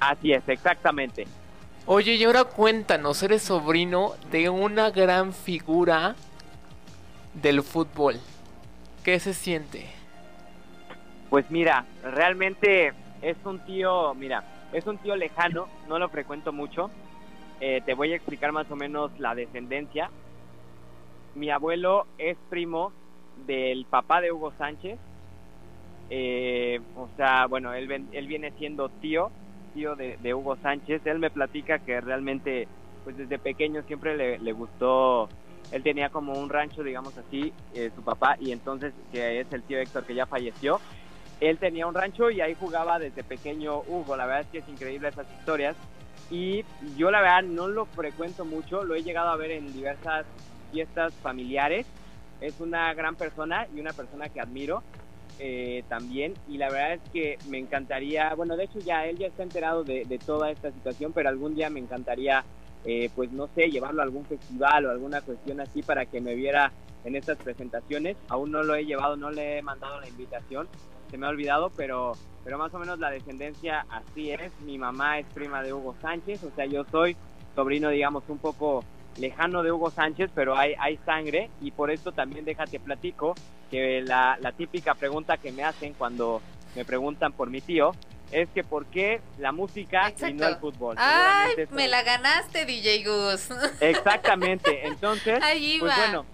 Así 0.00 0.32
es, 0.32 0.48
exactamente. 0.48 1.26
Oye, 1.86 2.14
y 2.14 2.24
ahora 2.24 2.44
cuéntanos, 2.44 3.22
eres 3.22 3.42
sobrino 3.42 4.14
de 4.30 4.48
una 4.48 4.90
gran 4.90 5.32
figura 5.32 6.16
del 7.34 7.62
fútbol. 7.62 8.20
¿Qué 9.04 9.20
se 9.20 9.34
siente? 9.34 9.86
Pues 11.30 11.50
mira, 11.50 11.84
realmente 12.02 12.92
es 13.22 13.36
un 13.44 13.60
tío, 13.60 14.14
mira, 14.14 14.44
es 14.72 14.86
un 14.86 14.98
tío 14.98 15.16
lejano, 15.16 15.68
no 15.88 15.98
lo 15.98 16.08
frecuento 16.08 16.52
mucho. 16.52 16.90
Eh, 17.60 17.82
te 17.86 17.94
voy 17.94 18.12
a 18.12 18.16
explicar 18.16 18.52
más 18.52 18.70
o 18.70 18.76
menos 18.76 19.10
la 19.18 19.34
descendencia. 19.34 20.10
Mi 21.36 21.50
abuelo 21.50 22.06
es 22.16 22.38
primo 22.48 22.92
del 23.46 23.84
papá 23.84 24.22
de 24.22 24.32
Hugo 24.32 24.54
Sánchez. 24.56 24.98
Eh, 26.08 26.80
o 26.96 27.10
sea, 27.14 27.46
bueno, 27.46 27.74
él, 27.74 28.08
él 28.10 28.26
viene 28.26 28.52
siendo 28.52 28.88
tío, 28.88 29.30
tío 29.74 29.96
de, 29.96 30.16
de 30.22 30.32
Hugo 30.32 30.56
Sánchez. 30.56 31.02
Él 31.04 31.18
me 31.18 31.30
platica 31.30 31.78
que 31.78 32.00
realmente, 32.00 32.66
pues 33.04 33.18
desde 33.18 33.38
pequeño 33.38 33.82
siempre 33.82 34.16
le, 34.16 34.38
le 34.38 34.52
gustó. 34.52 35.28
Él 35.72 35.82
tenía 35.82 36.08
como 36.08 36.32
un 36.32 36.48
rancho, 36.48 36.82
digamos 36.82 37.18
así, 37.18 37.52
eh, 37.74 37.90
su 37.94 38.02
papá, 38.02 38.36
y 38.40 38.52
entonces, 38.52 38.94
que 39.12 39.40
es 39.40 39.52
el 39.52 39.62
tío 39.64 39.78
Héctor 39.78 40.04
que 40.04 40.14
ya 40.14 40.24
falleció, 40.24 40.80
él 41.40 41.58
tenía 41.58 41.86
un 41.86 41.94
rancho 41.94 42.30
y 42.30 42.40
ahí 42.40 42.54
jugaba 42.54 42.98
desde 42.98 43.22
pequeño 43.22 43.80
Hugo. 43.80 44.16
La 44.16 44.24
verdad 44.24 44.40
es 44.42 44.46
que 44.46 44.58
es 44.58 44.68
increíble 44.70 45.08
esas 45.08 45.30
historias. 45.38 45.76
Y 46.30 46.64
yo 46.96 47.10
la 47.10 47.20
verdad 47.20 47.42
no 47.42 47.68
lo 47.68 47.84
frecuento 47.84 48.44
mucho, 48.46 48.84
lo 48.84 48.94
he 48.94 49.02
llegado 49.02 49.28
a 49.28 49.36
ver 49.36 49.50
en 49.50 49.72
diversas 49.72 50.24
fiestas 50.72 51.12
familiares. 51.14 51.86
Es 52.40 52.60
una 52.60 52.92
gran 52.94 53.16
persona 53.16 53.66
y 53.74 53.80
una 53.80 53.92
persona 53.92 54.28
que 54.28 54.40
admiro 54.40 54.82
eh, 55.38 55.84
también. 55.88 56.34
Y 56.48 56.58
la 56.58 56.70
verdad 56.70 56.94
es 56.94 57.10
que 57.12 57.38
me 57.48 57.58
encantaría, 57.58 58.34
bueno, 58.34 58.56
de 58.56 58.64
hecho 58.64 58.78
ya 58.80 59.06
él 59.06 59.18
ya 59.18 59.26
está 59.28 59.42
enterado 59.42 59.84
de, 59.84 60.20
toda 60.24 60.50
esta 60.50 60.70
situación, 60.70 61.12
pero 61.12 61.28
algún 61.28 61.54
día 61.54 61.70
me 61.70 61.80
encantaría, 61.80 62.44
eh, 62.84 63.10
pues 63.14 63.32
no 63.32 63.48
sé, 63.54 63.70
llevarlo 63.70 64.02
a 64.02 64.04
algún 64.04 64.24
festival 64.24 64.86
o 64.86 64.90
alguna 64.90 65.20
cuestión 65.22 65.60
así 65.60 65.82
para 65.82 66.06
que 66.06 66.20
me 66.20 66.34
viera 66.34 66.72
en 67.04 67.16
estas 67.16 67.38
presentaciones. 67.38 68.16
Aún 68.28 68.50
no 68.50 68.62
lo 68.62 68.74
he 68.74 68.84
llevado, 68.84 69.16
no 69.16 69.30
le 69.30 69.58
he 69.58 69.62
mandado 69.62 70.00
la 70.00 70.08
invitación 70.08 70.68
se 71.10 71.18
me 71.18 71.26
ha 71.26 71.30
olvidado, 71.30 71.70
pero, 71.76 72.12
pero 72.44 72.58
más 72.58 72.72
o 72.74 72.78
menos 72.78 72.98
la 72.98 73.10
descendencia 73.10 73.86
así 73.90 74.30
es. 74.30 74.52
Mi 74.64 74.78
mamá 74.78 75.18
es 75.18 75.26
prima 75.32 75.62
de 75.62 75.72
Hugo 75.72 75.94
Sánchez, 76.00 76.42
o 76.44 76.50
sea, 76.54 76.66
yo 76.66 76.84
soy 76.90 77.16
sobrino, 77.54 77.90
digamos, 77.90 78.24
un 78.28 78.38
poco 78.38 78.84
lejano 79.18 79.62
de 79.62 79.72
Hugo 79.72 79.90
Sánchez, 79.90 80.30
pero 80.34 80.56
hay, 80.56 80.74
hay 80.78 80.98
sangre 81.04 81.50
y 81.60 81.70
por 81.70 81.90
esto 81.90 82.12
también 82.12 82.44
déjate 82.44 82.80
platico 82.80 83.34
que 83.70 84.02
la, 84.02 84.38
la 84.40 84.52
típica 84.52 84.94
pregunta 84.94 85.36
que 85.36 85.52
me 85.52 85.64
hacen 85.64 85.94
cuando 85.94 86.40
me 86.74 86.84
preguntan 86.84 87.32
por 87.32 87.50
mi 87.50 87.60
tío 87.60 87.92
es 88.32 88.48
que 88.50 88.64
por 88.64 88.86
qué 88.86 89.20
la 89.38 89.52
música 89.52 90.12
y 90.28 90.32
no 90.32 90.48
el 90.48 90.56
fútbol. 90.56 90.96
¡Ay! 90.98 91.54
Me 91.70 91.88
la 91.88 92.02
ganaste, 92.02 92.66
DJ 92.66 93.04
Gus. 93.04 93.48
Exactamente, 93.80 94.86
entonces, 94.86 95.42
Ahí 95.42 95.78
pues 95.80 95.94
bueno, 95.96 96.26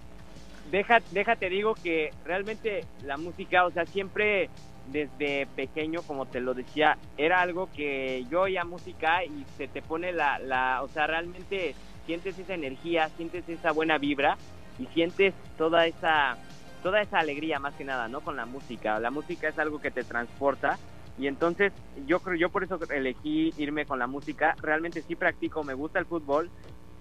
deja, 0.71 1.01
déjate 1.11 1.49
digo 1.49 1.75
que 1.75 2.11
realmente 2.25 2.87
la 3.05 3.17
música, 3.17 3.67
o 3.67 3.71
sea, 3.71 3.85
siempre 3.87 4.49
desde 4.89 5.47
pequeño, 5.55 6.03
como 6.03 6.27
te 6.27 6.41
lo 6.41 6.55
decía, 6.55 6.99
era 7.17 7.41
algo 7.41 7.69
que 7.75 8.25
yo 8.31 8.43
oía 8.43 8.65
música 8.65 9.25
y 9.25 9.45
se 9.57 9.69
te 9.69 9.81
pone 9.81 10.13
la, 10.13 10.39
la, 10.39 10.83
o 10.83 10.89
sea, 10.89 11.07
realmente 11.07 11.75
sientes 12.07 12.39
esa 12.39 12.55
energía, 12.55 13.09
sientes 13.17 13.49
esa 13.49 13.73
buena 13.73 13.99
vibra 13.99 14.37
y 14.79 14.87
sientes 14.87 15.35
toda 15.57 15.87
esa, 15.87 16.37
toda 16.83 17.01
esa 17.01 17.19
alegría 17.19 17.59
más 17.59 17.75
que 17.75 17.85
nada, 17.85 18.09
¿no? 18.09 18.21
Con 18.21 18.37
la 18.37 18.47
música. 18.47 18.99
La 19.01 19.11
música 19.11 19.49
es 19.49 19.59
algo 19.59 19.81
que 19.81 19.91
te 19.91 20.05
transporta 20.05 20.79
y 21.19 21.27
entonces 21.27 21.73
yo 22.07 22.21
creo, 22.21 22.37
yo 22.37 22.49
por 22.51 22.65
eso 22.65 22.79
elegí 22.91 23.53
irme 23.59 23.87
con 23.87 23.99
la 23.99 24.07
música. 24.07 24.55
Realmente 24.61 25.03
sí 25.03 25.15
practico, 25.15 25.63
me 25.63 25.75
gusta 25.75 25.99
el 25.99 26.07
fútbol. 26.07 26.51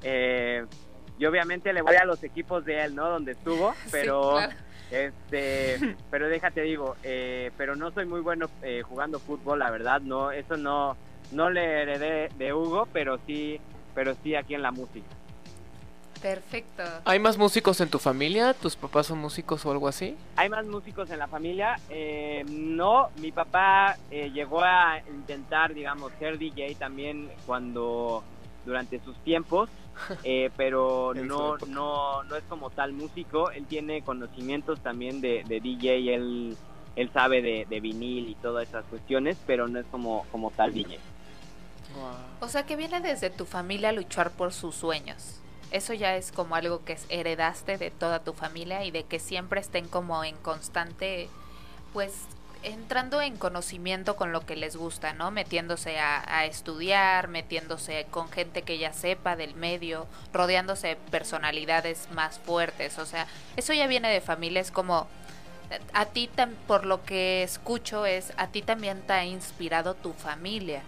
Eh, 0.04 0.66
y 1.18 1.26
obviamente 1.26 1.72
le 1.72 1.82
voy 1.82 1.96
a 1.96 2.06
los 2.06 2.24
equipos 2.24 2.66
de 2.66 2.84
él, 2.84 2.96
¿no? 2.96 3.08
Donde 3.08 3.34
estuvo, 3.34 3.74
pero 3.92 4.32
claro. 4.32 4.54
este, 4.90 5.96
pero 6.12 6.28
déjate 6.28 6.62
digo, 6.62 6.96
eh, 7.04 7.52
pero 7.58 7.76
no 7.76 7.92
soy 7.92 8.06
muy 8.06 8.22
bueno 8.22 8.50
eh, 8.64 8.82
jugando 8.82 9.20
fútbol, 9.20 9.60
la 9.60 9.70
verdad, 9.70 10.02
no, 10.02 10.32
eso 10.32 10.58
no, 10.58 10.98
no 11.32 11.50
le 11.52 11.84
heredé 11.84 12.30
de 12.38 12.54
Hugo, 12.54 12.88
pero 12.92 13.20
sí, 13.28 13.62
pero 13.94 14.16
sí 14.24 14.36
aquí 14.36 14.56
en 14.56 14.62
la 14.62 14.72
música. 14.72 15.08
Perfecto. 16.22 16.84
¿Hay 17.06 17.18
más 17.18 17.38
músicos 17.38 17.82
en 17.82 17.90
tu 17.90 17.98
familia? 17.98 18.54
¿Tus 18.54 18.76
papás 18.76 19.08
son 19.08 19.18
músicos 19.18 19.66
o 19.66 19.72
algo 19.72 19.88
así? 19.88 20.16
¿Hay 20.36 20.50
más 20.50 20.66
músicos 20.68 21.10
en 21.10 21.18
la 21.18 21.28
familia? 21.28 21.80
Eh, 21.90 22.46
no, 22.48 23.10
mi 23.18 23.32
papá 23.32 23.98
eh, 24.12 24.30
llegó 24.32 24.62
a 24.62 25.00
intentar, 25.10 25.74
digamos, 25.74 26.12
ser 26.20 26.38
DJ 26.38 26.76
también 26.76 27.30
cuando 27.48 28.24
durante 28.66 29.00
sus 29.00 29.18
tiempos, 29.24 29.70
eh, 30.24 30.52
pero 30.56 31.14
no, 31.16 31.58
no, 31.68 32.24
no 32.24 32.36
es 32.36 32.44
como 32.44 32.70
tal 32.70 32.94
músico. 32.94 33.50
Él 33.50 33.66
tiene 33.66 34.04
conocimientos 34.04 34.80
también 34.82 35.22
de, 35.22 35.44
de 35.48 35.60
DJ, 35.60 36.14
él, 36.14 36.56
él 36.96 37.10
sabe 37.14 37.42
de, 37.42 37.66
de 37.68 37.80
vinil 37.80 38.30
y 38.30 38.36
todas 38.36 38.70
esas 38.70 38.86
cuestiones, 38.86 39.38
pero 39.48 39.68
no 39.68 39.80
es 39.80 39.88
como, 39.88 40.28
como 40.32 40.52
tal 40.52 40.72
DJ. 40.72 41.00
O 42.40 42.48
sea 42.48 42.66
que 42.66 42.76
viene 42.76 43.02
desde 43.02 43.30
tu 43.30 43.46
familia 43.46 43.92
luchar 43.92 44.32
por 44.32 44.54
sus 44.54 44.76
sueños. 44.76 45.40
Eso 45.72 45.94
ya 45.94 46.16
es 46.16 46.32
como 46.32 46.56
algo 46.56 46.84
que 46.84 46.98
heredaste 47.10 47.78
de 47.78 47.92
toda 47.92 48.20
tu 48.20 48.34
familia 48.34 48.84
y 48.84 48.92
de 48.92 49.04
que 49.04 49.20
siempre 49.20 49.62
estén 49.62 49.88
como 49.88 50.24
en 50.24 50.36
constante, 50.38 51.30
pues 51.94 52.14
entrando 52.64 53.22
en 53.22 53.38
conocimiento 53.38 54.16
con 54.16 54.32
lo 54.32 54.46
que 54.46 54.56
les 54.56 54.76
gusta, 54.76 55.14
¿no? 55.14 55.32
Metiéndose 55.32 56.00
a, 56.00 56.24
a 56.38 56.46
estudiar, 56.46 57.28
metiéndose 57.28 58.06
con 58.12 58.30
gente 58.30 58.64
que 58.64 58.78
ya 58.78 58.92
sepa 58.94 59.36
del 59.36 59.56
medio, 59.56 60.08
rodeándose 60.34 60.90
de 60.90 60.96
personalidades 60.98 62.10
más 62.12 62.38
fuertes. 62.40 63.00
O 63.00 63.06
sea, 63.06 63.26
eso 63.56 63.74
ya 63.74 63.88
viene 63.88 64.10
de 64.10 64.22
familia, 64.22 64.62
es 64.62 64.72
como 64.72 65.08
a 65.94 66.06
ti, 66.06 66.30
por 66.68 66.86
lo 66.86 67.04
que 67.04 67.44
escucho, 67.44 68.06
es 68.06 68.34
a 68.38 68.48
ti 68.48 68.62
también 68.62 69.02
te 69.02 69.14
ha 69.14 69.26
inspirado 69.26 69.94
tu 69.94 70.14
familia. 70.14 70.84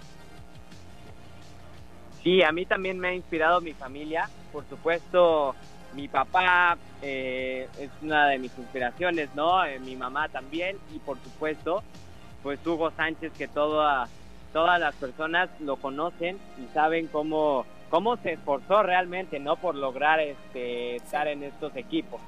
Sí, 2.24 2.42
a 2.42 2.52
mí 2.52 2.66
también 2.66 3.00
me 3.00 3.10
ha 3.10 3.14
inspirado 3.14 3.60
mi 3.62 3.74
familia. 3.74 4.30
Por 4.52 4.64
supuesto, 4.70 5.56
mi 5.94 6.08
papá 6.08 6.78
eh, 7.02 7.68
es 7.80 7.90
una 8.02 8.28
de 8.28 8.38
mis 8.40 8.58
inspiraciones, 8.58 9.30
¿no? 9.36 9.64
Eh, 9.66 9.80
mi 9.80 9.96
mamá 9.96 10.30
también. 10.30 10.78
Y 10.96 11.00
por 11.00 11.18
supuesto, 11.22 11.84
pues 12.42 12.66
Hugo 12.66 12.92
Sánchez, 12.92 13.34
que 13.38 13.48
toda, 13.48 14.08
todas 14.54 14.80
las 14.80 14.96
personas 14.96 15.50
lo 15.60 15.76
conocen 15.76 16.38
y 16.58 16.74
saben 16.74 17.08
cómo, 17.08 17.66
cómo 17.90 18.16
se 18.18 18.34
esforzó 18.34 18.84
realmente, 18.84 19.40
¿no? 19.40 19.58
Por 19.58 19.76
lograr 19.76 20.22
este, 20.22 20.96
estar 20.96 21.28
en 21.28 21.44
estos 21.44 21.76
equipos. 21.76 22.22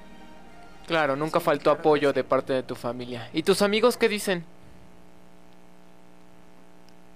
Claro, 0.88 1.16
nunca 1.16 1.40
Sí, 1.40 1.46
faltó 1.46 1.72
apoyo 1.72 2.12
de 2.12 2.24
parte 2.24 2.54
de 2.54 2.64
tu 2.64 2.76
familia. 2.76 3.30
¿Y 3.34 3.44
tus 3.44 3.62
amigos 3.62 3.96
qué 3.98 4.10
dicen? 4.10 4.44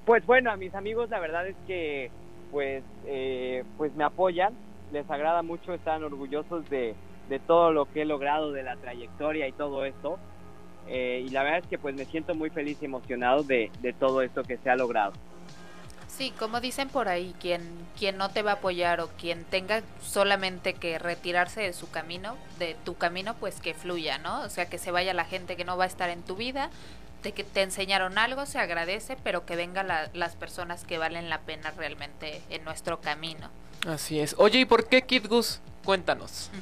Pues 0.05 0.25
bueno, 0.25 0.49
a 0.49 0.55
mis 0.55 0.73
amigos 0.73 1.09
la 1.09 1.19
verdad 1.19 1.45
es 1.47 1.55
que 1.67 2.09
pues 2.51 2.83
eh, 3.05 3.63
pues 3.77 3.93
me 3.95 4.03
apoyan, 4.03 4.53
les 4.91 5.09
agrada 5.09 5.41
mucho, 5.41 5.73
están 5.73 6.03
orgullosos 6.03 6.69
de, 6.69 6.95
de 7.29 7.39
todo 7.39 7.71
lo 7.71 7.85
que 7.85 8.01
he 8.01 8.05
logrado, 8.05 8.51
de 8.51 8.63
la 8.63 8.75
trayectoria 8.75 9.47
y 9.47 9.51
todo 9.51 9.85
esto. 9.85 10.17
Eh, 10.87 11.23
y 11.27 11.29
la 11.29 11.43
verdad 11.43 11.59
es 11.59 11.67
que 11.67 11.77
pues 11.77 11.95
me 11.95 12.05
siento 12.05 12.33
muy 12.33 12.49
feliz 12.49 12.77
y 12.81 12.85
emocionado 12.85 13.43
de, 13.43 13.71
de 13.81 13.93
todo 13.93 14.21
esto 14.21 14.43
que 14.43 14.57
se 14.57 14.69
ha 14.69 14.75
logrado. 14.75 15.13
Sí, 16.07 16.33
como 16.37 16.59
dicen 16.59 16.89
por 16.89 17.07
ahí, 17.07 17.33
quien, 17.39 17.61
quien 17.97 18.17
no 18.17 18.29
te 18.29 18.41
va 18.41 18.51
a 18.51 18.53
apoyar 18.55 18.99
o 18.99 19.07
quien 19.07 19.45
tenga 19.45 19.83
solamente 20.01 20.73
que 20.73 20.99
retirarse 20.99 21.61
de 21.61 21.71
su 21.71 21.89
camino, 21.91 22.35
de 22.57 22.75
tu 22.83 22.95
camino, 22.95 23.35
pues 23.39 23.61
que 23.61 23.73
fluya, 23.73 24.17
¿no? 24.17 24.41
O 24.41 24.49
sea, 24.49 24.67
que 24.67 24.77
se 24.79 24.91
vaya 24.91 25.13
la 25.13 25.23
gente 25.23 25.55
que 25.55 25.63
no 25.63 25.77
va 25.77 25.85
a 25.85 25.87
estar 25.87 26.09
en 26.09 26.23
tu 26.23 26.35
vida, 26.35 26.71
de 27.23 27.31
que 27.33 27.43
te 27.43 27.61
enseñaron 27.61 28.17
algo, 28.17 28.45
se 28.45 28.59
agradece, 28.59 29.17
pero 29.23 29.45
que 29.45 29.55
vengan 29.55 29.87
la- 29.87 30.09
las 30.13 30.35
personas 30.35 30.85
que 30.85 30.97
valen 30.97 31.29
la 31.29 31.41
pena 31.41 31.71
realmente 31.71 32.41
en 32.49 32.63
nuestro 32.63 33.01
camino. 33.01 33.49
Así 33.87 34.19
es. 34.19 34.35
Oye, 34.37 34.59
¿y 34.59 34.65
por 34.65 34.87
qué 34.87 35.01
Kid 35.03 35.27
Gus? 35.27 35.59
Cuéntanos. 35.83 36.49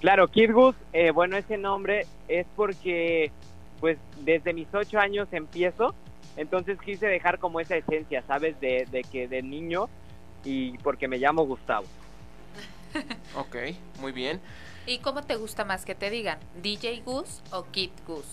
Claro, 0.00 0.28
Kid 0.28 0.52
Gus, 0.52 0.76
eh, 0.92 1.10
bueno, 1.10 1.36
ese 1.38 1.56
nombre 1.56 2.06
es 2.28 2.46
porque 2.54 3.32
pues 3.80 3.98
desde 4.20 4.52
mis 4.52 4.68
ocho 4.74 4.98
años 4.98 5.26
empiezo, 5.32 5.94
entonces 6.36 6.78
quise 6.84 7.06
dejar 7.06 7.38
como 7.38 7.60
esa 7.60 7.76
esencia, 7.76 8.22
¿sabes? 8.26 8.60
De, 8.60 8.86
de 8.90 9.02
que 9.02 9.26
de 9.26 9.42
niño 9.42 9.88
y 10.44 10.76
porque 10.78 11.08
me 11.08 11.16
llamo 11.18 11.44
Gustavo. 11.46 11.86
Ok, 13.34 13.56
muy 14.00 14.12
bien. 14.12 14.40
¿Y 14.86 14.98
cómo 14.98 15.22
te 15.22 15.36
gusta 15.36 15.64
más 15.64 15.84
que 15.84 15.94
te 15.94 16.10
digan? 16.10 16.38
¿DJ 16.62 17.02
Gus 17.04 17.40
o 17.50 17.64
Kid 17.72 17.90
Gus? 18.06 18.26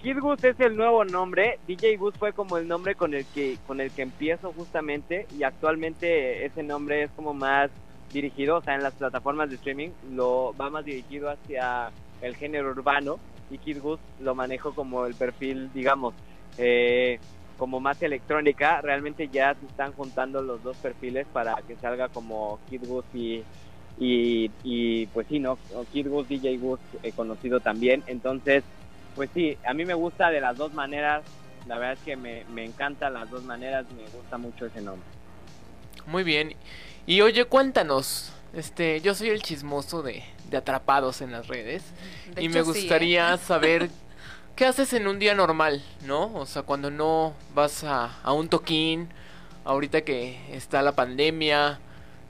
Kid 0.00 0.20
Gus 0.20 0.44
es 0.44 0.58
el 0.60 0.76
nuevo 0.76 1.04
nombre, 1.04 1.58
DJ 1.66 1.96
Gus 1.96 2.14
fue 2.16 2.32
como 2.32 2.56
el 2.56 2.68
nombre 2.68 2.94
con 2.94 3.14
el 3.14 3.26
que 3.26 3.58
con 3.66 3.80
el 3.80 3.90
que 3.90 4.02
empiezo 4.02 4.52
justamente 4.52 5.26
y 5.36 5.42
actualmente 5.42 6.44
ese 6.44 6.62
nombre 6.62 7.02
es 7.02 7.10
como 7.16 7.34
más 7.34 7.72
dirigido, 8.12 8.58
o 8.58 8.62
sea, 8.62 8.76
en 8.76 8.84
las 8.84 8.94
plataformas 8.94 9.50
de 9.50 9.56
streaming 9.56 9.90
lo 10.12 10.54
va 10.58 10.70
más 10.70 10.84
dirigido 10.84 11.28
hacia 11.30 11.90
el 12.22 12.36
género 12.36 12.70
urbano 12.70 13.18
y 13.50 13.58
Kid 13.58 13.80
Gus 13.80 13.98
lo 14.20 14.36
manejo 14.36 14.72
como 14.72 15.04
el 15.04 15.16
perfil, 15.16 15.68
digamos, 15.74 16.14
eh, 16.58 17.18
como 17.56 17.80
más 17.80 18.00
electrónica, 18.00 18.80
realmente 18.80 19.26
ya 19.26 19.54
se 19.54 19.66
están 19.66 19.92
juntando 19.94 20.42
los 20.42 20.62
dos 20.62 20.76
perfiles 20.76 21.26
para 21.32 21.56
que 21.66 21.74
salga 21.74 22.08
como 22.08 22.60
Kid 22.70 22.86
Gus 22.86 23.04
y, 23.14 23.42
y, 23.98 24.48
y, 24.62 25.06
pues 25.06 25.26
sí, 25.26 25.40
¿no? 25.40 25.58
Kid 25.92 26.08
Gus, 26.08 26.28
DJ 26.28 26.56
Gus, 26.58 26.78
eh, 27.02 27.10
conocido 27.10 27.58
también, 27.58 28.04
entonces 28.06 28.62
pues 29.18 29.30
sí, 29.34 29.58
a 29.66 29.74
mí 29.74 29.84
me 29.84 29.94
gusta 29.94 30.30
de 30.30 30.40
las 30.40 30.56
dos 30.56 30.72
maneras. 30.74 31.24
La 31.66 31.76
verdad 31.76 31.94
es 31.94 31.98
que 32.04 32.16
me, 32.16 32.44
me 32.44 32.64
encantan 32.64 33.14
las 33.14 33.28
dos 33.28 33.42
maneras. 33.42 33.84
Me 33.96 34.08
gusta 34.16 34.38
mucho 34.38 34.66
ese 34.66 34.80
nombre. 34.80 35.04
Muy 36.06 36.22
bien. 36.22 36.54
Y 37.04 37.20
oye, 37.22 37.44
cuéntanos. 37.44 38.32
Este, 38.54 39.00
yo 39.00 39.16
soy 39.16 39.30
el 39.30 39.42
chismoso 39.42 40.02
de, 40.02 40.22
de 40.50 40.56
atrapados 40.56 41.20
en 41.20 41.32
las 41.32 41.48
redes. 41.48 41.82
De 42.32 42.42
y 42.42 42.46
hecho, 42.46 42.58
me 42.58 42.62
sí, 42.62 42.70
¿eh? 42.70 42.80
gustaría 42.80 43.36
saber 43.38 43.90
qué 44.54 44.66
haces 44.66 44.92
en 44.92 45.08
un 45.08 45.18
día 45.18 45.34
normal, 45.34 45.82
¿no? 46.06 46.32
O 46.34 46.46
sea, 46.46 46.62
cuando 46.62 46.88
no 46.88 47.34
vas 47.56 47.82
a, 47.82 48.20
a 48.22 48.32
un 48.32 48.48
toquín, 48.48 49.08
ahorita 49.64 50.02
que 50.02 50.38
está 50.52 50.80
la 50.82 50.92
pandemia. 50.92 51.80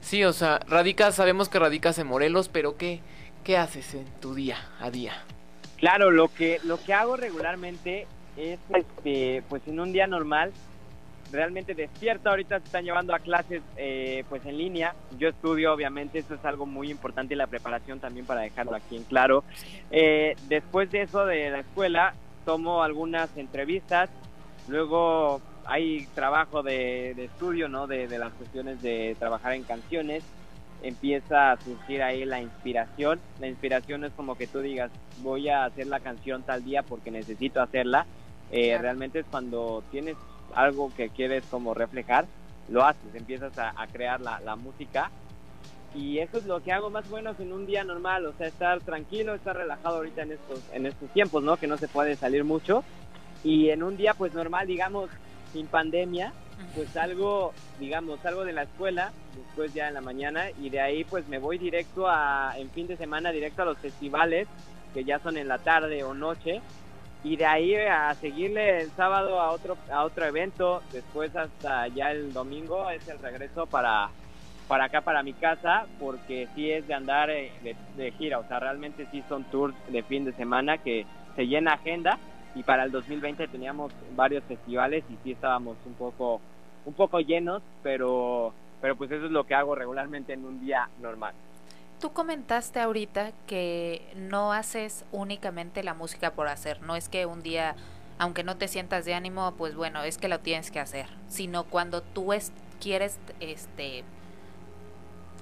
Sí, 0.01 0.23
o 0.23 0.33
sea, 0.33 0.57
radicas, 0.67 1.13
sabemos 1.13 1.49
que 1.49 1.59
radicas 1.59 1.99
en 1.99 2.07
Morelos, 2.07 2.49
pero 2.49 2.77
¿qué, 2.77 2.99
qué 3.43 3.57
haces 3.57 3.93
en 3.93 4.07
tu 4.19 4.33
día 4.33 4.57
a 4.79 4.89
día? 4.89 5.23
Claro, 5.79 6.11
lo 6.11 6.27
que, 6.27 6.59
lo 6.65 6.81
que 6.81 6.93
hago 6.93 7.15
regularmente 7.15 8.05
es, 8.35 8.59
este, 8.69 9.43
pues 9.47 9.61
en 9.67 9.79
un 9.79 9.93
día 9.93 10.07
normal, 10.07 10.51
realmente 11.31 11.73
despierto. 11.73 12.29
Ahorita 12.29 12.59
se 12.59 12.65
están 12.65 12.83
llevando 12.83 13.13
a 13.15 13.19
clases, 13.19 13.61
eh, 13.77 14.23
pues 14.29 14.45
en 14.45 14.57
línea. 14.57 14.93
Yo 15.17 15.29
estudio, 15.29 15.73
obviamente, 15.73 16.19
eso 16.19 16.35
es 16.35 16.43
algo 16.43 16.65
muy 16.65 16.91
importante 16.91 17.33
y 17.33 17.37
la 17.37 17.47
preparación 17.47 17.99
también 17.99 18.25
para 18.25 18.41
dejarlo 18.41 18.75
aquí 18.75 18.97
en 18.97 19.03
claro. 19.03 19.43
Eh, 19.91 20.35
después 20.47 20.91
de 20.91 21.03
eso, 21.03 21.25
de 21.25 21.49
la 21.49 21.59
escuela, 21.59 22.13
tomo 22.45 22.83
algunas 22.83 23.35
entrevistas. 23.37 24.09
Luego 24.67 25.41
hay 25.65 26.07
trabajo 26.13 26.61
de, 26.61 27.11
estudio, 27.11 27.69
¿no? 27.69 27.87
De, 27.87 28.07
de 28.07 28.17
las 28.17 28.33
cuestiones 28.33 28.81
de 28.81 29.15
trabajar 29.17 29.53
en 29.53 29.63
canciones 29.63 30.23
empieza 30.83 31.51
a 31.51 31.57
surgir 31.57 32.01
ahí 32.01 32.25
la 32.25 32.41
inspiración. 32.41 33.19
La 33.39 33.47
inspiración 33.47 34.03
es 34.03 34.13
como 34.13 34.35
que 34.35 34.47
tú 34.47 34.59
digas, 34.59 34.91
voy 35.21 35.49
a 35.49 35.65
hacer 35.65 35.87
la 35.87 35.99
canción 35.99 36.43
tal 36.43 36.63
día 36.63 36.83
porque 36.83 37.11
necesito 37.11 37.61
hacerla. 37.61 38.05
Eh, 38.51 38.69
Claro. 38.69 38.83
Realmente 38.83 39.19
es 39.19 39.25
cuando 39.29 39.83
tienes 39.91 40.15
algo 40.55 40.91
que 40.95 41.09
quieres 41.09 41.43
como 41.51 41.73
reflejar, 41.73 42.25
lo 42.69 42.83
haces, 42.83 43.13
empiezas 43.13 43.57
a, 43.57 43.73
a 43.75 43.87
crear 43.87 44.21
la, 44.21 44.39
la 44.39 44.55
música. 44.55 45.11
Y 45.95 46.19
eso 46.19 46.37
es 46.37 46.45
lo 46.45 46.61
que 46.61 46.71
hago 46.71 46.89
más 46.91 47.11
o 47.11 47.15
menos 47.15 47.39
en 47.39 47.51
un 47.51 47.65
día 47.65 47.83
normal, 47.83 48.25
o 48.27 48.33
sea, 48.33 48.45
estar 48.47 48.79
tranquilo, 48.81 49.33
estar 49.33 49.55
relajado 49.55 49.97
ahorita 49.97 50.21
en 50.21 50.33
estos, 50.33 50.61
en 50.71 50.85
estos 50.85 51.09
tiempos, 51.09 51.41
¿no? 51.43 51.57
Que 51.57 51.65
no 51.65 51.77
se 51.77 51.87
puede 51.87 52.15
salir 52.15 52.43
mucho. 52.43 52.83
Y 53.43 53.69
en 53.69 53.81
un 53.81 53.97
día 53.97 54.13
pues 54.13 54.33
normal, 54.33 54.67
digamos, 54.67 55.09
sin 55.51 55.67
pandemia, 55.67 56.33
pues 56.75 56.89
salgo, 56.89 57.53
digamos, 57.79 58.19
salgo 58.19 58.43
de 58.43 58.53
la 58.53 58.63
escuela, 58.63 59.11
después 59.35 59.73
ya 59.73 59.87
en 59.87 59.93
la 59.93 60.01
mañana, 60.01 60.45
y 60.59 60.69
de 60.69 60.81
ahí 60.81 61.03
pues 61.03 61.27
me 61.27 61.39
voy 61.39 61.57
directo 61.57 62.07
a, 62.07 62.53
en 62.57 62.69
fin 62.71 62.87
de 62.87 62.97
semana, 62.97 63.31
directo 63.31 63.61
a 63.61 63.65
los 63.65 63.77
festivales, 63.77 64.47
que 64.93 65.03
ya 65.03 65.19
son 65.19 65.37
en 65.37 65.47
la 65.47 65.59
tarde 65.59 66.03
o 66.03 66.13
noche, 66.13 66.61
y 67.23 67.35
de 67.35 67.45
ahí 67.45 67.75
a 67.75 68.13
seguirle 68.15 68.81
el 68.81 68.91
sábado 68.91 69.39
a 69.39 69.51
otro, 69.51 69.77
a 69.91 70.03
otro 70.03 70.25
evento, 70.25 70.81
después 70.91 71.35
hasta 71.35 71.87
ya 71.87 72.11
el 72.11 72.33
domingo 72.33 72.89
es 72.89 73.07
el 73.07 73.19
regreso 73.19 73.65
para, 73.65 74.09
para 74.67 74.85
acá, 74.85 75.01
para 75.01 75.23
mi 75.23 75.33
casa, 75.33 75.85
porque 75.99 76.47
sí 76.55 76.71
es 76.71 76.87
de 76.87 76.93
andar 76.93 77.29
eh, 77.29 77.51
de, 77.63 77.75
de 77.97 78.11
gira, 78.11 78.39
o 78.39 78.47
sea, 78.47 78.59
realmente 78.59 79.05
sí 79.11 79.23
son 79.27 79.43
tours 79.45 79.75
de 79.89 80.03
fin 80.03 80.25
de 80.25 80.33
semana 80.33 80.77
que 80.77 81.05
se 81.35 81.47
llena 81.47 81.73
agenda 81.73 82.17
y 82.55 82.63
para 82.63 82.83
el 82.83 82.91
2020 82.91 83.47
teníamos 83.47 83.91
varios 84.15 84.43
festivales 84.45 85.03
y 85.09 85.17
sí 85.23 85.31
estábamos 85.31 85.77
un 85.85 85.93
poco 85.93 86.41
un 86.85 86.93
poco 86.93 87.19
llenos, 87.19 87.61
pero 87.83 88.53
pero 88.81 88.95
pues 88.95 89.11
eso 89.11 89.25
es 89.25 89.31
lo 89.31 89.45
que 89.45 89.55
hago 89.55 89.75
regularmente 89.75 90.33
en 90.33 90.45
un 90.45 90.61
día 90.61 90.89
normal. 91.01 91.33
Tú 91.99 92.13
comentaste 92.13 92.79
ahorita 92.79 93.33
que 93.45 94.01
no 94.15 94.53
haces 94.53 95.05
únicamente 95.11 95.83
la 95.83 95.93
música 95.93 96.31
por 96.31 96.47
hacer, 96.47 96.81
no 96.81 96.95
es 96.95 97.09
que 97.09 97.25
un 97.25 97.43
día 97.43 97.75
aunque 98.19 98.43
no 98.43 98.57
te 98.57 98.67
sientas 98.67 99.05
de 99.05 99.13
ánimo, 99.13 99.53
pues 99.57 99.75
bueno, 99.75 100.03
es 100.03 100.17
que 100.17 100.27
lo 100.27 100.39
tienes 100.41 100.71
que 100.71 100.79
hacer, 100.79 101.07
sino 101.29 101.63
cuando 101.63 102.01
tú 102.01 102.33
es, 102.33 102.51
quieres 102.81 103.17
este 103.39 104.03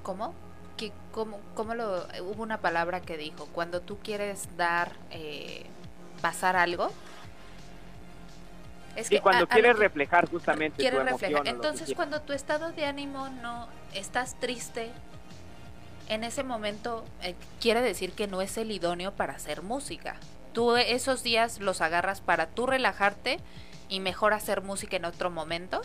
¿cómo? 0.03 0.34
Que, 0.78 0.91
¿cómo, 1.12 1.39
cómo 1.55 1.74
lo 1.74 2.05
hubo 2.22 2.43
una 2.43 2.60
palabra 2.60 3.01
que 3.01 3.18
dijo, 3.18 3.47
cuando 3.51 3.82
tú 3.82 3.97
quieres 3.97 4.47
dar 4.58 4.91
eh, 5.10 5.66
pasar 6.28 6.57
algo. 6.57 6.91
Es 8.97 9.09
que 9.09 9.21
cuando 9.21 9.45
a, 9.45 9.47
quieres 9.47 9.75
a 9.75 9.80
reflejar 9.80 10.30
justamente 10.30 10.78
quieres 10.78 10.99
tu 10.99 11.05
reflejar. 11.05 11.47
Entonces, 11.47 11.93
cuando 11.95 12.21
tu 12.21 12.34
estado 12.34 12.71
de 12.73 12.84
ánimo 12.84 13.30
no 13.30 13.69
estás 13.93 14.38
triste, 14.39 14.91
en 16.09 16.25
ese 16.25 16.43
momento 16.43 17.05
eh, 17.21 17.36
quiere 17.61 17.82
decir 17.82 18.11
que 18.11 18.28
no 18.28 18.41
es 18.41 18.57
el 18.57 18.71
idóneo 18.71 19.11
para 19.11 19.34
hacer 19.34 19.61
música. 19.61 20.17
Tú 20.51 20.75
esos 20.75 21.23
días 21.23 21.61
los 21.61 21.80
agarras 21.80 22.19
para 22.19 22.47
tú 22.47 22.65
relajarte 22.65 23.38
y 23.88 24.01
mejor 24.01 24.34
hacer 24.34 24.61
música 24.61 24.97
en 24.97 25.05
otro 25.05 25.30
momento. 25.30 25.82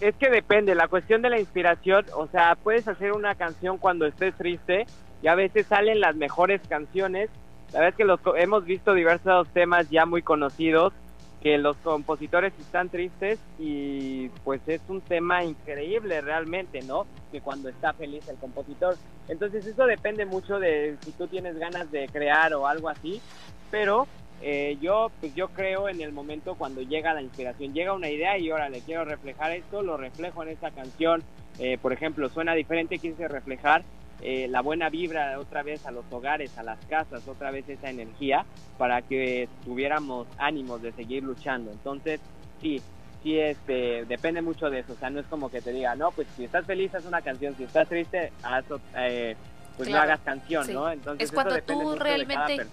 Es 0.00 0.14
que 0.14 0.30
depende, 0.30 0.74
la 0.74 0.88
cuestión 0.88 1.20
de 1.20 1.28
la 1.28 1.38
inspiración, 1.38 2.06
o 2.14 2.26
sea, 2.28 2.54
puedes 2.54 2.88
hacer 2.88 3.12
una 3.12 3.34
canción 3.34 3.76
cuando 3.76 4.06
estés 4.06 4.34
triste 4.34 4.86
y 5.22 5.28
a 5.28 5.34
veces 5.34 5.66
salen 5.66 6.00
las 6.00 6.16
mejores 6.16 6.60
canciones. 6.68 7.28
La 7.72 7.80
verdad 7.80 7.88
es 7.90 7.94
que 7.96 8.04
los, 8.04 8.20
hemos 8.36 8.64
visto 8.64 8.94
diversos 8.94 9.48
temas 9.48 9.88
ya 9.90 10.06
muy 10.06 10.22
conocidos 10.22 10.92
que 11.40 11.56
los 11.56 11.76
compositores 11.78 12.52
están 12.60 12.90
tristes 12.90 13.38
y 13.58 14.28
pues 14.44 14.60
es 14.66 14.82
un 14.88 15.00
tema 15.00 15.42
increíble 15.42 16.20
realmente, 16.20 16.82
¿no? 16.82 17.06
Que 17.32 17.40
cuando 17.40 17.68
está 17.70 17.94
feliz 17.94 18.28
el 18.28 18.36
compositor. 18.36 18.96
Entonces 19.28 19.64
eso 19.66 19.86
depende 19.86 20.26
mucho 20.26 20.58
de 20.58 20.96
si 21.02 21.12
tú 21.12 21.28
tienes 21.28 21.58
ganas 21.58 21.90
de 21.90 22.08
crear 22.08 22.52
o 22.52 22.66
algo 22.66 22.90
así, 22.90 23.22
pero 23.70 24.06
eh, 24.42 24.76
yo 24.82 25.10
pues 25.20 25.34
yo 25.34 25.48
creo 25.48 25.88
en 25.88 26.00
el 26.00 26.12
momento 26.12 26.56
cuando 26.56 26.82
llega 26.82 27.14
la 27.14 27.22
inspiración, 27.22 27.72
llega 27.72 27.94
una 27.94 28.10
idea 28.10 28.36
y 28.38 28.50
ahora 28.50 28.68
le 28.68 28.80
quiero 28.80 29.04
reflejar 29.04 29.52
esto, 29.52 29.82
lo 29.82 29.96
reflejo 29.96 30.42
en 30.42 30.50
esta 30.50 30.70
canción, 30.70 31.22
eh, 31.58 31.78
por 31.80 31.92
ejemplo, 31.92 32.28
suena 32.28 32.54
diferente, 32.54 32.98
quise 32.98 33.28
reflejar 33.28 33.82
eh, 34.22 34.48
la 34.48 34.60
buena 34.60 34.90
vibra 34.90 35.38
otra 35.38 35.62
vez 35.62 35.86
a 35.86 35.90
los 35.90 36.04
hogares, 36.10 36.56
a 36.58 36.62
las 36.62 36.78
casas, 36.86 37.26
otra 37.26 37.50
vez 37.50 37.68
esa 37.68 37.90
energía 37.90 38.44
para 38.78 39.02
que 39.02 39.48
tuviéramos 39.64 40.26
ánimos 40.38 40.82
de 40.82 40.92
seguir 40.92 41.22
luchando. 41.22 41.70
Entonces, 41.70 42.20
sí, 42.60 42.80
sí, 43.22 43.38
este, 43.38 44.04
depende 44.04 44.42
mucho 44.42 44.70
de 44.70 44.80
eso. 44.80 44.92
O 44.92 44.96
sea, 44.96 45.10
no 45.10 45.20
es 45.20 45.26
como 45.26 45.50
que 45.50 45.60
te 45.60 45.72
diga, 45.72 45.94
no, 45.94 46.10
pues 46.10 46.28
si 46.36 46.44
estás 46.44 46.66
feliz 46.66 46.94
haz 46.94 47.06
una 47.06 47.22
canción, 47.22 47.54
si 47.56 47.64
estás 47.64 47.88
triste, 47.88 48.32
haz, 48.42 48.64
eh, 48.96 49.36
pues 49.76 49.88
claro, 49.88 50.06
no 50.06 50.12
hagas 50.12 50.24
canción, 50.24 50.66
sí. 50.66 50.72
¿no? 50.72 50.90
Entonces, 50.90 51.28
es 51.28 51.32
cuando 51.32 51.60
tú 51.62 51.94
realmente 51.96 52.66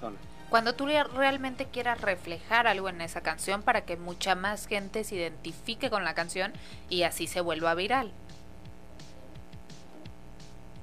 cuando 0.50 0.76
tú 0.76 0.86
realmente 0.86 1.66
quieras 1.66 2.00
reflejar 2.00 2.68
algo 2.68 2.88
en 2.88 3.02
esa 3.02 3.20
canción 3.20 3.64
para 3.64 3.82
que 3.82 3.98
mucha 3.98 4.34
más 4.36 4.66
gente 4.66 5.04
se 5.04 5.16
identifique 5.16 5.90
con 5.90 6.06
la 6.06 6.14
canción 6.14 6.54
y 6.90 7.04
así 7.04 7.28
se 7.28 7.42
vuelva 7.42 7.76
viral. 7.76 8.14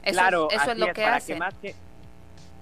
Eso, 0.04 0.12
claro, 0.12 0.48
eso 0.50 0.60
así 0.60 0.70
es 0.70 0.78
lo 0.78 0.86
es, 0.86 0.92
que 0.92 1.02
para 1.02 1.16
hacen. 1.16 1.34
que 1.34 1.38
más 1.38 1.54
que 1.54 1.74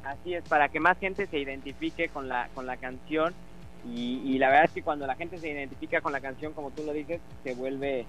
así 0.05 0.34
es 0.34 0.45
para 0.49 0.68
que 0.68 0.80
más 0.80 0.99
gente 0.99 1.26
se 1.26 1.38
identifique 1.38 2.09
con 2.09 2.28
la 2.28 2.49
con 2.55 2.66
la 2.66 2.76
canción. 2.76 3.34
Y, 3.84 4.22
y, 4.24 4.38
la 4.38 4.49
verdad 4.49 4.66
es 4.66 4.70
que 4.70 4.82
cuando 4.82 5.09
la 5.09 5.16
gente 5.16 5.38
se 5.38 5.51
identifica 5.51 6.01
con 6.01 6.12
la 6.12 6.20
canción 6.20 6.53
como 6.53 6.70
tú 6.70 6.84
lo 6.84 6.93
dices 6.93 7.20
se 7.43 7.55
vuelve 7.55 8.07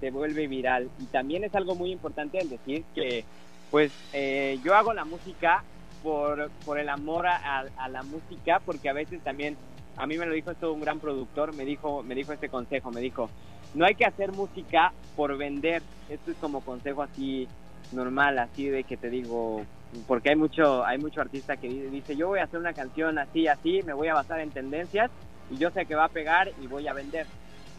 se 0.00 0.10
vuelve 0.10 0.46
viral. 0.48 0.90
Y 0.98 1.04
también 1.06 1.44
es 1.44 1.54
algo 1.54 1.74
muy 1.74 1.90
importante 1.90 2.38
el 2.38 2.50
decir 2.50 2.84
que 2.94 3.24
pues 3.70 3.90
eh, 4.12 4.58
yo 4.62 4.74
hago 4.74 4.92
la 4.92 5.04
música 5.04 5.64
por, 6.02 6.50
por 6.64 6.78
el 6.78 6.88
amor 6.90 7.26
a, 7.26 7.36
a, 7.36 7.64
a, 7.78 7.88
la 7.88 8.02
música 8.02 8.60
porque 8.64 8.90
a 8.90 8.92
veces 8.92 9.22
también 9.22 9.56
a 9.96 10.06
mí 10.06 10.18
me 10.18 10.26
lo 10.26 10.34
dijo 10.34 10.50
esto 10.50 10.72
un 10.72 10.82
gran 10.82 11.00
productor 11.00 11.54
me 11.54 11.64
dijo 11.64 12.02
me 12.02 12.14
dijo 12.14 12.32
este 12.32 12.48
consejo 12.50 12.90
me 12.90 13.00
dijo 13.00 13.30
no 13.74 13.86
hay 13.86 13.94
que 13.94 14.04
hacer 14.04 14.30
música 14.32 14.92
por 15.16 15.36
vender 15.36 15.82
esto 16.08 16.30
es 16.30 16.36
como 16.36 16.60
consejo 16.60 17.02
así 17.02 17.48
normal 17.94 18.38
así 18.38 18.68
de 18.68 18.84
que 18.84 18.96
te 18.96 19.10
digo 19.10 19.64
porque 20.06 20.30
hay 20.30 20.36
mucho 20.36 20.84
hay 20.84 20.98
mucho 20.98 21.20
artista 21.20 21.56
que 21.56 21.68
dice 21.68 22.16
yo 22.16 22.28
voy 22.28 22.40
a 22.40 22.44
hacer 22.44 22.60
una 22.60 22.72
canción 22.72 23.18
así 23.18 23.46
así 23.46 23.80
me 23.84 23.92
voy 23.92 24.08
a 24.08 24.14
basar 24.14 24.40
en 24.40 24.50
tendencias 24.50 25.10
y 25.50 25.56
yo 25.56 25.70
sé 25.70 25.86
que 25.86 25.94
va 25.94 26.06
a 26.06 26.08
pegar 26.08 26.50
y 26.60 26.66
voy 26.66 26.88
a 26.88 26.92
vender 26.92 27.26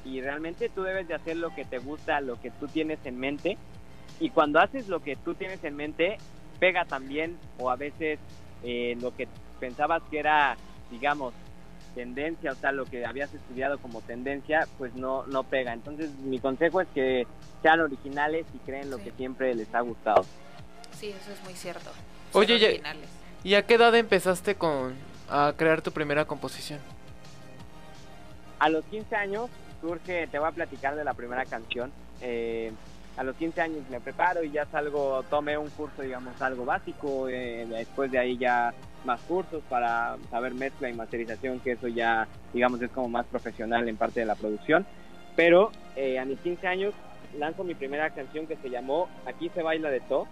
y 0.06 0.22
realmente 0.22 0.70
tú 0.70 0.84
debes 0.84 1.08
de 1.08 1.16
hacer 1.16 1.36
lo 1.36 1.54
que 1.54 1.66
te 1.66 1.80
gusta 1.80 2.22
lo 2.22 2.40
que 2.40 2.52
tú 2.52 2.68
tienes 2.68 3.00
en 3.06 3.20
mente. 3.20 3.58
Y 4.20 4.30
cuando 4.30 4.60
haces 4.60 4.88
lo 4.88 5.02
que 5.02 5.18
tú 5.18 5.34
tienes 5.34 5.64
en 5.64 5.76
mente 5.76 6.18
pega 6.60 6.86
también 6.86 7.38
o 7.58 7.70
a 7.70 7.76
veces 7.76 8.20
eh, 8.64 8.96
lo 9.02 9.14
que 9.14 9.28
pensabas 9.60 10.02
que 10.10 10.20
era 10.20 10.56
digamos 10.90 11.34
tendencia 11.96 12.52
o 12.52 12.56
sea 12.56 12.72
lo 12.72 12.86
que 12.86 13.06
habías 13.06 13.34
estudiado 13.34 13.80
como 13.80 14.02
tendencia 14.02 14.68
pues 14.78 14.94
no 14.96 15.26
no 15.28 15.44
pega 15.44 15.74
entonces 15.74 16.12
mi 16.20 16.38
consejo 16.40 16.82
es 16.82 16.88
que 16.94 17.26
sean 17.64 17.80
originales 17.80 18.46
y 18.54 18.58
creen 18.60 18.92
lo 18.92 18.98
Sí. 18.98 19.04
que 19.06 19.12
siempre 19.14 19.56
les 19.56 19.74
ha 19.74 19.80
gustado 19.82 20.24
Sí, 20.92 21.10
eso 21.10 21.32
es 21.34 21.44
muy 21.44 21.54
cierto. 21.56 21.90
Oye, 22.32 22.58
Ser 22.60 22.68
originales. 22.70 23.10
¿Y 23.44 23.56
a 23.56 23.66
qué 23.66 23.74
edad 23.74 23.94
empezaste 23.96 24.56
con 24.56 24.94
a 25.30 25.54
crear 25.58 25.82
tu 25.82 25.92
primera 25.92 26.26
composición? 26.26 26.80
a 28.60 28.70
los 28.70 28.86
15 28.86 29.16
años 29.16 29.50
surge, 29.82 30.28
te 30.28 30.40
voy 30.40 30.48
a 30.48 30.52
platicar 30.52 30.96
de 30.96 31.04
la 31.04 31.14
primera 31.14 31.46
canción. 31.46 31.92
Eh, 32.22 32.72
a 33.18 33.24
los 33.24 33.36
15 33.36 33.62
años 33.62 33.80
me 33.90 34.00
preparo 34.00 34.44
y 34.44 34.52
ya 34.52 34.66
salgo, 34.68 35.24
tomé 35.30 35.58
un 35.58 35.70
curso, 35.70 36.02
digamos, 36.02 36.42
algo 36.42 36.64
básico. 36.66 37.28
eh, 37.30 37.66
después 37.70 38.10
de 38.12 38.20
ahí 38.20 38.38
ya 38.38 38.74
más 39.06 39.22
cursos 39.22 39.64
para 39.70 40.18
saber 40.30 40.54
mezcla 40.54 40.90
y 40.90 40.94
masterización, 40.94 41.60
que 41.60 41.74
eso 41.74 41.88
ya, 41.88 42.28
digamos, 42.54 42.82
es 42.82 42.92
como 42.92 43.08
más 43.10 43.26
profesional 43.26 43.88
en 43.88 43.98
parte 43.98 44.20
de 44.20 44.26
la 44.26 44.36
producción. 44.36 44.86
Pero 45.36 45.72
eh, 45.96 46.20
a 46.20 46.26
mis 46.26 46.40
15 46.40 46.68
años 46.68 46.94
lanzo 47.38 47.64
mi 47.64 47.76
primera 47.76 48.10
canción 48.12 48.48
que 48.48 48.56
se 48.58 48.70
llamó 48.70 49.10
Aquí 49.26 49.50
se 49.50 49.62
baila 49.62 49.90
de 49.90 50.00
todo. 50.02 50.28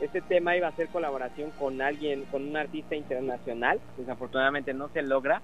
Este 0.00 0.20
tema 0.20 0.56
iba 0.56 0.68
a 0.68 0.72
ser 0.72 0.88
colaboración 0.88 1.50
con 1.58 1.82
alguien, 1.82 2.24
con 2.30 2.46
un 2.46 2.56
artista 2.56 2.94
internacional. 2.94 3.80
Desafortunadamente 3.96 4.72
no 4.72 4.88
se 4.88 5.02
logra. 5.02 5.42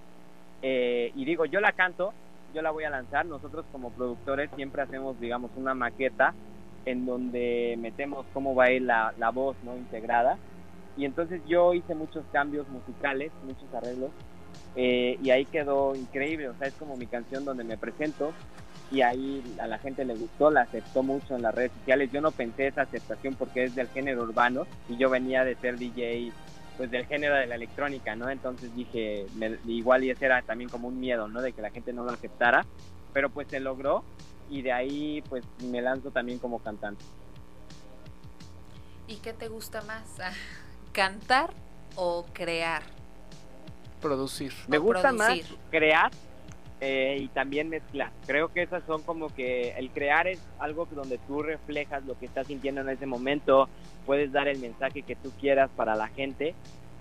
Eh, 0.62 1.12
y 1.16 1.24
digo, 1.24 1.44
yo 1.44 1.60
la 1.60 1.72
canto, 1.72 2.12
yo 2.54 2.62
la 2.62 2.70
voy 2.70 2.84
a 2.84 2.90
lanzar. 2.90 3.26
Nosotros 3.26 3.64
como 3.72 3.90
productores 3.90 4.50
siempre 4.54 4.82
hacemos, 4.82 5.18
digamos, 5.18 5.50
una 5.56 5.74
maqueta 5.74 6.34
en 6.86 7.06
donde 7.06 7.76
metemos 7.78 8.26
cómo 8.32 8.54
va 8.54 8.64
a 8.64 8.70
ir 8.70 8.82
la, 8.82 9.12
la 9.18 9.30
voz 9.30 9.56
no 9.64 9.76
integrada. 9.76 10.38
Y 10.96 11.04
entonces 11.04 11.40
yo 11.46 11.74
hice 11.74 11.94
muchos 11.94 12.24
cambios 12.32 12.68
musicales, 12.68 13.32
muchos 13.44 13.72
arreglos. 13.74 14.10
eh, 14.76 15.18
y 15.22 15.30
ahí 15.30 15.44
quedó 15.44 15.94
increíble. 15.94 16.48
O 16.48 16.54
sea, 16.56 16.66
es 16.68 16.74
como 16.74 16.96
mi 16.96 17.06
canción 17.06 17.44
donde 17.44 17.64
me 17.64 17.76
presento. 17.76 18.32
Y 18.90 19.00
ahí 19.02 19.42
a 19.60 19.66
la 19.66 19.78
gente 19.78 20.04
le 20.04 20.14
gustó, 20.14 20.50
la 20.50 20.62
aceptó 20.62 21.02
mucho 21.02 21.34
en 21.36 21.42
las 21.42 21.54
redes 21.54 21.72
sociales. 21.78 22.10
Yo 22.12 22.20
no 22.20 22.30
pensé 22.30 22.66
esa 22.68 22.82
aceptación 22.82 23.34
porque 23.34 23.64
es 23.64 23.74
del 23.74 23.88
género 23.88 24.22
urbano. 24.22 24.66
Y 24.88 24.96
yo 24.96 25.10
venía 25.10 25.44
de 25.44 25.54
ser 25.56 25.78
DJ 25.78 26.32
pues 26.76 26.90
del 26.90 27.06
género 27.06 27.36
de 27.36 27.46
la 27.46 27.54
electrónica, 27.54 28.16
¿no? 28.16 28.28
Entonces 28.30 28.74
dije, 28.74 29.26
me- 29.36 29.58
igual 29.66 30.02
y 30.02 30.10
ese 30.10 30.24
era 30.26 30.42
también 30.42 30.68
como 30.68 30.88
un 30.88 30.98
miedo, 30.98 31.28
¿no? 31.28 31.40
De 31.40 31.52
que 31.52 31.62
la 31.62 31.70
gente 31.70 31.92
no 31.92 32.02
lo 32.04 32.10
aceptara, 32.10 32.66
pero 33.12 33.30
pues 33.30 33.46
se 33.48 33.60
logró 33.60 34.02
y 34.50 34.62
de 34.62 34.72
ahí 34.72 35.22
pues 35.28 35.44
me 35.70 35.80
lanzo 35.80 36.10
también 36.10 36.40
como 36.40 36.58
cantante. 36.58 37.04
¿Y 39.06 39.16
qué 39.18 39.32
te 39.32 39.46
gusta 39.48 39.82
más? 39.82 40.16
¿Cantar 40.94 41.50
o 41.96 42.24
crear? 42.32 42.82
Producir. 44.00 44.52
Me 44.68 44.78
O 44.78 44.82
gusta 44.82 45.12
más 45.12 45.38
crear 45.70 46.10
eh, 46.80 47.18
y 47.20 47.28
también 47.28 47.68
mezclar. 47.68 48.10
Creo 48.26 48.52
que 48.52 48.62
esas 48.62 48.82
son 48.86 49.02
como 49.02 49.34
que 49.34 49.70
el 49.72 49.90
crear 49.90 50.28
es 50.28 50.38
algo 50.58 50.88
que 50.88 50.94
donde 50.94 51.18
tú 51.26 51.42
reflejas 51.42 52.04
lo 52.04 52.16
que 52.18 52.26
estás 52.26 52.46
sintiendo 52.46 52.80
en 52.82 52.90
ese 52.90 53.06
momento, 53.06 53.68
puedes 54.06 54.30
dar 54.32 54.46
el 54.46 54.58
mensaje 54.60 55.02
que 55.02 55.16
tú 55.16 55.32
quieras 55.40 55.68
para 55.74 55.96
la 55.96 56.06
gente 56.08 56.54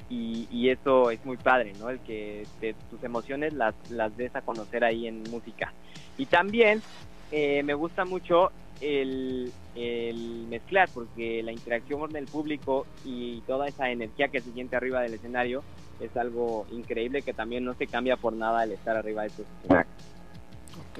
y, 0.10 0.48
y 0.52 0.70
eso 0.70 1.12
es 1.12 1.24
muy 1.26 1.38
padre, 1.38 1.74
¿no? 1.80 1.89
El 1.89 2.00
que 2.00 2.48
te- 2.60 2.76
tus 2.89 3.04
emociones 3.04 3.54
las, 3.54 3.76
las 3.91 4.16
des 4.18 4.36
a 4.36 4.41
conocer 4.41 4.84
ahí 4.84 5.08
en 5.08 5.22
música. 5.30 5.72
Y 6.18 6.26
también 6.26 6.82
eh, 7.32 7.62
me 7.64 7.74
gusta 7.76 8.06
mucho 8.06 8.52
el, 8.82 9.52
el 9.76 10.45
mezclar, 10.49 10.89
porque 10.93 11.41
la 11.43 11.51
interacción 11.51 11.99
con 11.99 12.15
el 12.15 12.28
público 12.28 12.86
y 13.03 13.41
toda 13.41 13.67
esa 13.67 13.89
energía 13.89 14.28
que 14.28 14.41
se 14.41 14.51
siente 14.51 14.76
arriba 14.76 15.01
del 15.01 15.15
escenario 15.15 15.63
es 15.99 16.15
algo 16.17 16.65
increíble 16.71 17.21
que 17.21 17.34
también 17.34 17.63
no 17.65 17.74
se 17.74 17.88
cambia 17.88 18.17
por 18.17 18.34
nada 18.34 18.63
el 18.63 18.71
estar 18.71 18.95
arriba 18.97 19.21
de 19.24 19.28
estos 19.30 19.45
escenarios. 19.59 19.93
Ok. 20.80 20.99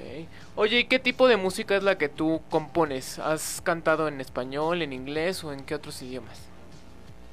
Oye, 0.56 0.80
¿y 0.80 0.84
qué 0.84 0.98
tipo 0.98 1.28
de 1.28 1.36
música 1.36 1.76
es 1.76 1.82
la 1.82 1.98
que 1.98 2.08
tú 2.08 2.42
compones? 2.50 3.18
¿Has 3.18 3.60
cantado 3.60 4.08
en 4.08 4.20
español, 4.20 4.82
en 4.82 4.92
inglés 4.92 5.44
o 5.44 5.52
en 5.52 5.64
qué 5.64 5.74
otros 5.74 6.00
idiomas? 6.02 6.48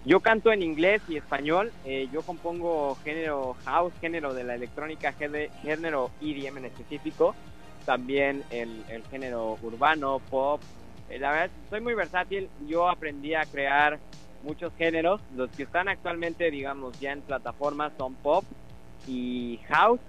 Yo 0.03 0.19
canto 0.19 0.51
en 0.51 0.63
inglés 0.63 1.01
y 1.07 1.17
español, 1.17 1.71
eh, 1.85 2.07
yo 2.11 2.23
compongo 2.23 2.95
género 3.03 3.55
house, 3.65 3.93
género 4.01 4.33
de 4.33 4.43
la 4.43 4.55
electrónica, 4.55 5.13
géne- 5.13 5.49
género 5.61 6.09
EDM 6.19 6.57
en 6.57 6.65
específico, 6.65 7.35
también 7.85 8.43
el, 8.49 8.83
el 8.89 9.03
género 9.05 9.57
urbano, 9.61 10.19
pop. 10.31 10.59
Eh, 11.12 11.20
la 11.20 11.32
verdad, 11.32 11.51
soy 11.70 11.82
muy 11.82 11.93
versátil, 11.93 12.49
yo 12.68 12.89
aprendí 12.89 13.34
a 13.36 13.43
crear 13.45 13.99
muchos 14.41 14.74
géneros, 14.76 15.22
los 15.36 15.51
que 15.51 15.64
están 15.64 15.88
actualmente, 15.89 16.49
digamos, 16.49 16.97
ya 16.99 17.12
en 17.12 17.22
plataformas 17.22 17.93
son 17.97 18.16
pop 18.16 18.43
y 19.07 19.59
house 19.68 19.99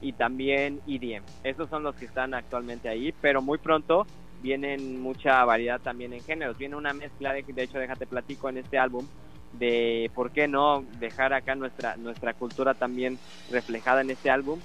y 0.00 0.12
también 0.12 0.80
EDM. 0.86 1.24
Esos 1.42 1.68
son 1.68 1.82
los 1.82 1.96
que 1.96 2.04
están 2.04 2.34
actualmente 2.34 2.88
ahí, 2.88 3.12
pero 3.20 3.42
muy 3.42 3.58
pronto 3.58 4.06
vienen 4.40 5.00
mucha 5.00 5.44
variedad 5.44 5.80
también 5.80 6.12
en 6.12 6.22
géneros. 6.22 6.56
Viene 6.56 6.76
una 6.76 6.92
mezcla, 6.92 7.32
de, 7.32 7.42
de 7.42 7.62
hecho, 7.62 7.78
déjate 7.78 8.06
platico 8.06 8.48
en 8.48 8.58
este 8.58 8.78
álbum, 8.78 9.06
de 9.52 10.10
por 10.14 10.30
qué 10.30 10.46
no 10.48 10.84
dejar 10.98 11.32
acá 11.32 11.54
nuestra 11.54 11.96
nuestra 11.96 12.32
cultura 12.34 12.74
también 12.74 13.18
reflejada 13.50 14.00
en 14.02 14.10
este 14.10 14.30
álbum 14.30 14.60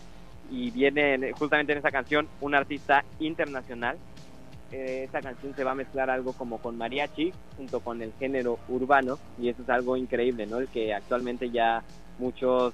y 0.50 0.72
viene 0.72 1.14
en- 1.14 1.32
justamente 1.34 1.74
en 1.74 1.78
esa 1.78 1.92
canción 1.92 2.28
un 2.42 2.56
artista 2.56 3.06
internacional 3.20 3.98
Eh, 4.72 5.04
esta 5.06 5.20
canción 5.22 5.56
se 5.56 5.64
va 5.64 5.72
a 5.72 5.76
mezclar 5.76 6.10
algo 6.12 6.34
como 6.34 6.60
con 6.60 6.78
mariachi 6.78 7.32
junto 7.58 7.80
con 7.80 8.02
el 8.04 8.14
género 8.20 8.60
urbano 8.68 9.18
y 9.42 9.50
eso 9.50 9.64
es 9.64 9.70
algo 9.70 9.98
increíble 9.98 10.46
no 10.46 10.60
el 10.60 10.68
que 10.68 10.94
actualmente 10.94 11.50
ya 11.50 11.82
muchos 12.20 12.74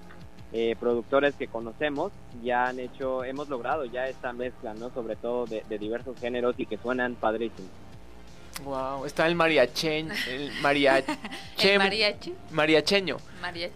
eh, 0.51 0.75
productores 0.77 1.35
que 1.35 1.47
conocemos 1.47 2.11
ya 2.43 2.65
han 2.65 2.79
hecho 2.79 3.23
hemos 3.23 3.47
logrado 3.47 3.85
ya 3.85 4.07
esta 4.09 4.33
mezcla 4.33 4.73
no 4.73 4.89
sobre 4.93 5.15
todo 5.15 5.45
de, 5.45 5.63
de 5.69 5.77
diversos 5.77 6.19
géneros 6.19 6.55
y 6.57 6.65
que 6.65 6.77
suenan 6.77 7.15
padrísimos 7.15 7.71
Wow, 8.63 9.05
está 9.05 9.27
el 9.27 9.35
mariacheño, 9.35 10.13
el 10.29 10.49
mariache, 10.61 11.11
El 11.59 11.77
mariachi. 11.77 12.33
mariacheño, 12.51 13.17
Mariacheño. 13.41 13.73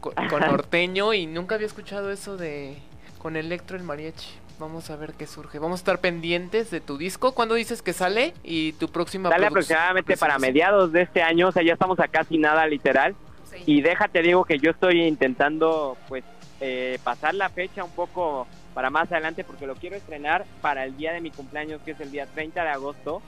con, 0.00 0.14
con, 0.14 0.28
con 0.28 0.40
norteño 0.50 1.12
y 1.12 1.26
nunca 1.26 1.56
había 1.56 1.66
escuchado 1.66 2.10
eso 2.10 2.36
de 2.38 2.78
con 3.18 3.36
electro 3.36 3.76
el 3.76 3.82
mariachi. 3.82 4.28
Vamos 4.58 4.88
a 4.90 4.96
ver 4.96 5.14
qué 5.14 5.26
surge. 5.26 5.58
Vamos 5.58 5.80
a 5.80 5.82
estar 5.82 5.98
pendientes 6.00 6.70
de 6.70 6.80
tu 6.80 6.96
disco. 6.96 7.32
¿Cuándo 7.32 7.54
dices 7.56 7.82
que 7.82 7.92
sale? 7.92 8.34
Y 8.44 8.72
tu 8.74 8.88
próxima 8.88 9.28
sale 9.30 9.46
aproximadamente 9.46 10.16
para 10.16 10.38
mediados 10.38 10.92
de 10.92 11.02
este 11.02 11.22
año 11.22 11.48
o 11.48 11.52
sea 11.52 11.62
ya 11.64 11.72
estamos 11.72 11.98
a 12.00 12.08
casi 12.08 12.38
nada 12.38 12.66
literal 12.66 13.14
Sí. 13.50 13.62
Y 13.66 13.82
déjate 13.82 14.22
digo 14.22 14.44
que 14.44 14.58
yo 14.58 14.70
estoy 14.72 15.02
intentando 15.02 15.96
pues 16.08 16.24
eh, 16.60 16.98
pasar 17.04 17.34
la 17.34 17.48
fecha 17.50 17.84
un 17.84 17.90
poco 17.90 18.46
para 18.74 18.90
más 18.90 19.12
adelante 19.12 19.44
porque 19.44 19.66
lo 19.66 19.74
quiero 19.76 19.94
estrenar 19.96 20.44
para 20.60 20.84
el 20.84 20.96
día 20.96 21.12
de 21.12 21.20
mi 21.20 21.30
cumpleaños 21.30 21.80
que 21.84 21.92
es 21.92 22.00
el 22.00 22.10
día 22.10 22.26
30 22.26 22.62
de 22.64 22.68
agosto. 22.70 23.22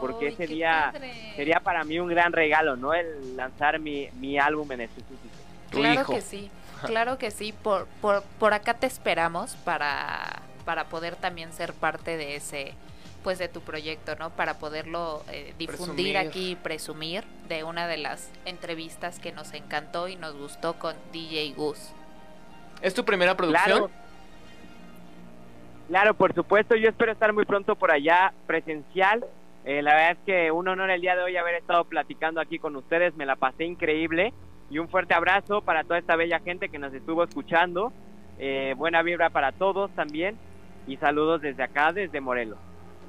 porque 0.00 0.28
ese 0.28 0.46
día 0.46 0.90
padre. 0.92 1.12
Sería 1.36 1.60
para 1.60 1.84
mí 1.84 1.98
un 1.98 2.08
gran 2.08 2.32
regalo, 2.32 2.76
¿no? 2.76 2.92
El 2.94 3.36
lanzar 3.36 3.78
mi, 3.80 4.08
mi 4.20 4.38
álbum 4.38 4.70
en. 4.72 4.88
Tu 5.70 5.78
Claro 5.78 6.00
hijo. 6.02 6.12
que 6.14 6.20
sí, 6.20 6.50
claro 6.86 7.18
que 7.18 7.30
sí. 7.30 7.52
Por, 7.52 7.86
por, 8.00 8.22
por 8.38 8.52
acá 8.52 8.74
te 8.74 8.86
esperamos 8.86 9.56
para, 9.64 10.42
para 10.64 10.84
poder 10.84 11.16
también 11.16 11.52
ser 11.52 11.72
parte 11.72 12.16
de 12.16 12.36
ese, 12.36 12.74
pues 13.22 13.38
de 13.38 13.48
tu 13.48 13.60
proyecto, 13.60 14.16
¿no? 14.16 14.30
Para 14.30 14.58
poderlo 14.58 15.22
eh, 15.30 15.54
difundir 15.58 16.12
Presumir. 16.12 16.16
aquí 16.16 16.50
y 16.52 16.56
presumir 16.56 17.24
de 17.48 17.64
una 17.64 17.86
de 17.86 17.98
las 17.98 18.30
entrevistas 18.44 19.18
que 19.18 19.32
nos 19.32 19.52
encantó 19.54 20.08
y 20.08 20.16
nos 20.16 20.36
gustó 20.36 20.74
con 20.74 20.96
DJ 21.12 21.52
Gus. 21.56 21.92
¿Es 22.80 22.94
tu 22.94 23.04
primera 23.04 23.36
producción? 23.36 23.78
Claro. 23.78 23.90
Claro, 25.88 26.14
por 26.14 26.34
supuesto, 26.34 26.74
yo 26.74 26.88
espero 26.88 27.12
estar 27.12 27.32
muy 27.32 27.44
pronto 27.44 27.76
por 27.76 27.90
allá 27.90 28.32
presencial. 28.46 29.24
Eh, 29.64 29.82
la 29.82 29.94
verdad 29.94 30.10
es 30.12 30.18
que 30.24 30.50
un 30.50 30.66
honor 30.66 30.90
el 30.90 31.00
día 31.00 31.14
de 31.14 31.22
hoy 31.22 31.36
haber 31.36 31.56
estado 31.56 31.84
platicando 31.84 32.40
aquí 32.40 32.58
con 32.58 32.74
ustedes, 32.76 33.14
me 33.14 33.26
la 33.26 33.36
pasé 33.36 33.64
increíble 33.64 34.32
y 34.70 34.78
un 34.78 34.88
fuerte 34.88 35.14
abrazo 35.14 35.60
para 35.60 35.84
toda 35.84 35.98
esta 35.98 36.16
bella 36.16 36.40
gente 36.40 36.68
que 36.68 36.78
nos 36.78 36.94
estuvo 36.94 37.22
escuchando. 37.22 37.92
Eh, 38.38 38.74
buena 38.76 39.02
vibra 39.02 39.30
para 39.30 39.52
todos 39.52 39.90
también 39.92 40.36
y 40.86 40.96
saludos 40.96 41.40
desde 41.42 41.62
acá, 41.62 41.92
desde 41.92 42.20
Morelos. 42.20 42.58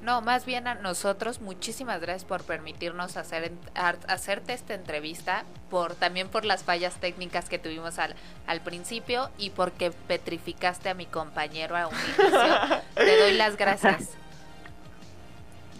No, 0.02 0.20
más 0.20 0.44
bien 0.44 0.66
a 0.66 0.74
nosotros, 0.74 1.40
muchísimas 1.40 1.98
gracias 2.00 2.26
por 2.26 2.42
permitirnos 2.44 3.16
hacer 3.16 3.52
hacerte 3.74 4.52
esta 4.52 4.74
entrevista, 4.74 5.44
por 5.70 5.94
también 5.94 6.28
por 6.28 6.44
las 6.44 6.62
fallas 6.62 6.96
técnicas 6.96 7.48
que 7.48 7.58
tuvimos 7.58 7.98
al, 7.98 8.14
al 8.46 8.60
principio 8.60 9.30
y 9.38 9.48
porque 9.50 9.92
petrificaste 10.06 10.90
a 10.90 10.94
mi 10.94 11.06
compañero 11.06 11.74
a 11.76 11.86
un 11.86 11.94
inicio. 11.94 12.82
Te 12.96 13.18
doy 13.18 13.32
las 13.32 13.56
gracias. 13.56 14.10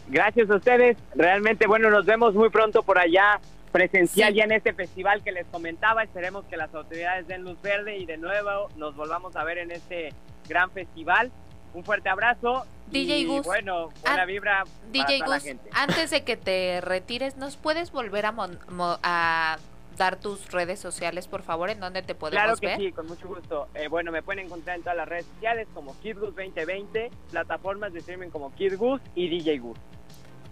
Gracias 0.09 0.51
a 0.51 0.57
ustedes. 0.57 0.99
Realmente, 1.15 1.67
bueno, 1.67 1.89
nos 1.91 2.05
vemos 2.05 2.35
muy 2.35 2.51
pronto 2.51 2.83
por 2.83 2.99
allá 2.99 3.41
presencial 3.73 4.33
Sí. 4.33 4.39
ya 4.39 4.45
en 4.45 4.53
este 4.53 4.73
festival 4.75 5.23
que 5.23 5.33
les 5.33 5.47
comentaba. 5.47 6.03
Esperemos 6.03 6.45
que 6.45 6.57
las 6.59 6.75
autoridades 6.75 7.27
den 7.27 7.43
luz 7.43 7.61
verde 7.63 7.97
y 7.97 8.05
de 8.07 8.19
nuevo 8.19 8.69
nos 8.77 8.95
volvamos 8.97 9.35
a 9.37 9.45
ver 9.45 9.59
en 9.59 9.71
este 9.71 10.13
gran 10.47 10.71
festival. 10.71 11.33
Un 11.75 11.85
fuerte 11.85 12.09
abrazo. 12.09 12.65
DJ 12.91 13.19
y 13.19 13.27
Gus. 13.27 13.45
bueno, 13.45 13.89
buena 14.03 14.25
vibra 14.25 14.65
para 14.65 14.91
DJ 14.93 15.19
la 15.21 15.27
Gus, 15.27 15.43
gente. 15.43 15.69
antes 15.75 16.11
de 16.11 16.23
que 16.23 16.37
te 16.37 16.81
retires, 16.81 17.37
¿nos 17.37 17.57
puedes 17.57 17.91
volver 17.91 18.27
a, 18.27 18.33
mon- 18.33 18.59
mo- 18.69 18.99
a 19.03 19.59
dar 19.97 20.17
tus 20.17 20.51
redes 20.53 20.79
sociales, 20.81 21.27
por 21.29 21.43
favor, 21.43 21.71
en 21.71 21.81
donde 21.81 22.03
te 22.03 22.15
podemos 22.15 22.43
Claro 22.45 22.57
que 22.59 22.67
ver? 22.67 22.77
sí, 22.79 22.93
con 22.93 23.07
mucho 23.07 23.27
gusto. 23.29 23.69
Eh, 23.75 23.89
bueno, 23.89 24.13
me 24.13 24.23
pueden 24.23 24.47
encontrar 24.47 24.77
en 24.77 24.83
todas 24.83 24.97
las 24.97 25.09
redes 25.09 25.27
sociales 25.35 25.67
como 25.75 25.99
KidGus 26.01 26.35
2020, 26.37 27.11
plataformas 27.31 27.93
de 27.93 27.99
streaming 28.01 28.29
como 28.29 28.55
KidGus 28.55 29.01
y 29.15 29.29
DJ 29.29 29.59
Gus. 29.59 29.79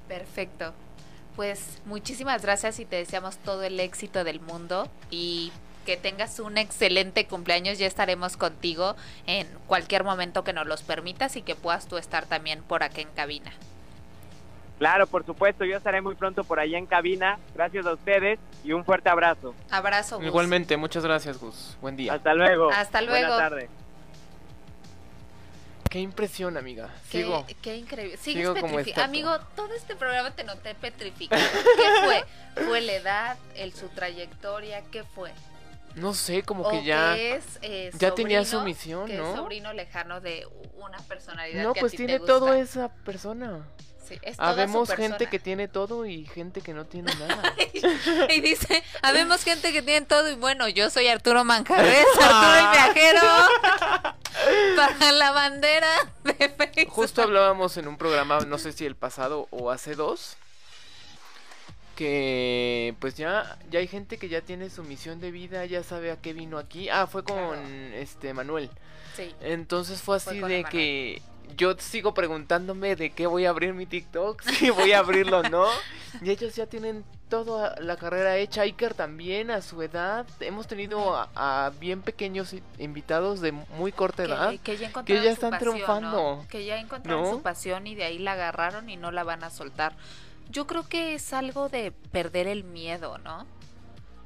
Perfecto. 0.09 0.73
Pues 1.37 1.81
muchísimas 1.87 2.43
gracias 2.43 2.79
y 2.81 2.85
te 2.85 2.97
deseamos 2.97 3.39
todo 3.39 3.63
el 3.63 3.79
éxito 3.81 4.23
del 4.25 4.41
mundo 4.41 4.89
y 5.11 5.51
que 5.83 5.97
tengas 5.97 6.39
un 6.41 6.59
excelente 6.59 7.27
cumpleaños. 7.27 7.79
Ya 7.79 7.87
estaremos 7.87 8.37
contigo 8.37 8.97
en 9.27 9.47
cualquier 9.67 10.05
momento 10.05 10.45
que 10.45 10.53
nos 10.53 10.67
los 10.67 10.83
permitas 10.83 11.37
y 11.37 11.43
que 11.43 11.55
puedas 11.55 11.87
tú 11.87 11.99
estar 11.99 12.27
también 12.27 12.63
por 12.63 12.83
acá 12.83 13.01
en 13.01 13.09
cabina. 13.11 13.53
Claro, 14.79 15.07
por 15.07 15.25
supuesto, 15.25 15.65
yo 15.65 15.77
estaré 15.77 16.01
muy 16.01 16.17
pronto 16.17 16.43
por 16.43 16.59
allá 16.59 16.77
en 16.77 16.87
cabina. 16.87 17.39
Gracias 17.55 17.87
a 17.87 17.93
ustedes 17.93 18.41
y 18.65 18.73
un 18.73 18.85
fuerte 18.85 19.09
abrazo. 19.11 19.55
Abrazo. 19.71 20.17
Gus. 20.17 20.27
Igualmente, 20.27 20.77
muchas 20.77 21.05
gracias, 21.05 21.39
Gus. 21.39 21.77
Buen 21.81 21.95
día. 21.97 22.15
Hasta 22.15 22.35
luego. 22.35 22.71
Hasta 22.73 23.01
Buenas 23.01 23.21
luego. 23.21 23.37
tardes. 23.37 23.71
Qué 25.89 26.01
impresión, 26.01 26.57
amiga. 26.57 26.89
Qué, 27.11 27.19
Sigo. 27.23 27.47
qué 27.61 27.77
increíble. 27.77 28.17
Sigues 28.17 28.49
Sigo 28.49 28.59
como 28.59 28.79
petrifi- 28.79 28.89
estatua. 28.89 29.05
Amigo, 29.05 29.39
todo 29.55 29.75
este 29.75 29.95
programa 29.95 30.31
te 30.31 30.43
noté 30.43 30.75
petrificado. 30.75 31.43
¿Qué 31.77 32.05
fue? 32.55 32.65
¿Fue 32.65 32.81
la 32.81 32.93
edad? 32.95 33.37
El, 33.55 33.75
¿Su 33.75 33.89
trayectoria? 33.89 34.83
¿Qué 34.91 35.05
fue? 35.05 35.33
No 35.97 36.15
sé, 36.15 36.43
como 36.43 36.65
¿O 36.65 36.71
que 36.71 36.85
ya. 36.85 37.15
que 37.15 37.35
es, 37.37 37.45
eh, 37.63 37.91
ya 37.99 38.15
tenía 38.15 38.45
su 38.45 38.61
misión, 38.63 39.07
que 39.07 39.15
es 39.15 39.19
¿no? 39.21 39.37
sobrino 39.37 39.73
lejano 39.73 40.21
de 40.21 40.47
una 40.77 40.99
personalidad 40.99 41.63
No, 41.63 41.73
que 41.75 41.81
a 41.81 41.83
pues 41.83 41.93
ti 41.93 41.99
te 41.99 42.05
tiene 42.05 42.19
gusta. 42.19 42.33
todo 42.35 42.53
esa 42.55 42.89
persona. 43.05 43.67
Sí, 44.07 44.19
es 44.23 44.37
toda 44.37 44.49
su 44.49 44.61
Habemos 44.61 44.91
gente 44.93 45.27
que 45.29 45.39
tiene 45.39 45.69
todo 45.69 46.07
y 46.07 46.27
gente 46.27 46.61
que 46.61 46.75
no 46.75 46.87
tiene 46.87 47.15
nada. 47.15 47.55
y 48.31 48.41
dice, 48.41 48.83
habemos 49.01 49.45
gente 49.45 49.73
que 49.73 49.81
tiene 49.83 50.05
todo 50.07 50.29
y 50.29 50.35
bueno, 50.35 50.69
yo 50.69 50.91
soy 50.91 51.07
Arturo 51.09 51.45
Manjarres, 51.45 52.05
Arturo 52.21 52.55
el 52.55 52.71
viajero, 52.73 53.21
para 54.77 55.13
la 55.13 55.31
bandera 55.31 55.89
de 56.25 56.49
Facebook. 56.49 56.93
Justo 56.95 57.23
hablábamos 57.23 57.77
en 57.77 57.87
un 57.89 57.97
programa, 57.97 58.41
no 58.41 58.59
sé 58.59 58.73
si 58.73 58.87
el 58.87 58.97
pasado 58.97 59.47
o 59.51 59.71
hace 59.71 59.95
dos, 59.95 60.37
que 62.03 62.95
pues 62.99 63.15
ya, 63.17 63.57
ya 63.71 63.79
hay 63.79 63.87
gente 63.87 64.19
que 64.19 64.29
ya 64.29 64.41
tiene 64.41 64.71
su 64.71 64.83
misión 64.83 65.21
de 65.21 65.31
vida, 65.31 65.65
ya 65.67 65.83
sabe 65.85 66.11
a 66.11 66.17
qué 66.17 66.33
vino 66.33 66.59
aquí. 66.59 66.89
Ah, 66.89 67.07
fue 67.07 67.23
con 67.23 67.37
Claro. 67.37 67.63
este 67.95 68.35
Manuel. 68.35 68.71
Sí, 69.17 69.33
Entonces 69.41 70.01
fue 70.03 70.17
así 70.17 70.41
de 70.41 70.65
que 70.65 71.23
yo 71.57 71.75
sigo 71.79 72.15
preguntándome 72.15 72.97
de 72.97 73.11
qué 73.11 73.27
voy 73.27 73.45
a 73.47 73.51
abrir 73.51 73.75
mi 73.75 73.87
TikTok, 73.87 74.43
si 74.59 74.71
voy 74.71 74.93
a 74.93 74.99
abrirlo 75.01 75.41
o 75.41 75.43
no. 75.49 75.67
Y 76.21 76.31
ellos 76.31 76.57
ya 76.57 76.67
tienen 76.67 77.05
toda 77.29 77.77
la 77.81 77.97
carrera 77.97 78.37
hecha. 78.37 78.63
Iker 78.63 78.95
también 78.95 79.51
a 79.51 79.63
su 79.63 79.81
edad. 79.83 80.27
Hemos 80.41 80.67
tenido 80.67 81.15
a, 81.17 81.29
a 81.35 81.71
bien 81.79 82.03
pequeños 82.03 82.55
invitados 82.79 83.41
de 83.41 83.53
muy 83.53 83.93
corta 83.93 84.25
edad. 84.25 84.51
que, 84.51 84.59
que 84.59 84.77
ya 84.77 84.89
encontraron 84.89 85.25
ya 85.25 85.31
están 85.31 85.51
pasión, 85.53 85.73
triunfando. 85.75 86.11
¿no? 86.11 86.47
Que 86.49 86.65
ya 86.65 86.79
encontraron 86.79 87.23
¿No? 87.23 87.31
su 87.31 87.43
pasión 87.43 87.87
y 87.87 87.95
de 87.95 88.05
ahí 88.05 88.19
la 88.19 88.33
agarraron 88.33 88.91
y 88.91 88.97
no 88.97 89.11
la 89.13 89.25
van 89.25 89.45
a 89.45 89.51
soltar. 89.51 89.95
Yo 90.51 90.67
creo 90.67 90.89
que 90.89 91.15
es 91.15 91.33
algo 91.33 91.69
de 91.69 91.93
perder 91.93 92.47
el 92.47 92.65
miedo, 92.65 93.19
¿no? 93.19 93.47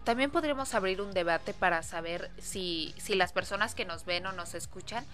también 0.06 0.30
podríamos 0.30 0.72
abrir 0.72 1.00
un 1.00 1.12
debate 1.12 1.52
para 1.52 1.82
saber 1.82 2.30
si, 2.38 2.94
si 2.96 3.16
las 3.16 3.32
personas 3.32 3.74
que 3.74 3.84
nos 3.84 4.04
ven 4.04 4.24
o 4.26 4.32
nos 4.32 4.54
escuchan, 4.54 5.04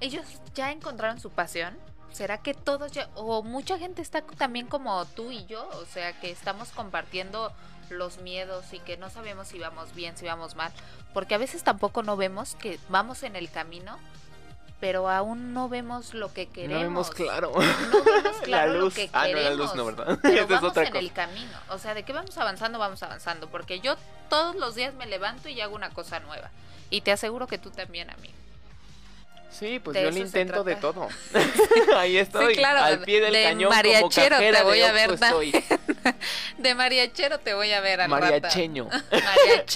ellos 0.00 0.26
ya 0.56 0.72
encontraron 0.72 1.20
su 1.20 1.30
pasión. 1.30 1.78
¿Será 2.10 2.38
que 2.38 2.52
todos 2.52 2.90
ya, 2.90 3.08
o 3.14 3.44
mucha 3.44 3.78
gente 3.78 4.02
está 4.02 4.22
también 4.22 4.66
como 4.66 5.04
tú 5.04 5.30
y 5.30 5.46
yo? 5.46 5.68
O 5.74 5.84
sea, 5.86 6.18
que 6.18 6.32
estamos 6.32 6.70
compartiendo 6.70 7.52
los 7.90 8.18
miedos 8.18 8.72
y 8.72 8.80
que 8.80 8.96
no 8.96 9.08
sabemos 9.08 9.46
si 9.46 9.60
vamos 9.60 9.94
bien, 9.94 10.16
si 10.16 10.26
vamos 10.26 10.56
mal. 10.56 10.72
Porque 11.14 11.36
a 11.36 11.38
veces 11.38 11.62
tampoco 11.62 12.02
no 12.02 12.16
vemos 12.16 12.56
que 12.56 12.80
vamos 12.88 13.22
en 13.22 13.36
el 13.36 13.52
camino, 13.52 14.00
pero 14.80 15.08
aún 15.08 15.52
no 15.52 15.68
vemos 15.68 16.14
lo 16.14 16.32
que 16.32 16.46
queremos. 16.46 16.74
No 16.74 16.80
vemos 16.80 17.10
claro. 17.10 17.52
No 17.54 18.04
vemos 18.04 18.36
claro 18.42 18.72
la 18.72 18.78
lo 18.78 18.84
luz. 18.86 18.94
que 18.94 19.10
ah, 19.12 19.26
no, 19.28 19.34
la 19.34 19.42
queremos. 19.42 19.58
luz 19.58 19.74
no, 19.74 19.84
¿verdad? 19.84 20.18
Pero 20.22 20.34
Esa 20.34 20.42
es 20.42 20.48
vamos 20.48 20.70
otra 20.70 20.82
en 20.84 20.88
cosa. 20.88 20.98
el 21.00 21.12
camino. 21.12 21.58
O 21.68 21.78
sea, 21.78 21.94
de 21.94 22.02
que 22.02 22.12
vamos 22.12 22.36
avanzando, 22.38 22.78
vamos 22.78 23.02
avanzando. 23.02 23.48
Porque 23.48 23.80
yo 23.80 23.96
todos 24.28 24.56
los 24.56 24.74
días 24.74 24.94
me 24.94 25.06
levanto 25.06 25.48
y 25.48 25.60
hago 25.60 25.74
una 25.76 25.90
cosa 25.90 26.20
nueva. 26.20 26.50
Y 26.88 27.02
te 27.02 27.12
aseguro 27.12 27.46
que 27.46 27.58
tú 27.58 27.70
también, 27.70 28.10
amigo. 28.10 28.34
Sí, 29.50 29.80
pues 29.80 29.94
De 29.94 30.04
yo 30.04 30.10
le 30.10 30.20
intento 30.20 30.64
de 30.64 30.76
todo. 30.76 31.08
Ahí 31.96 32.16
estoy, 32.16 32.54
claro, 32.54 32.82
al 32.82 33.00
pie 33.00 33.20
del 33.20 33.32
de 33.32 33.42
cañón 33.42 33.70
mariachero 33.70 34.00
como 34.02 34.14
cajera 34.14 34.58
te 34.58 34.64
voy 34.64 34.78
de 34.78 34.86
a 34.86 34.92
ver 34.92 35.12
estoy. 35.12 35.52
De 36.58 36.74
mariachero 36.74 37.38
te 37.40 37.54
voy 37.54 37.72
a 37.72 37.80
ver 37.80 38.02
al. 38.02 38.08
Mariacheño. 38.08 38.88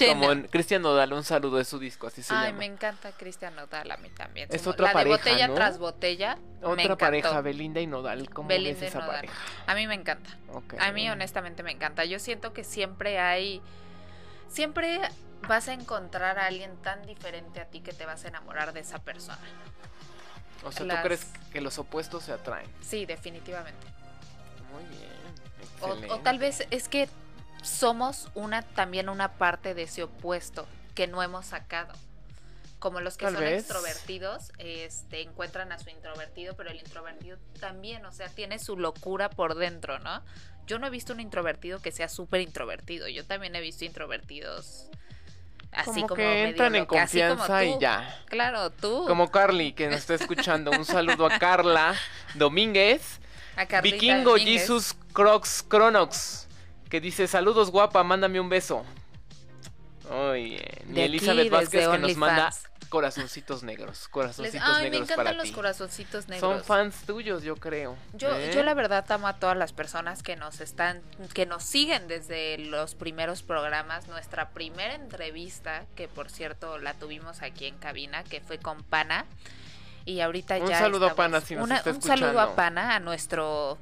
Como 0.07 0.31
en 0.31 0.43
Cristian 0.43 0.81
Nodal, 0.81 1.13
un 1.13 1.23
saludo 1.23 1.57
de 1.57 1.65
su 1.65 1.79
disco, 1.79 2.07
así 2.07 2.23
se 2.23 2.33
Ay, 2.33 2.47
llama. 2.47 2.59
me 2.59 2.65
encanta 2.65 3.11
Cristian 3.11 3.55
Nodal 3.55 3.89
a 3.91 3.97
mí 3.97 4.09
también. 4.09 4.47
Es 4.51 4.65
otra 4.67 4.87
la 4.87 4.93
pareja, 4.93 5.17
de 5.17 5.23
botella 5.23 5.47
¿no? 5.47 5.55
tras 5.55 5.77
botella. 5.77 6.37
Otra 6.61 6.95
pareja, 6.95 7.41
Belinda 7.41 7.81
y 7.81 7.87
Nodal, 7.87 8.29
¿cómo 8.29 8.49
Belinda 8.49 8.79
ves 8.79 8.89
esa 8.89 8.99
Nodal. 8.99 9.15
pareja? 9.15 9.33
A 9.67 9.75
mí 9.75 9.87
me 9.87 9.95
encanta. 9.95 10.37
A 10.79 10.91
mí 10.91 11.09
honestamente 11.09 11.63
me 11.63 11.71
encanta. 11.71 12.05
Yo 12.05 12.19
siento 12.19 12.53
que 12.53 12.63
siempre 12.63 13.19
hay, 13.19 13.61
siempre 14.47 15.01
vas 15.47 15.67
a 15.67 15.73
encontrar 15.73 16.39
a 16.39 16.47
alguien 16.47 16.75
tan 16.77 17.05
diferente 17.05 17.59
a 17.61 17.65
ti 17.65 17.81
que 17.81 17.93
te 17.93 18.05
vas 18.05 18.25
a 18.25 18.27
enamorar 18.29 18.73
de 18.73 18.79
esa 18.81 18.99
persona. 18.99 19.37
O 20.63 20.71
sea, 20.71 20.85
las- 20.85 20.97
¿tú 21.01 21.03
crees 21.07 21.25
que 21.51 21.61
los 21.61 21.77
opuestos 21.77 22.23
se 22.23 22.31
atraen? 22.33 22.69
Sí, 22.81 23.05
definitivamente. 23.05 23.85
Muy 24.71 24.83
bien. 24.97 26.11
O, 26.11 26.19
tal 26.19 26.39
vez 26.39 26.65
es 26.71 26.87
que 26.87 27.07
somos 27.61 28.29
una 28.33 28.61
también 28.61 29.09
una 29.09 29.33
parte 29.33 29.73
de 29.73 29.83
ese 29.83 30.03
opuesto 30.03 30.67
que 30.95 31.07
no 31.07 31.21
hemos 31.21 31.47
sacado. 31.47 31.93
Como 32.79 32.99
los 33.01 33.17
que 33.17 33.25
Tal 33.25 33.33
son 33.35 33.43
vez. 33.43 33.61
extrovertidos, 33.63 34.51
este, 34.59 35.21
encuentran 35.21 35.71
a 35.71 35.79
su 35.79 35.89
introvertido, 35.89 36.55
pero 36.55 36.69
el 36.69 36.77
introvertido 36.77 37.37
también, 37.59 38.05
o 38.05 38.11
sea, 38.11 38.29
tiene 38.29 38.59
su 38.59 38.77
locura 38.77 39.29
por 39.29 39.55
dentro, 39.55 39.97
¿no? 39.99 40.23
Yo 40.67 40.77
no 40.79 40.87
he 40.87 40.89
visto 40.89 41.13
un 41.13 41.19
introvertido 41.19 41.79
que 41.81 41.91
sea 41.91 42.09
súper 42.09 42.41
introvertido. 42.41 43.07
Yo 43.07 43.25
también 43.25 43.55
he 43.55 43.61
visto 43.61 43.85
introvertidos 43.85 44.89
así 45.75 46.01
como, 46.01 46.07
como, 46.07 46.15
que 46.15 46.43
entran 46.43 46.75
en 46.75 46.81
loca, 46.81 46.99
confianza 46.99 47.63
y 47.63 47.79
ya. 47.79 48.21
Claro, 48.27 48.69
tú. 48.69 49.05
Como 49.07 49.29
Carly, 49.29 49.73
que 49.73 49.87
nos 49.87 49.97
está 49.97 50.13
escuchando. 50.15 50.71
Un 50.71 50.85
saludo 50.85 51.25
a 51.25 51.39
Carla 51.39 51.95
Domínguez. 52.33 53.19
a 53.55 53.65
Carlita 53.65 53.95
Vikingo 53.95 54.31
Domínguez. 54.31 54.61
Jesus 54.61 54.95
Crocs 55.13 55.63
Cronox. 55.67 56.47
Que 56.89 57.01
dice: 57.01 57.27
Saludos, 57.27 57.71
guapa, 57.71 58.03
mándame 58.03 58.39
un 58.39 58.49
beso. 58.49 58.85
Oye, 60.09 60.57
De 60.85 60.93
ni 60.93 61.01
Elizabeth 61.01 61.39
aquí, 61.41 61.49
Vázquez 61.49 61.87
que 61.87 61.97
nos 61.97 62.15
manda 62.17 62.49
corazoncitos 62.89 63.63
negros. 63.63 63.89
Les- 63.99 64.07
Corazoncitos 64.09 64.61
Ay, 64.67 64.83
me 64.83 64.89
negros 64.91 65.01
encantan 65.09 65.25
para 65.25 65.35
los 65.37 65.45
ti. 65.47 65.51
corazoncitos 65.51 66.27
negros. 66.27 66.39
Son 66.51 66.63
fans 66.63 66.95
tuyos, 67.05 67.43
yo 67.43 67.55
creo. 67.55 67.97
Yo, 68.13 68.33
¿eh? 68.35 68.51
yo 68.53 68.63
la 68.63 68.73
verdad 68.73 69.09
amo 69.11 69.27
a 69.27 69.33
todas 69.33 69.57
las 69.57 69.73
personas 69.73 70.21
que 70.23 70.35
nos 70.35 70.61
están, 70.61 71.01
que 71.33 71.45
nos 71.45 71.63
siguen 71.63 72.07
desde 72.07 72.57
los 72.59 72.95
primeros 72.95 73.41
programas. 73.41 74.07
Nuestra 74.07 74.49
primera 74.49 74.93
entrevista, 74.93 75.85
que 75.95 76.07
por 76.07 76.29
cierto 76.29 76.77
la 76.77 76.93
tuvimos 76.93 77.41
aquí 77.41 77.65
en 77.65 77.77
cabina, 77.77 78.23
que 78.23 78.39
fue 78.41 78.59
con 78.59 78.83
Pana. 78.83 79.25
Y 80.05 80.21
ahorita 80.21 80.57
Un 80.57 80.67
ya. 80.69 80.77
saludo 80.79 81.07
a 81.07 81.15
Pana, 81.15 81.41
si 81.41 81.55
nos 81.55 81.69
está 81.71 81.89
Un 81.89 82.01
saludo 82.01 82.39
a. 82.39 82.55
Pana, 82.55 82.95
a 82.95 82.99
nuestro. 82.99 83.77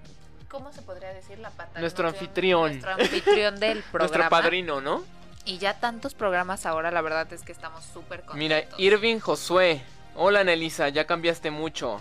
¿Cómo 0.49 0.71
se 0.71 0.81
podría 0.81 1.09
decir 1.13 1.37
la 1.39 1.49
pata? 1.49 1.79
Nuestro 1.81 2.07
anfitrión. 2.07 2.71
Nuestro 2.79 2.91
anfitrión 2.93 3.59
del 3.59 3.83
programa. 3.91 4.15
Nuestro 4.17 4.29
padrino, 4.29 4.79
¿no? 4.81 5.03
Y 5.45 5.57
ya 5.57 5.79
tantos 5.79 6.13
programas 6.13 6.65
ahora, 6.65 6.91
la 6.91 7.01
verdad 7.01 7.31
es 7.33 7.43
que 7.43 7.51
estamos 7.51 7.83
súper 7.83 8.21
contentos. 8.21 8.37
Mira, 8.37 8.63
Irving 8.77 9.19
Josué. 9.19 9.81
Hola, 10.15 10.41
Anelisa, 10.41 10.89
ya 10.89 11.05
cambiaste 11.05 11.51
mucho. 11.51 11.99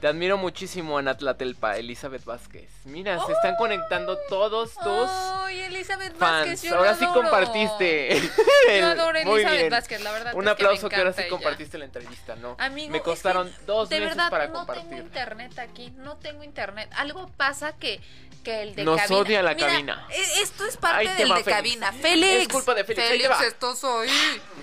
Te 0.00 0.08
admiro 0.08 0.36
muchísimo, 0.36 0.98
Anatlatelpa, 0.98 1.76
Elizabeth 1.76 2.24
Vázquez. 2.24 2.68
Mira, 2.84 3.24
se 3.24 3.32
están 3.32 3.54
conectando 3.54 4.18
todos 4.28 4.74
tus 4.74 5.08
Ay, 5.52 5.60
Elizabeth 5.62 6.18
Vázquez, 6.18 6.60
fans. 6.60 6.62
yo 6.62 6.76
Ahora 6.76 6.94
sí 6.94 7.04
adoro. 7.04 7.20
compartiste. 7.22 8.20
Yo 8.20 8.72
el- 8.72 8.84
adoro 8.84 9.18
a 9.18 9.24
Muy 9.24 9.34
Elizabeth 9.40 9.58
bien. 9.60 9.70
Vázquez, 9.70 10.00
la 10.02 10.12
verdad. 10.12 10.34
Un 10.34 10.40
es 10.40 10.42
que 10.42 10.44
me 10.44 10.50
aplauso 10.50 10.88
que, 10.88 10.96
ahora 10.96 11.12
sí 11.12 11.20
ella. 11.20 11.30
compartiste 11.30 11.78
la 11.78 11.84
entrevista, 11.84 12.36
¿no? 12.36 12.56
Amigo, 12.58 12.90
Me 12.90 12.98
es 12.98 13.02
que 13.02 13.10
costaron 13.10 13.54
dos 13.66 13.88
de 13.88 14.00
meses 14.00 14.16
verdad, 14.16 14.30
para 14.30 14.46
no 14.48 14.52
compartir. 14.54 14.88
tengo 14.88 15.02
internet 15.02 15.58
aquí, 15.58 15.90
no 15.98 16.16
tengo 16.16 16.42
internet. 16.42 16.88
Algo 16.96 17.28
pasa 17.36 17.72
que, 17.76 18.00
que 18.44 18.62
el 18.62 18.74
de 18.74 18.84
Nos 18.84 19.00
cabina. 19.00 19.18
odia 19.20 19.42
la 19.42 19.54
Mira, 19.54 19.66
cabina. 19.68 20.06
e- 20.10 20.42
Esto 20.42 20.66
es 20.66 20.76
parte 20.76 21.00
Ahí 21.08 21.16
del 21.16 21.28
de 21.28 21.34
Félix. 21.34 21.48
cabina. 21.56 21.92
Félix. 21.92 22.42
Es 22.42 22.48
culpa 22.48 22.74
de 22.74 22.84
Félix, 22.84 23.40
estás 23.42 23.84
ahí. 23.84 24.40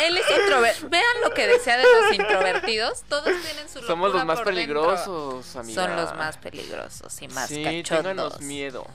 Él 0.00 0.16
es 0.18 0.30
introvertido. 0.38 0.88
Vean 0.88 1.20
lo 1.22 1.30
que 1.32 1.46
decía 1.46 1.76
de 1.76 1.82
los 1.82 2.12
introvertidos. 2.14 2.63
Todos 3.08 3.24
tienen 3.42 3.68
su 3.68 3.80
Somos 3.82 4.12
los 4.12 4.24
más 4.24 4.38
por 4.38 4.46
peligrosos, 4.46 5.56
amiga. 5.56 5.82
Son 5.82 5.96
los 5.96 6.14
más 6.16 6.36
peligrosos 6.38 7.22
y 7.22 7.28
más 7.28 7.48
Sí, 7.48 7.62
cachondos. 7.62 8.40
miedo, 8.40 8.86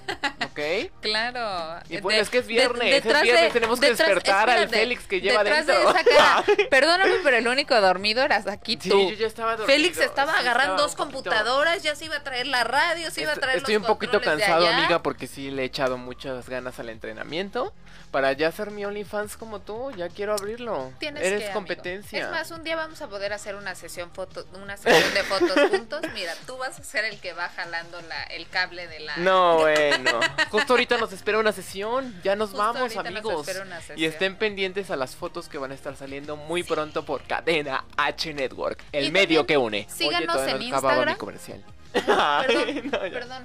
¿ok? 0.46 0.60
Claro. 1.02 1.80
Y 1.90 2.00
bueno, 2.02 2.22
es 2.22 2.30
que 2.30 2.40
es 2.40 2.48
viernes, 2.48 2.94
es 2.94 3.04
detrás 3.04 3.24
viernes, 3.24 3.54
tenemos 3.54 3.80
que 3.80 3.88
despertar 3.90 4.50
al 4.50 4.64
espérate, 4.64 4.78
Félix 4.80 5.08
que 5.08 5.22
lleva 5.22 5.44
detrás 5.44 5.68
dentro. 5.68 5.92
de 5.94 6.00
esa 6.00 6.04
cara, 6.10 6.44
perdóname, 6.70 7.14
pero 7.24 7.38
el 7.38 7.48
único 7.48 7.80
dormido 7.80 8.22
eras 8.24 8.48
aquí 8.48 8.78
Sí, 8.82 8.90
tú. 8.90 9.10
yo 9.10 9.16
ya 9.16 9.28
estaba 9.28 9.52
dormido. 9.56 9.68
Félix 9.68 9.98
estaba 10.00 10.34
sí, 10.34 10.40
agarrando 10.40 10.74
estaba 10.74 10.88
dos 10.88 10.96
computadoras, 10.96 11.84
ya 11.84 11.96
se 11.96 12.06
iba 12.06 12.18
a 12.18 12.24
traer 12.24 12.48
la 12.48 12.64
radio, 12.64 13.10
se 13.12 13.22
iba 13.22 13.32
a 13.32 13.34
Estoy- 13.36 13.42
traer 13.42 13.58
Estoy 13.60 13.74
los 13.76 13.82
un 13.84 13.88
poquito 13.88 14.20
de 14.20 14.26
cansado, 14.26 14.68
amiga, 14.68 15.02
porque 15.02 15.28
sí 15.28 15.52
le 15.52 15.62
he 15.64 15.66
echado 15.66 15.98
muchas 15.98 16.50
ganas 16.50 16.80
al 16.80 16.90
entrenamiento. 16.90 17.74
Para 18.12 18.34
ya 18.34 18.52
ser 18.52 18.72
mi 18.72 18.84
OnlyFans 18.86 19.38
como 19.38 19.60
tú, 19.62 19.92
ya 19.96 20.10
quiero 20.10 20.34
abrirlo. 20.34 20.92
Tienes 21.00 21.22
Eres 21.24 21.40
que, 21.40 21.46
amigo. 21.46 21.54
competencia. 21.60 22.20
Es 22.26 22.32
más, 22.32 22.50
un 22.50 22.64
día 22.64 22.76
vamos 22.76 23.00
a 23.04 23.08
poder 23.08 23.34
hacer 23.34 23.56
una 23.56 23.76
sesión 23.76 24.10
foto, 24.12 24.48
una 24.62 24.78
sesión 24.78 25.14
de 25.14 25.24
fotos 25.24 25.52
juntos. 25.70 26.02
Mira, 26.16 26.34
tú 26.48 26.58
vas 26.58 26.80
a 26.80 26.84
ser 26.84 27.06
el 27.06 27.20
que 27.20 27.34
va 27.34 27.50
jalando 27.50 28.02
la, 28.02 28.24
el 28.24 28.48
cable 28.50 28.88
de 28.88 29.02
la. 29.02 29.18
No, 29.18 29.58
bueno. 29.60 30.20
Justo 30.50 30.74
ahorita 30.74 30.98
nos 30.98 31.14
espera 31.14 31.38
una 31.38 31.52
sesión. 31.52 32.20
Ya 32.24 32.36
nos 32.36 32.50
Justo 32.50 32.64
vamos, 32.64 32.96
nos 32.96 33.06
amigos. 33.06 33.48
espera 33.48 33.64
una 33.66 33.78
sesión. 33.80 34.00
Y 34.00 34.06
estén 34.06 34.36
pendientes 34.38 34.90
a 34.90 34.96
las 34.96 35.16
fotos 35.16 35.48
que 35.48 35.60
van 35.60 35.72
a 35.72 35.76
estar 35.76 35.96
saliendo 35.96 36.36
muy 36.36 36.64
pronto 36.64 37.06
por 37.06 37.22
Cadena 37.24 37.86
H 37.96 38.34
Network, 38.34 38.84
el 38.92 39.06
Y 39.06 39.12
medio 39.12 39.46
que 39.46 39.58
une. 39.58 39.88
síganos 39.88 40.36
Oye, 40.36 40.52
en 40.52 40.62
Instagram. 40.64 41.16
comercial. 41.18 41.64
Perdón, 41.94 42.92
No, 42.92 43.00
perdón. 43.00 43.44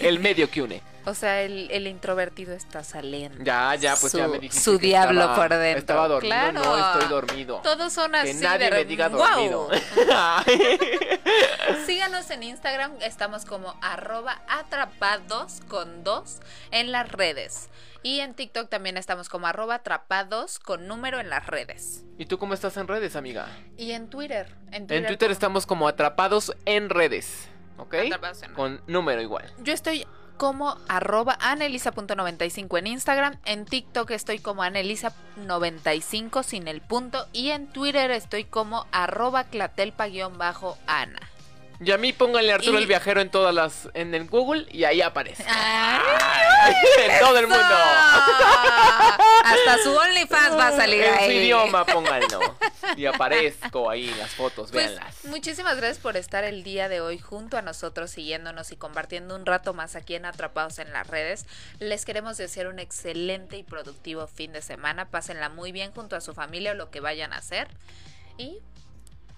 El 0.00 0.18
medio 0.20 0.48
que 0.50 0.62
une. 0.62 0.80
O 1.04 1.14
sea, 1.14 1.42
el, 1.42 1.68
el 1.72 1.88
introvertido 1.88 2.54
está 2.54 2.84
saliendo. 2.84 3.42
Ya, 3.42 3.74
ya, 3.74 3.96
pues 3.96 4.12
Su- 4.12 4.18
ya 4.18 4.28
me 4.28 4.38
dijiste 4.38 4.62
su 4.70 4.78
que 4.78 4.86
diablo 4.86 5.22
estaba- 5.22 5.34
por 5.34 5.48
dentro. 5.58 5.78
Estaba 5.80 6.06
dormido, 6.06 6.32
Claro. 6.36 6.60
no 6.62 6.78
estoy 6.92 7.08
dormido. 7.08 7.60
Todos 7.64 7.92
son 7.92 8.14
así. 8.14 8.28
que 8.28 8.34
nadie 8.34 8.66
de 8.66 8.70
me 8.70 8.84
diga 8.84 9.08
dormido. 9.08 9.68
Síganos 11.86 12.30
en 12.30 12.42
Instagram, 12.44 12.92
estamos 13.00 13.44
como 13.44 13.74
arroba 13.82 14.42
atrapados 14.48 15.60
con 15.68 16.04
dos 16.04 16.38
en 16.70 16.92
las 16.92 17.10
redes. 17.10 17.68
Y 18.04 18.18
en 18.20 18.34
TikTok 18.34 18.68
también 18.68 18.96
estamos 18.96 19.28
como 19.28 19.46
arroba 19.46 19.76
atrapados 19.76 20.58
con 20.60 20.86
número 20.88 21.20
en 21.20 21.30
las 21.30 21.46
redes. 21.46 22.04
¿Y 22.18 22.26
tú 22.26 22.36
cómo 22.38 22.54
estás 22.54 22.76
en 22.76 22.86
redes, 22.88 23.14
amiga? 23.16 23.46
Y 23.76 23.92
en 23.92 24.08
Twitter. 24.08 24.48
En 24.68 24.74
En 24.82 24.86
Twitter, 24.86 25.06
Twitter 25.08 25.28
como 25.28 25.32
estamos 25.32 25.66
como 25.66 25.88
atrapados 25.88 26.52
en 26.64 26.90
redes, 26.90 27.48
¿ok? 27.78 27.94
Con 28.54 28.80
número 28.86 29.20
igual. 29.20 29.52
Yo 29.58 29.72
estoy 29.72 30.06
como 30.36 30.76
arroba 30.88 31.38
anelisa.95 31.40 32.78
en 32.78 32.86
Instagram. 32.88 33.36
En 33.44 33.64
TikTok 33.64 34.10
estoy 34.10 34.38
como 34.38 34.62
anelisa95 34.64 36.42
sin 36.42 36.68
el 36.68 36.80
punto. 36.80 37.26
Y 37.32 37.50
en 37.50 37.68
Twitter 37.68 38.10
estoy 38.10 38.44
como 38.44 38.86
arroba 38.90 39.44
clatelpa-ana. 39.44 41.20
Y 41.84 41.90
a 41.90 41.98
mí 41.98 42.12
pónganle 42.12 42.52
Arturo 42.52 42.78
Y- 42.78 42.82
el 42.82 42.86
viajero 42.86 43.20
en 43.20 43.30
todas 43.30 43.54
las 43.54 43.88
en 43.94 44.14
el 44.14 44.26
Google 44.28 44.66
y 44.70 44.84
ahí 44.84 45.00
aparece. 45.02 45.44
¡Ay! 45.48 46.74
en 47.04 47.18
todo 47.20 47.38
el 47.38 47.46
mundo. 47.48 47.64
Hasta 49.44 49.78
su 49.82 49.92
OnlyFans 49.94 50.56
va 50.56 50.68
a 50.68 50.76
salir 50.76 51.02
en 51.02 51.14
su 51.16 51.20
ahí. 51.24 51.36
idioma 51.38 51.84
pónganlo. 51.84 52.56
Y 52.96 53.06
aparezco 53.06 53.90
ahí 53.90 54.08
en 54.08 54.18
las 54.18 54.30
fotos, 54.34 54.70
Pues, 54.70 54.86
véanlas. 54.90 55.24
muchísimas 55.24 55.76
gracias 55.76 55.98
por 55.98 56.16
estar 56.16 56.44
el 56.44 56.62
día 56.62 56.88
de 56.88 57.00
hoy 57.00 57.18
junto 57.18 57.56
a 57.56 57.62
nosotros, 57.62 58.10
siguiéndonos 58.10 58.70
y 58.72 58.76
compartiendo 58.76 59.34
un 59.34 59.46
rato 59.46 59.74
más 59.74 59.96
aquí 59.96 60.14
en 60.14 60.24
Atrapados 60.26 60.78
en 60.78 60.92
las 60.92 61.06
redes. 61.06 61.46
Les 61.80 62.04
queremos 62.04 62.36
desear 62.36 62.66
un 62.68 62.78
excelente 62.78 63.56
y 63.56 63.62
productivo 63.62 64.26
fin 64.26 64.52
de 64.52 64.62
semana. 64.62 65.06
Pásenla 65.10 65.48
muy 65.48 65.72
bien 65.72 65.92
junto 65.92 66.16
a 66.16 66.20
su 66.20 66.34
familia 66.34 66.72
o 66.72 66.74
lo 66.74 66.90
que 66.90 67.00
vayan 67.00 67.32
a 67.32 67.38
hacer. 67.38 67.68
Y 68.38 68.58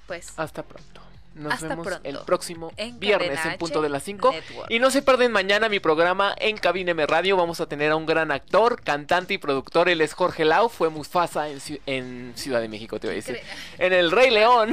pues 0.06 0.32
Hasta 0.36 0.62
pronto. 0.62 1.00
Nos 1.34 1.52
Hasta 1.54 1.66
vemos 1.68 1.86
pronto. 1.86 2.08
el 2.08 2.18
próximo 2.20 2.70
En 2.76 3.00
viernes 3.00 3.44
en 3.44 3.58
punto 3.58 3.80
H 3.80 3.82
de 3.82 3.88
las 3.88 4.02
5. 4.04 4.30
Network. 4.32 4.70
Y 4.70 4.78
no 4.78 4.90
se 4.90 5.02
pierden 5.02 5.32
mañana 5.32 5.68
mi 5.68 5.80
programa 5.80 6.32
en 6.38 6.56
Cabine 6.56 6.92
M 6.92 7.04
Radio. 7.06 7.36
Vamos 7.36 7.60
a 7.60 7.66
tener 7.66 7.90
a 7.90 7.96
un 7.96 8.06
gran 8.06 8.30
actor, 8.30 8.80
cantante 8.82 9.34
y 9.34 9.38
productor. 9.38 9.88
Él 9.88 10.00
es 10.00 10.14
Jorge 10.14 10.44
Lau. 10.44 10.68
Fue 10.68 10.90
Mufasa 10.90 11.48
en, 11.48 11.58
Ciu- 11.58 11.80
en 11.86 12.32
Ciudad 12.36 12.60
de 12.60 12.68
México, 12.68 13.00
te 13.00 13.08
voy 13.08 13.14
a 13.14 13.16
decir. 13.16 13.40
En 13.78 13.92
el 13.92 14.12
Rey 14.12 14.30
León. 14.30 14.72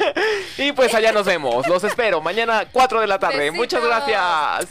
y 0.58 0.72
pues 0.72 0.92
allá 0.94 1.12
nos 1.12 1.24
vemos. 1.24 1.68
Los 1.68 1.84
espero 1.84 2.20
mañana 2.20 2.66
4 2.72 3.00
de 3.00 3.06
la 3.06 3.18
tarde. 3.20 3.50
Muchas 3.52 3.82
gracias. 3.84 4.68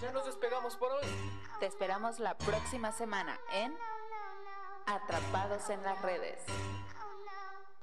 Ya 0.00 0.12
nos 0.12 0.24
despegamos 0.26 0.76
por 0.76 0.90
hoy. 0.92 1.06
Te 1.60 1.66
esperamos 1.66 2.18
la 2.20 2.36
próxima 2.38 2.90
semana 2.92 3.38
en 3.52 3.74
Atrapados 4.86 5.70
en 5.70 5.82
las 5.82 6.00
redes. 6.02 6.38